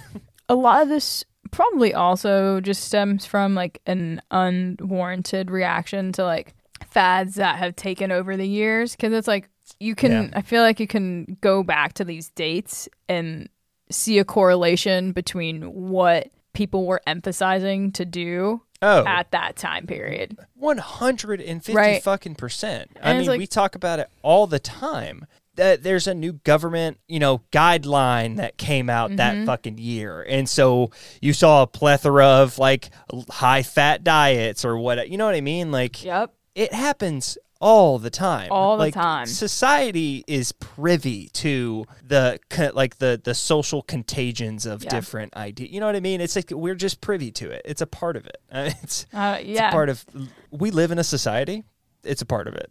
a 0.48 0.54
lot 0.54 0.82
of 0.82 0.88
this 0.88 1.24
probably 1.50 1.92
also 1.94 2.60
just 2.60 2.84
stems 2.84 3.26
from 3.26 3.54
like 3.54 3.80
an 3.86 4.20
unwarranted 4.30 5.50
reaction 5.50 6.12
to 6.12 6.24
like 6.24 6.54
fads 6.86 7.36
that 7.36 7.56
have 7.56 7.76
taken 7.76 8.10
over 8.10 8.36
the 8.36 8.46
years 8.46 8.96
because 8.96 9.12
it's 9.12 9.28
like 9.28 9.48
you 9.78 9.94
can 9.94 10.10
Yeah. 10.10 10.28
i 10.34 10.42
feel 10.42 10.62
like 10.62 10.80
you 10.80 10.86
can 10.86 11.36
go 11.40 11.62
back 11.62 11.92
to 11.94 12.04
these 12.04 12.30
dates 12.30 12.88
and 13.08 13.48
see 13.90 14.18
a 14.18 14.24
correlation 14.24 15.12
between 15.12 15.62
what 15.62 16.28
people 16.52 16.86
were 16.86 17.00
emphasizing 17.06 17.92
to 17.92 18.04
do 18.04 18.62
Oh, 18.82 19.04
at 19.06 19.30
that 19.32 19.56
time 19.56 19.86
period 19.86 20.38
One 20.54 20.78
hundred 20.78 21.40
and 21.42 21.62
fifty 21.62 21.76
Right. 21.76 22.02
fucking 22.02 22.36
percent. 22.36 22.90
I 23.02 23.10
And 23.10 23.18
mean, 23.20 23.28
like- 23.28 23.38
we 23.38 23.46
talk 23.46 23.74
about 23.74 23.98
it 23.98 24.08
all 24.22 24.46
the 24.46 24.58
time. 24.58 25.26
That 25.60 25.82
there's 25.82 26.06
a 26.06 26.14
new 26.14 26.32
government, 26.32 26.98
you 27.06 27.18
know, 27.18 27.42
guideline 27.52 28.36
that 28.36 28.56
came 28.56 28.88
out 28.88 29.10
Mm-hmm. 29.10 29.16
that 29.16 29.46
fucking 29.46 29.76
year, 29.78 30.22
and 30.28 30.48
so 30.48 30.90
you 31.20 31.32
saw 31.32 31.62
a 31.62 31.66
plethora 31.66 32.24
of 32.26 32.58
like 32.58 32.90
high 33.28 33.62
fat 33.62 34.02
diets 34.02 34.64
or 34.64 34.78
what, 34.78 35.08
you 35.10 35.18
know 35.18 35.26
what 35.26 35.34
I 35.34 35.40
mean? 35.42 35.70
Like, 35.70 36.02
yep 36.04 36.32
it 36.54 36.72
happens 36.72 37.38
all 37.60 37.98
the 37.98 38.08
time. 38.10 38.48
All 38.50 38.76
the 38.78 38.84
Like, 38.84 38.94
time. 38.94 39.26
Society 39.26 40.24
is 40.26 40.50
privy 40.52 41.28
to 41.34 41.84
the 42.02 42.38
like 42.74 42.96
the 42.98 43.20
the 43.22 43.34
social 43.34 43.82
contagions 43.82 44.64
of 44.66 44.82
Yeah. 44.82 44.88
different 44.90 45.36
ideas. 45.36 45.70
You 45.70 45.80
know 45.80 45.86
what 45.86 45.94
I 45.96 46.00
mean? 46.00 46.20
It's 46.22 46.34
like 46.36 46.50
we're 46.50 46.74
just 46.74 47.00
privy 47.02 47.30
to 47.32 47.50
it. 47.50 47.62
It's 47.66 47.82
a 47.82 47.86
part 47.86 48.16
of 48.16 48.26
it. 48.26 48.38
It's 48.82 49.04
uh, 49.12 49.36
it's 49.40 49.48
yeah 49.48 49.68
a 49.68 49.72
part 49.72 49.90
of 49.90 50.04
we 50.50 50.70
live 50.70 50.90
in 50.90 50.98
a 50.98 51.04
society 51.04 51.64
it's 52.04 52.22
a 52.22 52.26
part 52.26 52.48
of 52.48 52.54
it 52.54 52.70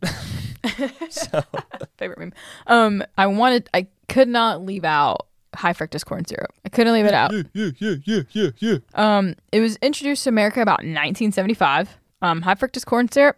so 1.09 1.41
favorite 1.97 2.19
meme 2.19 2.33
um 2.67 3.03
i 3.17 3.25
wanted 3.27 3.69
i 3.73 3.87
could 4.07 4.27
not 4.27 4.65
leave 4.65 4.83
out 4.83 5.27
high 5.55 5.73
fructose 5.73 6.05
corn 6.05 6.25
syrup 6.25 6.51
i 6.65 6.69
couldn't 6.69 6.93
leave 6.93 7.05
it 7.05 7.13
out 7.13 7.31
yeah 7.33 7.69
yeah 7.79 7.95
yeah 8.05 8.21
yeah 8.31 8.49
yeah 8.59 8.77
Um, 8.93 9.35
it 9.51 9.61
was 9.61 9.77
introduced 9.77 10.23
to 10.25 10.29
America 10.29 10.61
about 10.61 10.79
1975. 10.79 11.97
Um, 12.21 12.41
high 12.43 12.53
fructose 12.55 12.85
corn 12.85 13.09
syrup. 13.11 13.37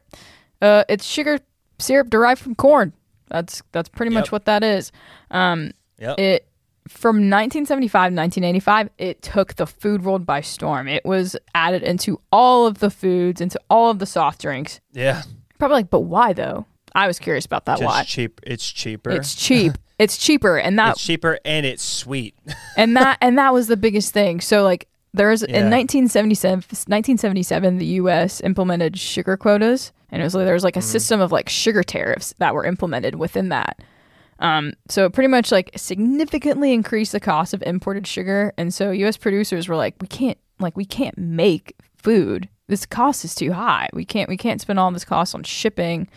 Uh, 0.61 0.83
it's 0.89 1.05
sugar 1.05 1.39
syrup 1.79 2.09
derived 2.09 2.41
from 2.41 2.55
corn. 2.55 2.91
That's 3.29 3.61
that's 3.71 3.87
pretty 3.87 4.13
much 4.13 4.31
what 4.31 4.45
that 4.45 4.63
is. 4.63 4.91
Um, 5.29 5.71
yep 5.99 6.19
it 6.19 6.47
from 6.87 7.15
1975 7.29 7.91
to 8.11 8.15
1985, 8.15 8.89
it 8.97 9.21
took 9.21 9.55
the 9.55 9.65
food 9.67 10.03
world 10.03 10.25
by 10.25 10.41
storm. 10.41 10.87
It 10.89 11.05
was 11.05 11.37
added 11.55 11.83
into 11.83 12.19
all 12.31 12.67
of 12.67 12.79
the 12.79 12.89
foods, 12.89 13.39
into 13.39 13.59
all 13.69 13.89
of 13.89 13.99
the 13.99 14.05
soft 14.05 14.41
drinks. 14.41 14.81
yeah 14.91 15.21
Probably 15.61 15.75
like, 15.75 15.91
but 15.91 15.99
why 15.99 16.33
though? 16.33 16.65
I 16.95 17.05
was 17.05 17.19
curious 17.19 17.45
about 17.45 17.65
that. 17.65 17.77
just 17.77 17.85
why? 17.85 18.03
cheap 18.03 18.41
it's 18.43 18.67
cheaper 18.71 19.11
It's 19.11 19.35
cheap. 19.35 19.73
it's 19.99 20.17
cheaper, 20.17 20.57
and 20.57 20.79
that 20.79 20.93
it's 20.93 21.05
cheaper 21.05 21.37
and 21.45 21.67
it's 21.67 21.83
sweet 21.83 22.33
and 22.77 22.97
that 22.97 23.19
and 23.21 23.37
that 23.37 23.53
was 23.53 23.67
the 23.67 23.77
biggest 23.77 24.11
thing. 24.11 24.41
So 24.41 24.63
like 24.63 24.87
there's 25.13 25.43
Yeah. 25.43 25.49
in 25.59 25.69
1977, 25.69 26.55
1977 26.87 27.77
the 27.77 27.85
U.S. 28.01 28.41
implemented 28.41 28.97
sugar 28.97 29.37
quotas, 29.37 29.91
and 30.09 30.19
it 30.19 30.25
was 30.25 30.33
like, 30.33 30.45
there 30.45 30.55
was 30.55 30.63
like 30.63 30.77
a 30.77 30.81
system 30.81 31.21
of 31.21 31.31
like 31.31 31.47
sugar 31.47 31.83
tariffs 31.83 32.33
that 32.39 32.55
were 32.55 32.65
implemented 32.65 33.13
within 33.15 33.49
that. 33.49 33.83
Um, 34.39 34.73
so 34.89 35.05
it 35.05 35.13
pretty 35.13 35.27
much 35.27 35.51
like 35.51 35.69
significantly 35.75 36.73
increased 36.73 37.11
the 37.11 37.19
cost 37.19 37.53
of 37.53 37.61
imported 37.61 38.07
sugar, 38.07 38.51
and 38.57 38.73
so 38.73 38.89
U.S. 38.89 39.15
producers 39.15 39.67
were 39.67 39.75
like, 39.75 39.93
we 40.01 40.07
can't 40.07 40.39
like 40.59 40.75
we 40.75 40.85
can't 40.85 41.17
make 41.19 41.75
food. 41.95 42.49
This 42.71 42.85
cost 42.85 43.25
is 43.25 43.35
too 43.35 43.51
high. 43.51 43.89
We 43.91 44.05
can't 44.05 44.29
we 44.29 44.37
can't 44.37 44.61
spend 44.61 44.79
all 44.79 44.89
this 44.91 45.03
cost 45.05 45.35
on 45.35 45.43
shipping. 45.43 46.07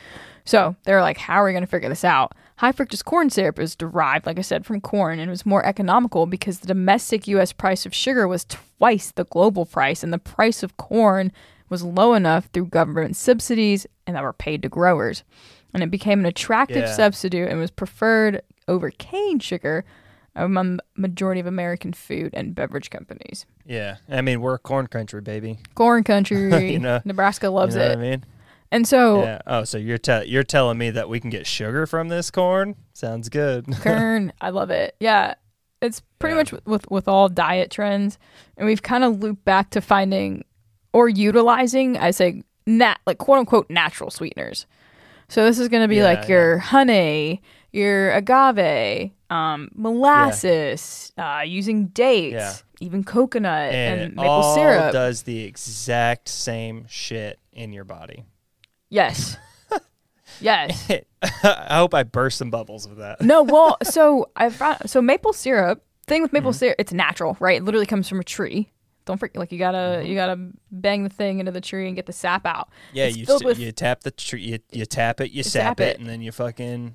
So 0.44 0.76
they're 0.84 1.00
like, 1.02 1.18
how 1.18 1.34
are 1.42 1.44
we 1.46 1.50
going 1.52 1.64
to 1.64 1.70
figure 1.70 1.88
this 1.88 2.04
out? 2.04 2.32
High 2.58 2.70
fructose 2.70 3.04
corn 3.04 3.28
syrup 3.28 3.58
is 3.58 3.74
derived, 3.74 4.24
like 4.26 4.38
I 4.38 4.42
said, 4.42 4.64
from 4.64 4.80
corn 4.80 5.18
and 5.18 5.28
was 5.30 5.44
more 5.44 5.66
economical 5.66 6.26
because 6.26 6.60
the 6.60 6.68
domestic 6.68 7.26
U.S. 7.26 7.52
price 7.52 7.84
of 7.86 7.92
sugar 7.94 8.28
was 8.28 8.44
twice 8.44 9.10
the 9.10 9.24
global 9.24 9.66
price, 9.66 10.04
and 10.04 10.12
the 10.12 10.18
price 10.18 10.62
of 10.62 10.76
corn 10.76 11.32
was 11.70 11.82
low 11.82 12.14
enough 12.14 12.46
through 12.52 12.66
government 12.66 13.16
subsidies 13.16 13.86
and 14.06 14.14
that 14.14 14.22
were 14.22 14.32
paid 14.32 14.62
to 14.62 14.68
growers. 14.68 15.24
And 15.72 15.82
it 15.82 15.90
became 15.90 16.20
an 16.20 16.26
attractive 16.26 16.84
Yeah. 16.84 16.94
substitute 16.94 17.48
and 17.48 17.58
was 17.58 17.72
preferred 17.72 18.40
over 18.68 18.90
cane 18.90 19.40
sugar 19.40 19.84
among 20.36 20.80
majority 20.96 21.40
of 21.40 21.46
American 21.46 21.92
food 21.92 22.30
and 22.34 22.54
beverage 22.54 22.90
companies. 22.90 23.46
Yeah, 23.64 23.96
I 24.08 24.20
mean 24.20 24.40
we're 24.40 24.58
corn 24.58 24.86
country, 24.88 25.20
baby. 25.20 25.58
Corn 25.74 26.04
country, 26.04 26.72
You 26.72 26.78
know- 26.78 27.00
Nebraska 27.04 27.50
loves 27.50 27.74
you 27.74 27.80
know 27.80 27.86
it. 27.86 27.88
What 27.90 27.98
I 27.98 28.02
mean, 28.10 28.24
And 28.72 28.88
so 28.88 29.22
yeah. 29.22 29.40
Oh, 29.46 29.64
so 29.64 29.78
you're 29.78 29.98
te- 29.98 30.24
you're 30.26 30.42
telling 30.42 30.78
me 30.78 30.90
that 30.90 31.08
we 31.08 31.20
can 31.20 31.30
get 31.30 31.46
sugar 31.46 31.86
from 31.86 32.08
this 32.08 32.30
corn? 32.30 32.74
Sounds 32.92 33.28
good. 33.28 33.66
corn, 33.82 34.32
I 34.40 34.50
love 34.50 34.70
it. 34.70 34.96
Yeah. 35.00 35.34
It's 35.82 36.00
pretty 36.18 36.32
Yeah. 36.34 36.40
much 36.40 36.52
with, 36.52 36.66
with, 36.66 36.90
with 36.90 37.08
all 37.08 37.28
diet 37.28 37.70
trends. 37.70 38.18
And 38.56 38.66
we've 38.66 38.82
kind 38.82 39.04
of 39.04 39.18
looped 39.22 39.44
back 39.44 39.68
to 39.70 39.80
finding 39.82 40.44
or 40.94 41.08
utilizing, 41.10 41.98
I 41.98 42.10
say, 42.10 42.42
nat 42.66 42.98
like 43.06 43.18
quote 43.18 43.38
unquote 43.40 43.68
natural 43.68 44.10
sweeteners. 44.10 44.66
So 45.28 45.44
this 45.44 45.58
is 45.58 45.68
going 45.68 45.82
to 45.82 45.88
be 45.88 45.96
Yeah, 45.96 46.04
like 46.04 46.28
your 46.28 46.58
honey, 46.58 47.42
your 47.72 48.12
agave, 48.12 49.10
um, 49.34 49.68
molasses, 49.74 51.12
uh, 51.18 51.42
using 51.44 51.86
dates, 51.88 52.34
Yeah. 52.34 52.54
even 52.80 53.04
coconut 53.04 53.72
and, 53.74 54.00
and, 54.00 54.14
maple 54.16 54.30
all 54.30 54.54
syrup. 54.54 54.92
does 54.92 55.22
the 55.22 55.42
exact 55.44 56.28
same 56.28 56.86
shit 56.88 57.38
in 57.52 57.72
your 57.72 57.84
body. 57.84 58.24
Yes. 58.90 59.36
yes. 60.40 60.88
I 61.42 61.76
hope 61.76 61.94
I 61.94 62.02
burst 62.02 62.38
some 62.38 62.50
bubbles 62.50 62.88
with 62.88 62.98
that. 62.98 63.20
No, 63.20 63.42
well, 63.42 63.76
so 63.82 64.30
I 64.36 64.50
found 64.50 64.88
so 64.90 65.00
maple 65.02 65.32
syrup. 65.32 65.82
Thing 66.06 66.20
with 66.20 66.28
Mm-hmm. 66.32 66.36
maple 66.36 66.52
syrup, 66.52 66.76
it's 66.78 66.92
natural, 66.92 67.34
right? 67.40 67.56
It 67.62 67.64
literally 67.64 67.86
comes 67.86 68.08
from 68.10 68.20
a 68.20 68.24
tree. 68.24 68.70
Don't 69.06 69.16
forget, 69.18 69.36
like 69.38 69.52
you 69.52 69.58
gotta 69.58 69.78
Mm-hmm. 69.78 70.06
you 70.06 70.14
gotta 70.14 70.50
bang 70.70 71.02
the 71.02 71.08
thing 71.08 71.38
into 71.40 71.50
the 71.52 71.60
tree 71.62 71.86
and 71.86 71.96
get 71.96 72.04
the 72.06 72.12
sap 72.12 72.44
out. 72.46 72.68
Yeah, 72.92 73.06
It's 73.06 73.16
you 73.16 73.24
st- 73.24 73.42
with- 73.44 73.58
you 73.58 73.72
tap 73.72 74.02
the 74.02 74.10
tree, 74.10 74.42
you, 74.42 74.58
you 74.70 74.84
tap 74.86 75.20
it, 75.22 75.30
you, 75.30 75.42
sap 75.42 75.78
sap 75.78 75.80
it, 75.80 75.88
it. 75.96 76.00
and 76.00 76.08
then 76.08 76.20
you 76.20 76.30
fucking 76.30 76.94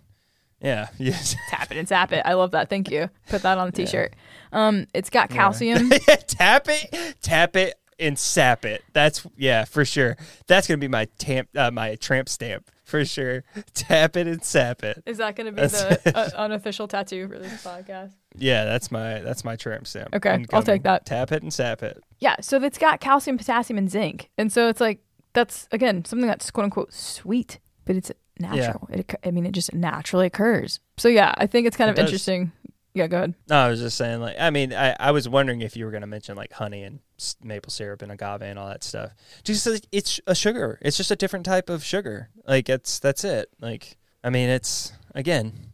yeah, 0.62 0.90
you 0.98 1.14
Tap 1.50 1.72
it 1.72 1.78
and 1.78 1.88
sap 1.88 2.12
it. 2.12 2.24
I 2.26 2.34
love 2.34 2.52
that. 2.52 2.70
Thank 2.70 2.92
you. 2.92 3.10
Put 3.30 3.42
that 3.44 3.58
on 3.58 3.68
a 3.68 3.72
t-shirt. 3.72 4.16
Um, 4.52 4.88
it's 4.94 5.10
got 5.10 5.30
calcium. 5.30 5.90
tap 6.28 6.68
it, 6.68 7.16
tap 7.22 7.56
it, 7.56 7.76
and 8.00 8.18
sap 8.18 8.66
it. 8.66 8.84
That's 8.94 9.26
yeah, 9.38 9.66
for 9.66 9.86
sure. 9.86 10.18
That's 10.48 10.68
gonna 10.68 10.78
be 10.78 10.88
my 10.88 11.06
tamp, 11.18 11.50
uh, 11.56 11.72
my 11.72 11.96
tramp 11.96 12.30
stamp 12.30 12.70
for 12.90 13.06
sure. 13.06 13.44
Tap 13.74 14.18
it 14.18 14.28
and 14.28 14.44
sap 14.44 14.84
it. 14.84 15.04
Is 15.06 15.20
that 15.20 15.36
going 15.36 15.46
to 15.46 15.52
be 15.52 15.62
That's- 15.68 16.04
the 16.04 16.18
uh, 16.18 16.30
unofficial 16.36 16.88
tattoo 16.88 17.28
for 17.28 17.38
this 17.40 17.64
podcast? 17.64 18.14
Yeah, 18.36 18.66
that's 18.66 18.92
my 18.92 19.20
that's 19.20 19.44
my 19.44 19.56
tramp 19.56 19.88
stamp. 19.88 20.14
Okay, 20.16 20.46
I'll 20.52 20.64
take 20.64 20.84
that. 20.84 21.06
Tap 21.06 21.32
it 21.32 21.44
and 21.44 21.54
sap 21.54 21.84
it. 21.84 22.04
Yeah. 22.20 22.36
So 22.42 22.62
it's 22.62 22.78
got 22.78 23.00
calcium, 23.00 23.38
potassium, 23.38 23.78
and 23.78 23.90
zinc, 23.90 24.30
and 24.38 24.52
so 24.52 24.68
it's 24.68 24.82
like 24.82 25.00
that's 25.34 25.68
again 25.72 26.06
something 26.06 26.28
that's 26.28 26.52
quote 26.52 26.66
unquote 26.66 26.94
sweet, 26.94 27.60
but 27.86 27.96
it's 27.96 28.12
natural. 28.40 28.88
It, 28.92 29.14
I 29.24 29.32
mean, 29.32 29.46
it 29.46 29.52
just 29.52 29.74
naturally 29.74 30.26
occurs. 30.28 30.80
So 30.98 31.08
yeah, 31.08 31.34
I 31.38 31.46
think 31.48 31.68
it's 31.68 31.78
kind 31.78 31.90
It 31.90 31.92
of 31.92 31.96
does. 31.98 32.06
interesting. 32.06 32.52
Yeah, 32.96 33.06
go 33.08 33.18
ahead. 33.18 33.36
No, 33.48 33.56
I 33.56 33.70
was 33.70 33.80
just 33.80 33.96
saying, 33.98 34.20
like, 34.20 34.36
I 34.40 34.50
mean, 34.50 34.74
I, 34.74 34.96
I 35.00 35.12
was 35.12 35.30
wondering 35.30 35.62
if 35.62 35.78
you 35.78 35.86
were 35.86 35.92
going 35.92 36.02
to 36.02 36.08
mention 36.08 36.36
like 36.36 36.52
honey 36.54 36.82
and 36.84 37.00
maple 37.44 37.70
syrup 37.72 38.02
and 38.02 38.12
agave 38.12 38.42
and 38.42 38.58
all 38.58 38.68
that 38.68 38.84
stuff. 38.84 39.12
Just 39.44 39.66
like, 39.68 39.86
it's 39.92 40.20
a 40.26 40.34
sugar. 40.34 40.80
It's 40.82 40.98
just 40.98 41.12
a 41.12 41.16
different 41.16 41.46
type 41.46 41.70
of 41.70 41.84
sugar. 41.84 42.30
Like, 42.48 42.68
it's 42.68 42.98
that's 43.00 43.24
it. 43.24 43.50
Like, 43.62 43.98
I 44.24 44.32
mean, 44.32 44.50
it's 44.50 44.92
again, 45.14 45.72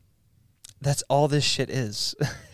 that's 0.82 1.03
all 1.09 1.28
this 1.30 1.45
shit 1.45 1.70
is. 1.70 2.16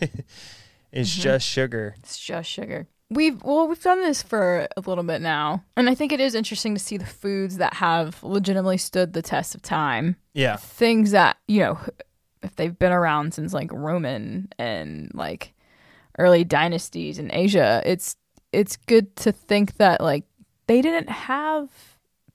it's 0.92 1.16
Mhm. 1.16 1.20
just 1.22 1.46
sugar. 1.46 1.96
It's 1.98 2.18
just 2.18 2.48
sugar. 2.48 2.86
We've 3.12 3.42
well, 3.42 3.68
we've 3.68 3.82
done 3.82 4.00
this 4.00 4.22
for 4.22 4.66
a 4.76 4.80
little 4.80 5.04
bit 5.04 5.20
now, 5.20 5.64
and 5.76 5.88
I 5.88 5.94
think 5.94 6.12
it 6.12 6.20
is 6.20 6.34
interesting 6.34 6.74
to 6.74 6.80
see 6.80 6.96
the 6.96 7.06
foods 7.06 7.58
that 7.58 7.74
have 7.74 8.22
legitimately 8.22 8.78
stood 8.78 9.12
the 9.12 9.22
test 9.22 9.54
of 9.54 9.62
time. 9.62 10.16
Yeah, 10.34 10.56
Things 10.56 11.10
that 11.10 11.36
you 11.46 11.60
know, 11.60 11.78
if 12.42 12.56
they've 12.56 12.78
been 12.78 12.92
around 12.92 13.34
since 13.34 13.52
like 13.52 13.70
Roman 13.72 14.48
and 14.58 15.10
like 15.14 15.54
early 16.18 16.44
dynasties 16.44 17.18
in 17.18 17.32
Asia, 17.32 17.82
it's 17.84 18.16
it's 18.52 18.76
good 18.76 19.14
to 19.16 19.32
think 19.32 19.76
that 19.76 20.00
like 20.00 20.24
they 20.66 20.80
didn't 20.80 21.10
have 21.10 21.68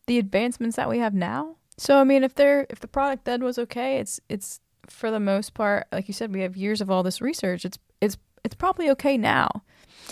the 0.05 0.17
advancements 0.19 0.75
that 0.75 0.89
we 0.89 0.99
have 0.99 1.13
now. 1.13 1.55
So 1.77 1.97
I 1.97 2.03
mean, 2.03 2.23
if 2.23 2.35
they're 2.35 2.67
if 2.69 2.79
the 2.79 2.87
product 2.87 3.25
then 3.25 3.43
was 3.43 3.57
okay, 3.57 3.97
it's 3.97 4.19
it's 4.29 4.59
for 4.89 5.11
the 5.11 5.19
most 5.19 5.53
part, 5.53 5.87
like 5.91 6.07
you 6.07 6.13
said, 6.13 6.33
we 6.33 6.41
have 6.41 6.55
years 6.55 6.81
of 6.81 6.89
all 6.89 7.03
this 7.03 7.21
research. 7.21 7.65
It's 7.65 7.77
it's 8.01 8.17
it's 8.43 8.55
probably 8.55 8.89
okay 8.91 9.17
now. 9.17 9.63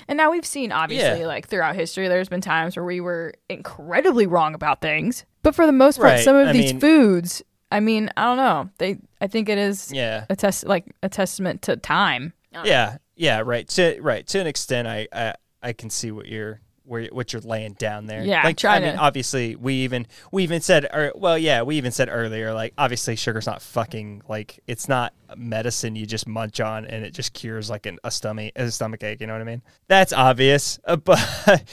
And 0.07 0.17
now 0.17 0.31
we've 0.31 0.45
seen 0.45 0.71
obviously 0.71 1.21
Yeah. 1.21 1.27
like 1.27 1.47
throughout 1.47 1.75
history 1.75 2.07
there's 2.07 2.29
been 2.29 2.41
times 2.41 2.75
where 2.75 2.85
we 2.85 2.99
were 3.01 3.33
incredibly 3.49 4.27
wrong 4.27 4.53
about 4.55 4.81
things. 4.81 5.25
But 5.43 5.55
for 5.55 5.65
the 5.65 5.71
most 5.71 5.97
part 5.97 6.09
Right. 6.13 6.23
some 6.23 6.35
of 6.35 6.47
I 6.49 6.51
these 6.53 6.73
mean- 6.73 6.79
foods, 6.81 7.41
I 7.71 7.79
mean, 7.79 8.09
I 8.17 8.23
don't 8.23 8.37
know. 8.37 8.69
They 8.77 8.97
I 9.21 9.27
think 9.27 9.49
it 9.49 9.57
is 9.57 9.91
yeah, 9.93 10.25
a 10.29 10.35
test 10.35 10.65
like 10.65 10.85
a 11.03 11.09
testament 11.09 11.61
to 11.63 11.77
time. 11.77 12.33
yeah, 12.63 12.97
yeah. 13.15 13.41
Right. 13.43 13.67
To 13.69 13.99
right 14.01 14.25
to 14.27 14.39
an 14.39 14.47
extent, 14.47 14.87
I 14.87 15.07
I, 15.11 15.33
I 15.61 15.73
can 15.73 15.89
see 15.89 16.11
what 16.11 16.27
you're 16.27 16.61
where 16.85 17.05
what 17.07 17.33
you're 17.33 17.41
laying 17.41 17.73
down 17.73 18.05
there. 18.07 18.23
Yeah, 18.23 18.43
like 18.43 18.57
try 18.57 18.77
I 18.77 18.79
mean, 18.79 18.95
obviously, 18.97 19.55
we 19.55 19.75
even 19.75 20.07
we 20.31 20.43
even 20.43 20.61
said, 20.61 20.85
or 20.85 21.11
well, 21.15 21.37
yeah, 21.37 21.63
we 21.63 21.77
even 21.77 21.91
said 21.91 22.09
earlier, 22.11 22.53
like 22.53 22.73
obviously, 22.77 23.15
sugar's 23.15 23.45
not 23.45 23.61
fucking 23.61 24.21
like 24.27 24.59
it's 24.67 24.87
not 24.87 25.13
medicine 25.35 25.95
you 25.95 26.05
just 26.05 26.27
munch 26.27 26.59
on 26.59 26.85
and 26.85 27.03
it 27.03 27.13
just 27.13 27.33
cures 27.33 27.69
like 27.69 27.85
an, 27.85 27.99
a 28.03 28.11
stomach 28.11 28.51
a 28.55 28.71
stomach 28.71 29.03
ache. 29.03 29.21
You 29.21 29.27
know 29.27 29.33
what 29.33 29.41
I 29.41 29.45
mean? 29.45 29.61
That's 29.87 30.13
obvious, 30.13 30.79
uh, 30.85 30.95
but 31.05 31.63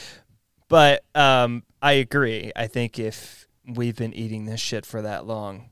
but 0.67 1.03
um, 1.15 1.63
I 1.81 1.93
agree. 1.93 2.51
I 2.55 2.67
think 2.67 2.99
if 2.99 3.47
we've 3.65 3.95
been 3.95 4.13
eating 4.13 4.45
this 4.45 4.59
shit 4.59 4.85
for 4.85 5.01
that 5.01 5.25
long, 5.25 5.69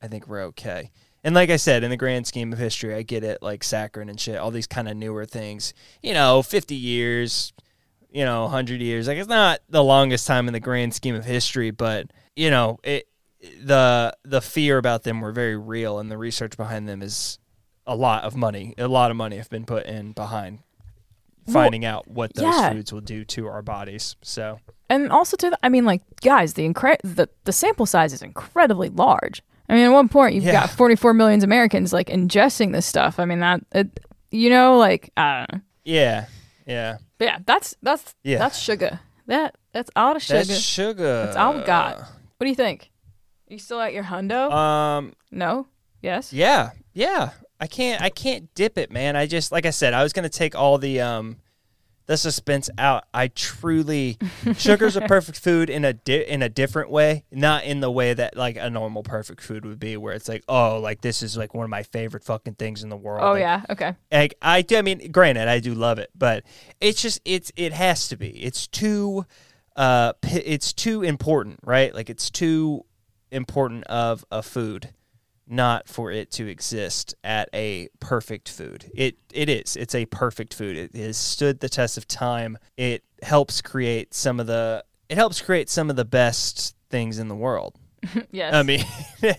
I 0.00 0.08
think 0.08 0.26
we're 0.26 0.44
okay. 0.44 0.90
And 1.24 1.34
like 1.34 1.48
I 1.48 1.56
said, 1.56 1.82
in 1.82 1.90
the 1.90 1.96
grand 1.96 2.26
scheme 2.26 2.52
of 2.52 2.58
history, 2.58 2.94
I 2.94 3.02
get 3.02 3.24
it, 3.24 3.42
like 3.42 3.62
saccharin 3.62 4.10
and 4.10 4.20
shit, 4.20 4.36
all 4.36 4.50
these 4.50 4.66
kind 4.66 4.88
of 4.88 4.96
newer 4.96 5.24
things. 5.24 5.72
You 6.02 6.12
know, 6.12 6.42
50 6.42 6.74
years, 6.74 7.54
you 8.14 8.24
know, 8.24 8.42
100 8.44 8.80
years. 8.80 9.06
Like 9.08 9.18
it's 9.18 9.28
not 9.28 9.60
the 9.68 9.84
longest 9.84 10.26
time 10.26 10.46
in 10.46 10.54
the 10.54 10.60
grand 10.60 10.94
scheme 10.94 11.14
of 11.14 11.24
history, 11.26 11.70
but 11.70 12.06
you 12.36 12.48
know, 12.48 12.78
it 12.82 13.06
the 13.62 14.16
the 14.24 14.40
fear 14.40 14.78
about 14.78 15.02
them 15.02 15.20
were 15.20 15.32
very 15.32 15.56
real 15.56 15.98
and 15.98 16.10
the 16.10 16.16
research 16.16 16.56
behind 16.56 16.88
them 16.88 17.02
is 17.02 17.38
a 17.86 17.94
lot 17.94 18.24
of 18.24 18.34
money. 18.36 18.72
A 18.78 18.88
lot 18.88 19.10
of 19.10 19.16
money 19.18 19.36
have 19.36 19.50
been 19.50 19.66
put 19.66 19.84
in 19.84 20.12
behind 20.12 20.60
finding 21.52 21.84
out 21.84 22.08
what 22.08 22.32
those 22.34 22.44
yeah. 22.44 22.70
foods 22.72 22.90
will 22.90 23.02
do 23.02 23.22
to 23.22 23.46
our 23.46 23.60
bodies. 23.60 24.16
So, 24.22 24.60
And 24.88 25.12
also 25.12 25.36
to 25.36 25.50
the, 25.50 25.58
I 25.62 25.68
mean 25.68 25.84
like 25.84 26.00
guys, 26.22 26.54
the 26.54 26.66
incre- 26.66 26.96
the 27.04 27.28
the 27.44 27.52
sample 27.52 27.84
size 27.84 28.12
is 28.14 28.22
incredibly 28.22 28.88
large. 28.88 29.42
I 29.68 29.74
mean 29.74 29.84
at 29.84 29.90
one 29.90 30.08
point 30.08 30.34
you've 30.34 30.44
Yeah. 30.44 30.52
got 30.52 30.70
44 30.70 31.12
million 31.12 31.44
Americans 31.44 31.92
like 31.92 32.08
ingesting 32.08 32.72
this 32.72 32.86
stuff. 32.86 33.18
I 33.18 33.24
mean 33.26 33.40
that 33.40 33.60
it, 33.72 34.00
you 34.30 34.48
know 34.50 34.78
like 34.78 35.10
I 35.18 35.38
don't 35.40 35.52
know. 35.58 35.60
yeah. 35.84 36.26
Yeah. 36.66 36.96
But 37.18 37.24
yeah, 37.26 37.38
that's 37.46 37.76
that's 37.82 38.14
Yeah. 38.22 38.38
that's 38.38 38.58
sugar. 38.58 39.00
That 39.26 39.56
that's 39.72 39.90
all 39.96 40.14
the 40.14 40.20
sugar. 40.20 40.44
That's 40.44 40.60
sugar. 40.60 41.24
That's 41.24 41.36
all 41.36 41.54
we 41.54 41.62
got. 41.64 41.98
What 41.98 42.40
do 42.40 42.48
you 42.48 42.54
think? 42.54 42.90
you 43.48 43.58
still 43.58 43.80
at 43.80 43.92
your 43.92 44.04
hundo? 44.04 44.50
Um 44.52 45.12
no? 45.30 45.66
Yes? 46.02 46.32
Yeah, 46.32 46.70
yeah. 46.92 47.30
I 47.60 47.66
can't 47.66 48.02
I 48.02 48.10
can't 48.10 48.52
dip 48.54 48.76
it, 48.78 48.90
man. 48.90 49.16
I 49.16 49.26
just 49.26 49.52
like 49.52 49.64
I 49.64 49.70
said, 49.70 49.94
I 49.94 50.02
was 50.02 50.12
gonna 50.12 50.28
take 50.28 50.54
all 50.54 50.76
the 50.78 51.00
um 51.00 51.36
the 52.06 52.16
suspense 52.16 52.68
out. 52.78 53.04
I 53.14 53.28
truly 53.28 54.18
sugar's 54.56 54.96
a 54.96 55.00
perfect 55.08 55.38
food 55.40 55.70
in 55.70 55.84
a 55.84 55.92
di- 55.94 56.24
in 56.26 56.42
a 56.42 56.48
different 56.48 56.90
way, 56.90 57.24
not 57.30 57.64
in 57.64 57.80
the 57.80 57.90
way 57.90 58.12
that 58.14 58.36
like 58.36 58.56
a 58.56 58.68
normal 58.70 59.02
perfect 59.02 59.42
food 59.42 59.64
would 59.64 59.78
be, 59.80 59.96
where 59.96 60.14
it's 60.14 60.28
like, 60.28 60.44
oh, 60.48 60.78
like 60.78 61.00
this 61.00 61.22
is 61.22 61.36
like 61.36 61.54
one 61.54 61.64
of 61.64 61.70
my 61.70 61.82
favorite 61.82 62.24
fucking 62.24 62.54
things 62.54 62.82
in 62.82 62.88
the 62.88 62.96
world. 62.96 63.24
Oh 63.24 63.32
Like, 63.32 63.40
yeah, 63.40 63.62
okay. 63.70 63.94
like 64.12 64.34
I 64.42 64.62
do. 64.62 64.76
I 64.76 64.82
mean, 64.82 65.10
granted, 65.10 65.48
I 65.48 65.60
do 65.60 65.74
love 65.74 65.98
it, 65.98 66.10
but 66.14 66.44
it's 66.80 67.00
just 67.00 67.20
it's 67.24 67.50
it 67.56 67.72
has 67.72 68.08
to 68.08 68.16
be. 68.16 68.28
It's 68.42 68.66
too, 68.66 69.24
uh, 69.76 70.12
it's 70.22 70.72
too 70.72 71.02
important, 71.02 71.60
right? 71.62 71.94
Like 71.94 72.10
it's 72.10 72.30
too 72.30 72.84
important 73.30 73.84
of 73.84 74.24
a 74.30 74.42
food, 74.42 74.90
not 75.46 75.88
for 75.88 76.10
it 76.10 76.30
to 76.32 76.46
exist 76.46 77.14
at 77.22 77.48
a 77.52 77.88
perfect 78.00 78.48
food. 78.48 78.90
It 78.94 79.16
it 79.32 79.48
is. 79.48 79.76
It's 79.76 79.94
a 79.94 80.06
perfect 80.06 80.54
food. 80.54 80.76
It 80.76 80.94
has 80.96 81.16
stood 81.16 81.60
the 81.60 81.68
test 81.68 81.96
of 81.96 82.08
time. 82.08 82.58
It 82.76 83.04
helps 83.22 83.60
create 83.60 84.14
some 84.14 84.40
of 84.40 84.46
the. 84.46 84.84
It 85.08 85.16
helps 85.16 85.40
create 85.40 85.68
some 85.68 85.90
of 85.90 85.96
the 85.96 86.04
best 86.04 86.76
things 86.90 87.18
in 87.18 87.28
the 87.28 87.34
world. 87.34 87.74
yes. 88.30 88.54
I 88.54 88.62
mean, 88.62 88.84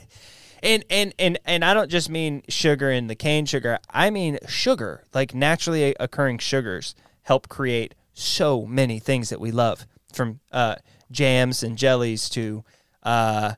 and 0.64 0.84
and 0.90 1.14
and 1.18 1.40
and 1.46 1.66
I 1.66 1.74
don't 1.74 1.90
just 1.90 2.10
mean 2.10 2.44
sugar 2.50 2.90
and 2.92 3.10
the 3.10 3.16
cane 3.16 3.46
sugar. 3.46 3.80
I 3.90 4.10
mean 4.10 4.38
sugar, 4.48 5.04
like 5.14 5.34
naturally 5.34 5.96
occurring 6.00 6.40
sugars, 6.40 6.96
help 7.24 7.50
create 7.50 7.96
so 8.14 8.66
many 8.66 9.00
things 9.00 9.30
that 9.30 9.40
we 9.40 9.52
love, 9.52 9.86
from 10.14 10.40
uh, 10.52 10.76
jams 11.12 11.64
and 11.64 11.78
jellies 11.78 12.30
to 12.30 12.64
uh, 13.04 13.54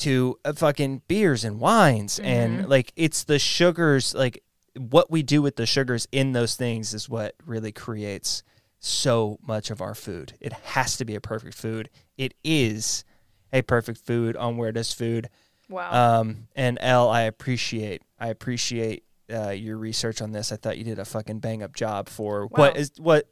to 0.00 0.38
uh, 0.44 0.52
fucking 0.52 1.02
beers 1.08 1.44
and 1.44 1.60
wines, 1.60 2.18
and 2.18 2.68
like 2.68 2.92
it's 2.96 3.24
the 3.24 3.38
sugars, 3.38 4.14
like 4.14 4.42
what 4.76 5.10
we 5.10 5.22
do 5.22 5.42
with 5.42 5.56
the 5.56 5.66
sugars 5.66 6.06
in 6.12 6.32
those 6.32 6.54
things 6.56 6.94
is 6.94 7.08
what 7.08 7.34
really 7.44 7.72
creates 7.72 8.42
so 8.78 9.38
much 9.42 9.70
of 9.70 9.80
our 9.80 9.94
food. 9.94 10.34
It 10.40 10.52
has 10.52 10.96
to 10.98 11.04
be 11.04 11.14
a 11.14 11.20
perfect 11.20 11.54
food. 11.54 11.90
It 12.16 12.34
is 12.44 13.04
a 13.52 13.62
perfect 13.62 13.98
food 14.06 14.36
on 14.36 14.56
Where 14.56 14.72
Does 14.72 14.92
Food. 14.92 15.28
Wow. 15.68 16.20
Um, 16.20 16.48
and 16.56 16.78
L, 16.80 17.08
I 17.08 17.22
appreciate, 17.22 18.02
I 18.18 18.28
appreciate 18.28 19.04
uh, 19.32 19.50
your 19.50 19.76
research 19.76 20.22
on 20.22 20.32
this. 20.32 20.50
I 20.50 20.56
thought 20.56 20.78
you 20.78 20.84
did 20.84 20.98
a 20.98 21.04
fucking 21.04 21.40
bang 21.40 21.62
up 21.62 21.74
job 21.74 22.08
for 22.08 22.46
what 22.46 22.74
Wow. 22.74 22.80
is 22.80 22.92
what 22.98 23.28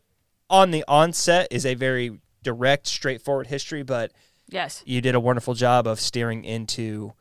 on 0.50 0.70
the 0.70 0.84
onset 0.86 1.48
is 1.50 1.64
a 1.66 1.74
very 1.74 2.20
direct, 2.42 2.86
straightforward 2.86 3.46
history, 3.46 3.82
but 3.82 4.12
yes. 4.49 4.82
you 4.86 5.01
did 5.01 5.14
a 5.14 5.20
wonderful 5.20 5.55
job 5.55 5.86
of 5.86 6.01
steering 6.01 6.44
into 6.44 7.12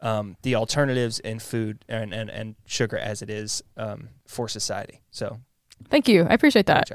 um, 0.00 0.36
the 0.42 0.56
alternatives 0.56 1.20
in 1.20 1.38
food 1.38 1.84
and, 1.88 2.12
and, 2.12 2.28
and 2.28 2.56
sugar 2.66 2.98
as 2.98 3.22
it 3.22 3.30
is 3.30 3.62
um, 3.76 4.08
for 4.26 4.48
society. 4.48 5.00
So 5.10 5.40
Thank 5.88 6.08
you. 6.08 6.26
I 6.28 6.34
appreciate 6.34 6.66
that. 6.66 6.90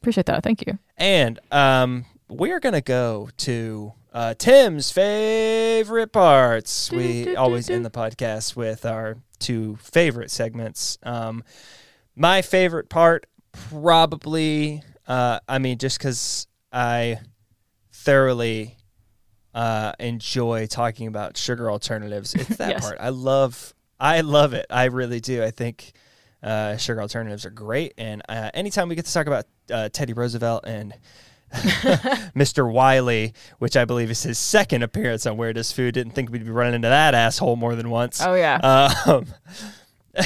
Appreciate 0.00 0.26
that. 0.26 0.42
Thank 0.42 0.66
you. 0.66 0.78
And 0.96 1.38
um, 1.50 2.04
we're 2.28 2.60
gonna 2.60 2.80
go 2.80 3.30
to 3.38 3.92
uh, 4.12 4.34
Tim's 4.34 4.90
favorite 4.90 6.12
parts. 6.12 6.88
Do, 6.88 6.96
We 6.96 7.24
do, 7.24 7.32
do, 7.32 7.36
always 7.36 7.66
do. 7.66 7.74
end 7.74 7.84
the 7.84 7.90
podcast 7.90 8.54
with 8.54 8.84
our 8.84 9.16
two 9.38 9.76
favorite 9.76 10.30
segments. 10.30 10.98
Um, 11.02 11.42
my 12.14 12.42
favorite 12.42 12.88
part, 12.88 13.26
probably, 13.70 14.82
uh, 15.08 15.40
I 15.48 15.58
mean, 15.58 15.78
just 15.78 15.98
because 15.98 16.46
I 16.72 17.18
thoroughly 17.92 18.76
uh, 19.54 19.92
enjoy 20.00 20.66
talking 20.66 21.06
about 21.06 21.36
sugar 21.36 21.70
alternatives. 21.70 22.34
It's 22.34 22.56
that 22.56 22.70
Yes. 22.70 22.84
part. 22.84 22.98
I 23.00 23.10
love. 23.10 23.72
I 24.00 24.20
love 24.22 24.52
it. 24.54 24.66
I 24.70 24.84
really 24.86 25.20
do. 25.20 25.42
I 25.42 25.50
think 25.50 25.92
uh, 26.42 26.76
sugar 26.76 27.00
alternatives 27.00 27.46
are 27.46 27.50
great, 27.50 27.94
and 27.96 28.22
uh, 28.28 28.50
anytime 28.52 28.88
we 28.88 28.94
get 28.96 29.06
to 29.06 29.12
talk 29.12 29.26
about 29.26 29.46
uh, 29.70 29.88
Teddy 29.90 30.12
Roosevelt 30.12 30.64
and 30.66 30.92
Mr. 32.34 32.70
Wiley, 32.70 33.32
which 33.60 33.76
I 33.76 33.84
believe 33.84 34.10
is 34.10 34.22
his 34.24 34.38
second 34.38 34.82
appearance 34.82 35.24
on 35.26 35.36
Where 35.36 35.52
Does 35.52 35.70
Food, 35.72 35.94
didn't 35.94 36.12
think 36.12 36.30
we'd 36.30 36.44
be 36.44 36.50
running 36.50 36.74
into 36.74 36.88
that 36.88 37.14
asshole 37.14 37.54
more 37.56 37.76
than 37.76 37.88
once. 37.90 38.20
Oh 38.20 38.34
yeah. 38.34 38.90
Um, 39.06 39.26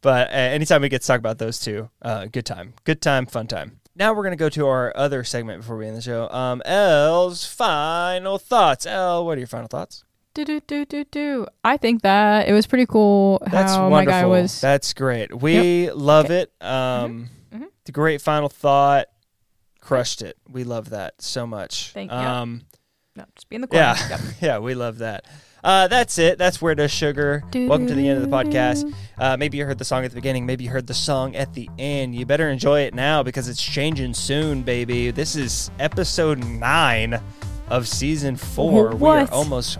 but 0.00 0.28
uh, 0.28 0.32
anytime 0.32 0.82
we 0.82 0.88
get 0.88 1.02
to 1.02 1.06
talk 1.06 1.18
about 1.18 1.38
those 1.38 1.58
two, 1.58 1.90
uh, 2.02 2.26
good 2.26 2.46
time, 2.46 2.74
good 2.84 3.00
time, 3.02 3.26
fun 3.26 3.46
time. 3.46 3.79
Now 3.96 4.12
we're 4.14 4.22
gonna 4.22 4.36
go 4.36 4.48
to 4.50 4.66
our 4.68 4.92
other 4.96 5.24
segment 5.24 5.60
before 5.60 5.76
we 5.76 5.86
end 5.86 5.96
the 5.96 6.02
show. 6.02 6.28
Um, 6.30 6.62
L's 6.64 7.44
final 7.44 8.38
thoughts. 8.38 8.86
L, 8.86 9.26
what 9.26 9.36
are 9.36 9.40
your 9.40 9.46
final 9.48 9.68
thoughts? 9.68 10.04
do 10.32 10.44
do 10.44 10.60
do 10.60 10.84
do 10.84 11.04
do. 11.10 11.46
I 11.64 11.76
think 11.76 12.02
that 12.02 12.46
it 12.48 12.52
was 12.52 12.66
pretty 12.66 12.86
cool 12.86 13.42
That's 13.50 13.72
how 13.72 13.88
my 13.88 14.04
guy 14.04 14.26
was. 14.26 14.60
That's 14.60 14.92
great. 14.94 15.34
We 15.42 15.90
love 15.90 16.30
it. 16.30 16.52
Um, 16.60 17.28
Mhm. 17.52 17.66
the 17.84 17.92
great 17.92 18.22
final 18.22 18.48
thought. 18.48 19.06
Crushed 19.80 20.22
it. 20.22 20.36
We 20.48 20.62
love 20.62 20.90
that 20.90 21.20
so 21.20 21.46
much. 21.46 21.90
Thank 21.92 22.12
you. 22.12 22.16
um, 22.16 22.62
no, 23.16 23.24
just 23.34 23.48
be 23.48 23.56
in 23.56 23.62
the 23.62 23.66
corner. 23.66 23.82
Yeah, 23.98 24.08
Yep. 24.08 24.20
yeah, 24.40 24.58
we 24.58 24.74
love 24.74 24.98
that. 24.98 25.24
Uh, 25.62 25.88
that's 25.88 26.18
it. 26.18 26.38
That's 26.38 26.62
where 26.62 26.74
does 26.74 26.90
sugar. 26.90 27.42
Welcome 27.54 27.86
to 27.88 27.94
the 27.94 28.08
end 28.08 28.22
of 28.22 28.28
the 28.28 28.34
podcast. 28.34 28.92
Uh, 29.18 29.36
maybe 29.36 29.58
you 29.58 29.64
heard 29.66 29.78
the 29.78 29.84
song 29.84 30.04
at 30.04 30.10
the 30.10 30.14
beginning. 30.14 30.46
Maybe 30.46 30.64
you 30.64 30.70
heard 30.70 30.86
the 30.86 30.94
song 30.94 31.36
at 31.36 31.52
the 31.52 31.68
end. 31.78 32.14
You 32.14 32.24
better 32.24 32.48
enjoy 32.48 32.80
it 32.82 32.94
now 32.94 33.22
because 33.22 33.48
it's 33.48 33.62
changing 33.62 34.14
soon, 34.14 34.62
baby. 34.62 35.10
This 35.10 35.36
is 35.36 35.70
episode 35.78 36.38
nine 36.44 37.20
of 37.68 37.86
season 37.86 38.36
four. 38.36 38.94
We 38.94 39.08
are 39.08 39.30
almost 39.30 39.78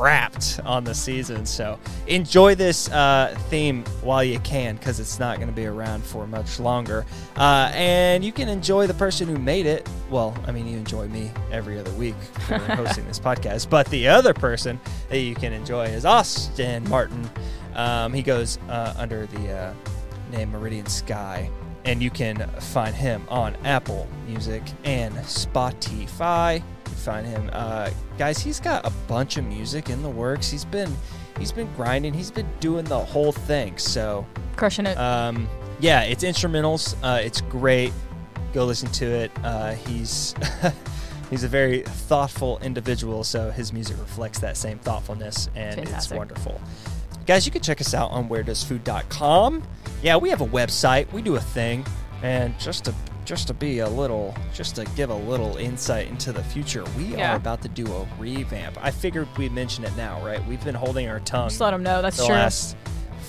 wrapped 0.00 0.60
on 0.64 0.84
the 0.84 0.94
season, 0.94 1.46
so 1.46 1.78
enjoy 2.06 2.54
this 2.54 2.90
uh, 2.90 3.36
theme 3.48 3.84
while 4.02 4.22
you 4.22 4.38
can 4.40 4.76
because 4.76 5.00
it's 5.00 5.18
not 5.18 5.36
going 5.36 5.48
to 5.48 5.54
be 5.54 5.66
around 5.66 6.04
for 6.04 6.26
much 6.26 6.60
longer. 6.60 7.06
Uh, 7.36 7.70
and 7.74 8.24
you 8.24 8.32
can 8.32 8.48
enjoy 8.48 8.86
the 8.86 8.94
person 8.94 9.28
who 9.28 9.36
made 9.36 9.66
it. 9.66 9.88
Well, 10.10 10.36
I 10.46 10.52
mean, 10.52 10.66
you 10.66 10.76
enjoy 10.76 11.08
me 11.08 11.30
every 11.50 11.78
other 11.78 11.92
week 11.92 12.16
for 12.46 12.58
hosting 12.76 13.06
this 13.06 13.18
podcast, 13.18 13.70
but 13.70 13.86
the 13.88 14.08
other 14.08 14.34
person 14.34 14.80
that 15.08 15.20
you 15.20 15.34
can 15.34 15.52
enjoy 15.52 15.86
is 15.86 16.04
Austin 16.04 16.88
Martin. 16.88 17.28
Um, 17.74 18.12
he 18.12 18.22
goes 18.22 18.58
uh, 18.68 18.94
under 18.96 19.26
the 19.26 19.50
uh, 19.50 19.74
name 20.30 20.50
Meridian 20.50 20.86
Sky, 20.86 21.50
and 21.84 22.02
you 22.02 22.10
can 22.10 22.48
find 22.60 22.94
him 22.94 23.24
on 23.28 23.56
Apple 23.64 24.08
Music 24.26 24.62
and 24.84 25.14
Spotify. 25.16 26.62
Find 27.04 27.26
him, 27.26 27.50
uh, 27.52 27.90
guys. 28.16 28.38
He's 28.38 28.60
got 28.60 28.86
a 28.86 28.90
bunch 29.08 29.36
of 29.36 29.44
music 29.44 29.90
in 29.90 30.02
the 30.02 30.08
works. 30.08 30.50
He's 30.50 30.64
been 30.64 30.90
he's 31.38 31.52
been 31.52 31.70
grinding. 31.74 32.14
He's 32.14 32.30
been 32.30 32.48
doing 32.60 32.84
the 32.86 32.98
whole 32.98 33.30
thing. 33.30 33.76
So 33.76 34.26
Crushing 34.56 34.86
it. 34.86 34.96
um, 34.96 35.46
yeah, 35.80 36.02
it's 36.02 36.24
instrumentals. 36.24 36.96
Uh, 37.02 37.20
it's 37.20 37.42
great. 37.42 37.92
Go 38.54 38.64
listen 38.64 38.88
to 38.92 39.04
it. 39.06 39.30
Uh, 39.42 39.72
he's 39.72 40.34
he's 41.30 41.44
a 41.44 41.48
very 41.48 41.82
thoughtful 41.82 42.58
individual, 42.60 43.22
so 43.22 43.50
his 43.50 43.72
music 43.72 43.98
reflects 43.98 44.38
that 44.38 44.56
same 44.56 44.78
thoughtfulness, 44.78 45.50
and 45.54 45.80
it's 45.80 46.10
wonderful. 46.10 46.58
Guys, 47.26 47.44
you 47.46 47.52
can 47.52 47.62
check 47.62 47.80
us 47.80 47.94
out 47.94 48.10
on 48.12 48.28
where 48.28 48.42
does 48.42 48.64
wheredoesfood.com. 48.64 49.62
Yeah, 50.02 50.16
we 50.16 50.30
have 50.30 50.40
a 50.40 50.46
website. 50.46 51.10
We 51.12 51.22
do 51.22 51.36
a 51.36 51.40
thing, 51.40 51.84
and 52.24 52.58
just 52.58 52.86
to 52.86 52.94
just 53.24 53.46
to 53.48 53.54
be 53.54 53.78
a 53.78 53.88
little, 53.88 54.34
just 54.52 54.76
to 54.76 54.84
give 54.96 55.08
a 55.08 55.14
little 55.14 55.56
insight 55.56 56.08
into 56.08 56.30
the 56.30 56.42
future, 56.44 56.84
we 56.96 57.04
Yeah. 57.16 57.32
are 57.32 57.36
about 57.36 57.62
to 57.62 57.68
do 57.68 57.86
a 57.90 58.06
revamp. 58.18 58.76
I 58.84 58.90
figured 58.90 59.28
we'd 59.38 59.52
mention 59.52 59.82
it 59.84 59.96
now, 59.96 60.22
right? 60.22 60.46
We've 60.46 60.62
been 60.62 60.74
holding 60.74 61.08
our 61.08 61.20
tongue 61.20 61.48
just 61.48 61.60
let 61.60 61.70
them 61.70 61.82
know. 61.82 62.02
That's 62.02 62.18
the 62.18 62.26
true. 62.26 62.34
last 62.34 62.76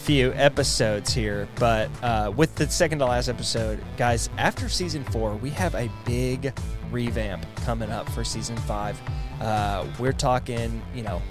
few 0.04 0.34
episodes 0.34 1.14
here, 1.14 1.48
but 1.56 1.90
uh, 2.04 2.32
with 2.36 2.56
the 2.56 2.70
second 2.70 3.00
to 3.00 3.06
last 3.06 3.30
episode, 3.30 3.82
guys, 3.96 4.30
after 4.38 4.68
season 4.68 5.04
four, 5.06 5.36
we 5.36 5.50
have 5.52 5.76
a 5.76 5.90
big 6.06 6.52
revamp 6.92 7.46
coming 7.64 7.90
up 7.92 8.08
for 8.10 8.24
season 8.26 8.58
five. 8.58 9.00
Uh, 9.42 9.86
we're 9.98 10.12
talking, 10.14 10.82
you 10.94 11.04
know, 11.04 11.22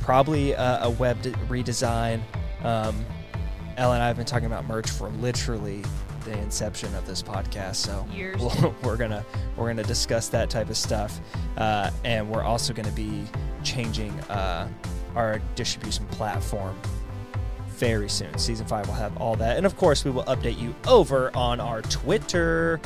probably 0.00 0.52
a, 0.52 0.80
a 0.84 0.90
web 0.90 1.20
de- 1.22 1.32
redesign. 1.48 2.20
Um, 2.64 3.04
L 3.78 3.92
and 3.94 4.02
I 4.02 4.06
have 4.06 4.16
been 4.16 4.26
talking 4.26 4.46
about 4.46 4.64
merch 4.66 4.88
for 4.90 5.08
literally 5.08 5.82
the 6.24 6.36
inception 6.38 6.94
of 6.94 7.06
this 7.06 7.22
podcast, 7.22 7.76
so 7.76 8.06
Years. 8.12 8.40
we'll- 8.40 8.74
we're 8.82 8.96
gonna 8.96 9.24
we're 9.56 9.66
gonna 9.68 9.82
discuss 9.82 10.28
that 10.28 10.50
type 10.50 10.70
of 10.70 10.76
stuff, 10.76 11.20
uh, 11.56 11.90
and 12.04 12.28
we're 12.30 12.42
also 12.44 12.72
gonna 12.72 12.90
be 12.92 13.24
changing 13.64 14.12
uh, 14.30 14.68
our 15.14 15.40
distribution 15.54 16.06
platform 16.06 16.76
very 17.68 18.08
soon. 18.08 18.36
Season 18.38 18.66
five 18.66 18.86
will 18.86 18.94
have 18.94 19.16
all 19.18 19.36
that, 19.36 19.56
and 19.56 19.66
of 19.66 19.76
course, 19.76 20.04
we 20.04 20.10
will 20.10 20.24
update 20.24 20.58
you 20.60 20.74
over 20.86 21.30
on 21.36 21.60
our 21.60 21.82
Twitter. 21.82 22.80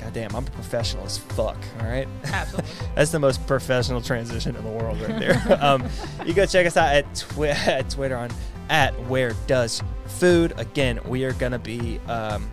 God 0.00 0.12
damn, 0.12 0.36
I'm 0.36 0.46
a 0.46 0.50
professional 0.50 1.04
as 1.04 1.18
fuck. 1.18 1.56
All 1.80 1.86
right. 1.88 2.06
Absolutely. 2.24 2.70
That's 2.94 3.10
the 3.10 3.18
most 3.18 3.44
professional 3.48 4.00
transition 4.00 4.54
in 4.54 4.62
the 4.62 4.70
world 4.70 5.00
right 5.00 5.18
there. 5.18 5.58
um, 5.60 5.84
you 6.24 6.34
go 6.34 6.46
check 6.46 6.66
us 6.66 6.76
out 6.76 6.94
at, 6.94 7.14
twi- 7.16 7.48
at 7.48 7.90
Twitter 7.90 8.16
on 8.16 8.30
at 8.70 8.94
Where 9.08 9.32
Does 9.48 9.82
Food. 10.06 10.52
Again, 10.56 11.00
we 11.06 11.24
are 11.24 11.32
gonna 11.32 11.58
be. 11.58 11.98
Um, 12.06 12.48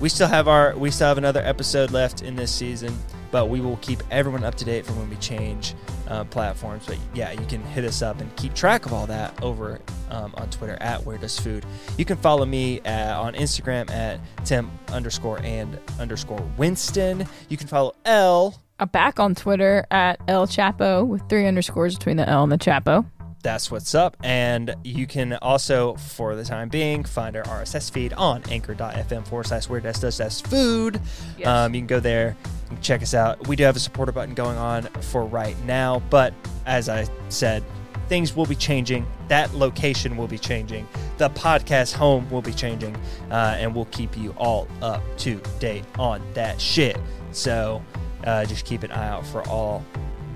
we 0.00 0.08
still 0.08 0.28
have 0.28 0.48
our. 0.48 0.76
We 0.76 0.90
still 0.90 1.08
have 1.08 1.18
another 1.18 1.40
episode 1.40 1.90
left 1.90 2.22
in 2.22 2.36
this 2.36 2.52
season, 2.52 2.96
but 3.30 3.48
we 3.48 3.60
will 3.60 3.76
keep 3.78 4.02
everyone 4.10 4.44
up 4.44 4.54
to 4.56 4.64
date 4.64 4.84
from 4.86 4.98
when 4.98 5.08
we 5.10 5.16
change 5.16 5.74
uh, 6.08 6.24
platforms. 6.24 6.84
But 6.86 6.98
yeah, 7.14 7.32
you 7.32 7.44
can 7.46 7.62
hit 7.62 7.84
us 7.84 8.02
up 8.02 8.20
and 8.20 8.34
keep 8.36 8.54
track 8.54 8.86
of 8.86 8.92
all 8.92 9.06
that 9.06 9.42
over 9.42 9.80
um, 10.10 10.34
on 10.36 10.50
Twitter 10.50 10.76
at 10.80 11.04
Where 11.04 11.18
Does 11.18 11.38
Food. 11.38 11.64
You 11.96 12.04
can 12.04 12.16
follow 12.16 12.44
me 12.44 12.80
uh, 12.80 13.20
on 13.20 13.34
Instagram 13.34 13.90
at 13.90 14.20
Tim 14.44 14.70
underscore 14.92 15.40
and 15.40 15.78
underscore 15.98 16.42
Winston. 16.56 17.26
You 17.48 17.56
can 17.56 17.66
follow 17.68 17.94
L 18.04 18.60
back 18.92 19.18
on 19.18 19.34
Twitter 19.34 19.86
at 19.90 20.20
L 20.28 20.46
Chapo 20.46 21.06
with 21.06 21.22
three 21.28 21.46
underscores 21.46 21.96
between 21.96 22.16
the 22.16 22.28
L 22.28 22.42
and 22.42 22.52
the 22.52 22.58
Chapo. 22.58 23.06
That's 23.46 23.70
what's 23.70 23.94
up. 23.94 24.16
And 24.24 24.74
you 24.82 25.06
can 25.06 25.34
also, 25.34 25.94
for 25.94 26.34
the 26.34 26.42
time 26.44 26.68
being, 26.68 27.04
find 27.04 27.36
our 27.36 27.44
RSS 27.44 27.92
feed 27.92 28.12
on 28.14 28.42
anchor.fm 28.50 29.24
forward 29.24 29.46
slash 29.46 29.68
where 29.68 29.78
does 29.78 30.00
does 30.00 30.18
does 30.18 30.40
food. 30.40 31.00
Yes. 31.38 31.46
Um, 31.46 31.72
you 31.72 31.80
can 31.80 31.86
go 31.86 32.00
there 32.00 32.36
and 32.70 32.82
check 32.82 33.02
us 33.02 33.14
out. 33.14 33.46
We 33.46 33.54
do 33.54 33.62
have 33.62 33.76
a 33.76 33.80
supporter 33.80 34.10
button 34.10 34.34
going 34.34 34.58
on 34.58 34.82
for 35.00 35.24
right 35.24 35.56
now, 35.64 36.02
but 36.10 36.34
as 36.66 36.88
I 36.88 37.06
said, 37.28 37.62
things 38.08 38.34
will 38.34 38.46
be 38.46 38.56
changing. 38.56 39.06
That 39.28 39.54
location 39.54 40.16
will 40.16 40.26
be 40.26 40.38
changing. 40.38 40.88
The 41.18 41.30
podcast 41.30 41.92
home 41.92 42.28
will 42.30 42.42
be 42.42 42.52
changing, 42.52 42.96
uh, 43.30 43.54
and 43.58 43.72
we'll 43.72 43.84
keep 43.86 44.16
you 44.16 44.32
all 44.32 44.66
up 44.82 45.04
to 45.18 45.40
date 45.60 45.84
on 46.00 46.20
that 46.34 46.60
shit. 46.60 46.98
So 47.30 47.80
uh, 48.24 48.44
just 48.44 48.64
keep 48.64 48.82
an 48.82 48.90
eye 48.90 49.08
out 49.08 49.24
for 49.24 49.46
all 49.48 49.84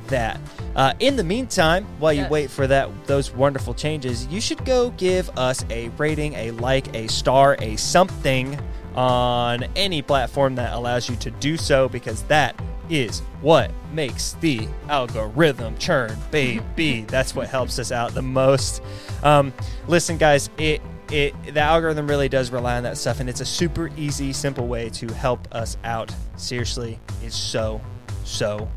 that. 0.09 0.40
Uh, 0.76 0.92
in 1.01 1.16
the 1.16 1.24
meantime, 1.24 1.86
while 1.98 2.12
you 2.12 2.22
Yes. 2.22 2.30
wait 2.30 2.51
for 2.51 2.66
that 2.66 2.88
those 3.07 3.32
wonderful 3.32 3.74
changes, 3.74 4.26
you 4.28 4.40
should 4.40 4.64
go 4.64 4.90
give 4.90 5.30
us 5.38 5.64
a 5.70 5.88
rating, 5.90 6.34
a 6.34 6.51
like, 6.53 6.94
a 6.94 7.07
star, 7.09 7.57
a 7.61 7.76
something 7.76 8.59
on 8.94 9.64
any 9.76 10.03
platform 10.03 10.55
that 10.57 10.72
allows 10.72 11.09
you 11.09 11.16
to 11.16 11.30
do 11.32 11.57
so 11.57 11.88
because 11.88 12.22
that 12.24 12.61
is 12.88 13.20
what 13.40 13.70
makes 13.92 14.32
the 14.40 14.66
algorithm 14.88 15.76
churn, 15.78 16.16
baby. 16.32 17.03
That's 17.09 17.34
what 17.34 17.48
helps 17.48 17.78
us 17.78 17.92
out 17.92 18.14
the 18.14 18.22
most. 18.22 18.82
Um, 19.22 19.53
listen, 19.86 20.16
guys, 20.16 20.51
it 20.59 20.80
it 21.12 21.34
the 21.55 21.61
algorithm 21.61 22.07
really 22.09 22.28
does 22.28 22.51
rely 22.51 22.76
on 22.76 22.82
that 22.84 22.96
stuff, 22.98 23.20
and 23.20 23.28
it's 23.28 23.40
a 23.40 23.44
super 23.46 23.90
easy, 23.96 24.32
simple 24.32 24.66
way 24.66 24.90
to 24.90 25.12
help 25.12 25.46
us 25.53 25.76
out. 25.84 26.12
Seriously, 26.36 26.98
it's 27.22 27.36
so 27.36 27.80
so 28.24 28.68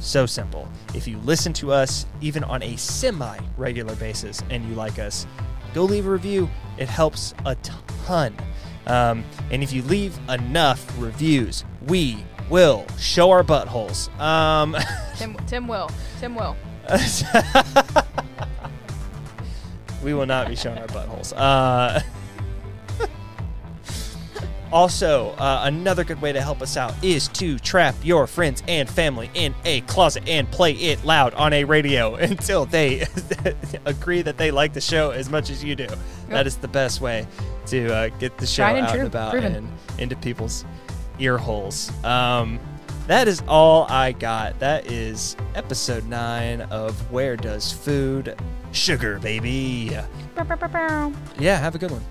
so 0.00 0.26
simple. 0.26 0.68
If 0.94 1.06
you 1.06 1.18
listen 1.18 1.52
to 1.54 1.72
us 1.72 2.06
even 2.20 2.44
on 2.44 2.62
a 2.62 2.76
semi 2.76 3.38
regular 3.56 3.94
basis 3.96 4.42
and 4.50 4.64
you 4.68 4.74
like 4.74 4.98
us, 4.98 5.26
go 5.74 5.84
leave 5.84 6.06
a 6.06 6.10
review. 6.10 6.48
It 6.78 6.88
helps 6.88 7.34
a 7.44 7.54
ton. 8.06 8.34
Um, 8.86 9.24
and 9.50 9.62
if 9.62 9.72
you 9.72 9.82
leave 9.82 10.18
enough 10.28 10.84
reviews, 10.98 11.64
we 11.86 12.24
will 12.48 12.86
show 12.98 13.30
our 13.30 13.44
buttholes. 13.44 14.08
Um, 14.18 14.76
Tim, 15.16 15.36
Tim 15.46 15.68
will. 15.68 15.90
Tim 16.18 16.34
will. 16.34 16.56
we 20.02 20.12
will 20.14 20.26
not 20.26 20.48
be 20.48 20.56
showing 20.56 20.78
our 20.78 20.88
buttholes. 20.88 21.32
Uh, 21.36 22.00
also, 24.72 25.30
uh, 25.30 25.62
another 25.64 26.04
good 26.04 26.20
way 26.22 26.32
to 26.32 26.40
help 26.40 26.62
us 26.62 26.76
out 26.76 26.94
is 27.02 27.28
to 27.28 27.58
trap 27.58 27.94
your 28.02 28.26
friends 28.26 28.62
and 28.68 28.88
family 28.88 29.30
in 29.34 29.54
a 29.64 29.80
closet 29.82 30.28
and 30.28 30.50
play 30.50 30.72
it 30.72 31.04
loud 31.04 31.34
on 31.34 31.52
a 31.52 31.64
radio 31.64 32.14
until 32.16 32.66
they 32.66 33.06
agree 33.84 34.22
that 34.22 34.36
they 34.38 34.50
like 34.50 34.72
the 34.72 34.80
show 34.80 35.10
as 35.10 35.28
much 35.28 35.50
as 35.50 35.62
you 35.64 35.74
do. 35.76 35.88
That 36.28 36.46
is 36.46 36.56
the 36.56 36.68
best 36.68 37.00
way 37.00 37.26
to 37.66 37.94
uh, 37.94 38.08
get 38.18 38.38
the 38.38 38.46
show 38.46 38.64
out 38.64 38.90
true, 38.90 39.00
and 39.00 39.08
about 39.08 39.32
proven. 39.32 39.54
and 39.54 39.72
into 39.98 40.16
people's 40.16 40.64
ear 41.18 41.36
holes. 41.38 41.92
Um, 42.04 42.58
that 43.06 43.26
is 43.26 43.42
all 43.48 43.86
I 43.90 44.12
got. 44.12 44.58
That 44.60 44.86
is 44.90 45.36
episode 45.56 46.06
nine 46.06 46.60
of 46.62 46.94
Where 47.10 47.36
Does 47.36 47.72
Food 47.72 48.36
Sugar, 48.72 49.18
baby? 49.18 49.90
Bow, 50.36 50.44
bow, 50.44 50.68
bow. 50.68 51.12
Yeah, 51.38 51.58
have 51.58 51.74
a 51.74 51.78
good 51.78 51.90
one. 51.90 52.04